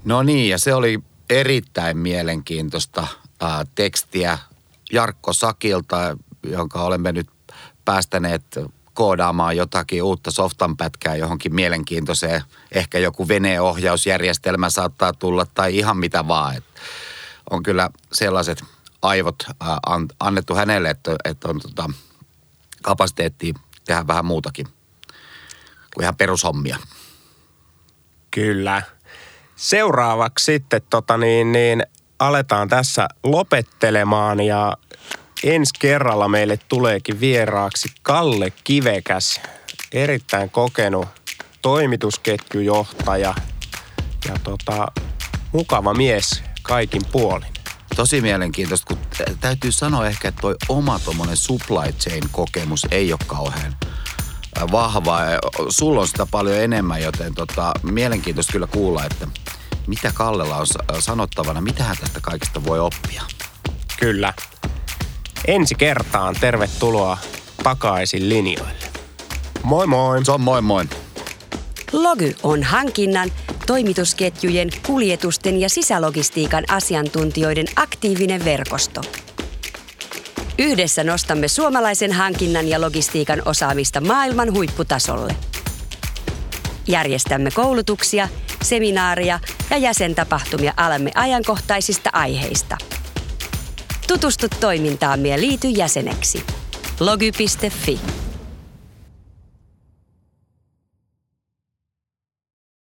No 0.04 0.22
niin, 0.22 0.48
ja 0.48 0.58
se 0.58 0.74
oli 0.74 0.98
erittäin 1.30 1.96
mielenkiintoista 1.96 3.06
ää, 3.40 3.64
tekstiä 3.74 4.38
Jarkko 4.92 5.32
Sakilta, 5.32 6.16
jonka 6.42 6.82
olemme 6.82 7.12
nyt 7.12 7.28
päästäneet 7.84 8.42
koodaamaan 8.94 9.56
jotakin 9.56 10.02
uutta 10.02 10.30
softanpätkää 10.30 11.16
johonkin 11.16 11.54
mielenkiintoiseen. 11.54 12.42
Ehkä 12.72 12.98
joku 12.98 13.28
veneohjausjärjestelmä 13.28 14.70
saattaa 14.70 15.12
tulla 15.12 15.46
tai 15.54 15.78
ihan 15.78 15.96
mitä 15.96 16.28
vaan. 16.28 16.56
Et 16.56 16.64
on 17.50 17.62
kyllä 17.62 17.90
sellaiset 18.12 18.64
aivot 19.02 19.36
annettu 20.20 20.54
hänelle, 20.54 20.90
että, 20.90 21.16
että 21.24 21.48
on 21.48 21.60
tota, 21.60 21.90
kapasiteetti 22.82 23.54
tehdä 23.84 24.06
vähän 24.06 24.24
muutakin 24.24 24.66
kuin 25.94 26.02
ihan 26.02 26.16
perushommia. 26.16 26.76
Kyllä. 28.30 28.82
Seuraavaksi 29.56 30.44
sitten 30.44 30.82
tota 30.90 31.16
niin, 31.16 31.52
niin 31.52 31.82
aletaan 32.18 32.68
tässä 32.68 33.08
lopettelemaan 33.22 34.40
ja 34.40 34.76
ensi 35.44 35.72
kerralla 35.78 36.28
meille 36.28 36.58
tuleekin 36.68 37.20
vieraaksi 37.20 37.88
Kalle 38.02 38.52
Kivekäs, 38.64 39.40
erittäin 39.92 40.50
kokenut 40.50 41.08
toimitusketjujohtaja 41.62 43.34
ja 44.28 44.34
tota, 44.44 44.86
mukava 45.52 45.94
mies 45.94 46.42
kaikin 46.62 47.02
puolin 47.12 47.51
tosi 47.96 48.20
mielenkiintoista, 48.20 48.94
kun 48.94 49.04
täytyy 49.40 49.72
sanoa 49.72 50.06
ehkä, 50.06 50.28
että 50.28 50.40
toi 50.40 50.56
oma 50.68 50.98
tuommoinen 50.98 51.36
supply 51.36 51.92
chain 51.98 52.22
kokemus 52.32 52.86
ei 52.90 53.12
ole 53.12 53.20
kauhean 53.26 53.76
vahva. 54.72 55.18
Sulla 55.68 56.00
on 56.00 56.08
sitä 56.08 56.26
paljon 56.30 56.56
enemmän, 56.56 57.02
joten 57.02 57.34
tota, 57.34 57.72
mielenkiintoista 57.82 58.52
kyllä 58.52 58.66
kuulla, 58.66 59.04
että 59.04 59.28
mitä 59.86 60.12
Kallella 60.14 60.56
on 60.56 60.66
sanottavana, 61.02 61.60
mitä 61.60 61.84
hän 61.84 61.96
tästä 62.00 62.20
kaikesta 62.20 62.64
voi 62.64 62.80
oppia. 62.80 63.22
Kyllä. 64.00 64.34
Ensi 65.46 65.74
kertaan 65.74 66.36
tervetuloa 66.40 67.18
takaisin 67.62 68.28
linjoille. 68.28 68.92
Moi 69.62 69.86
moi! 69.86 70.24
Se 70.24 70.32
on 70.32 70.40
moi 70.40 70.62
moi! 70.62 70.88
Logy 71.92 72.34
on 72.42 72.62
hankinnan, 72.62 73.32
toimitusketjujen, 73.66 74.70
kuljetusten 74.86 75.60
ja 75.60 75.68
sisälogistiikan 75.68 76.64
asiantuntijoiden 76.68 77.66
aktiivinen 77.76 78.44
verkosto. 78.44 79.00
Yhdessä 80.58 81.04
nostamme 81.04 81.48
suomalaisen 81.48 82.12
hankinnan 82.12 82.68
ja 82.68 82.80
logistiikan 82.80 83.42
osaamista 83.44 84.00
maailman 84.00 84.54
huipputasolle. 84.54 85.36
Järjestämme 86.88 87.50
koulutuksia, 87.50 88.28
seminaaria 88.62 89.40
ja 89.70 89.76
jäsentapahtumia 89.76 90.72
alamme 90.76 91.10
ajankohtaisista 91.14 92.10
aiheista. 92.12 92.76
Tutustu 94.08 94.46
toimintaamme 94.60 95.28
ja 95.28 95.40
liity 95.40 95.68
jäseneksi. 95.68 96.44
logy.fi 97.00 98.21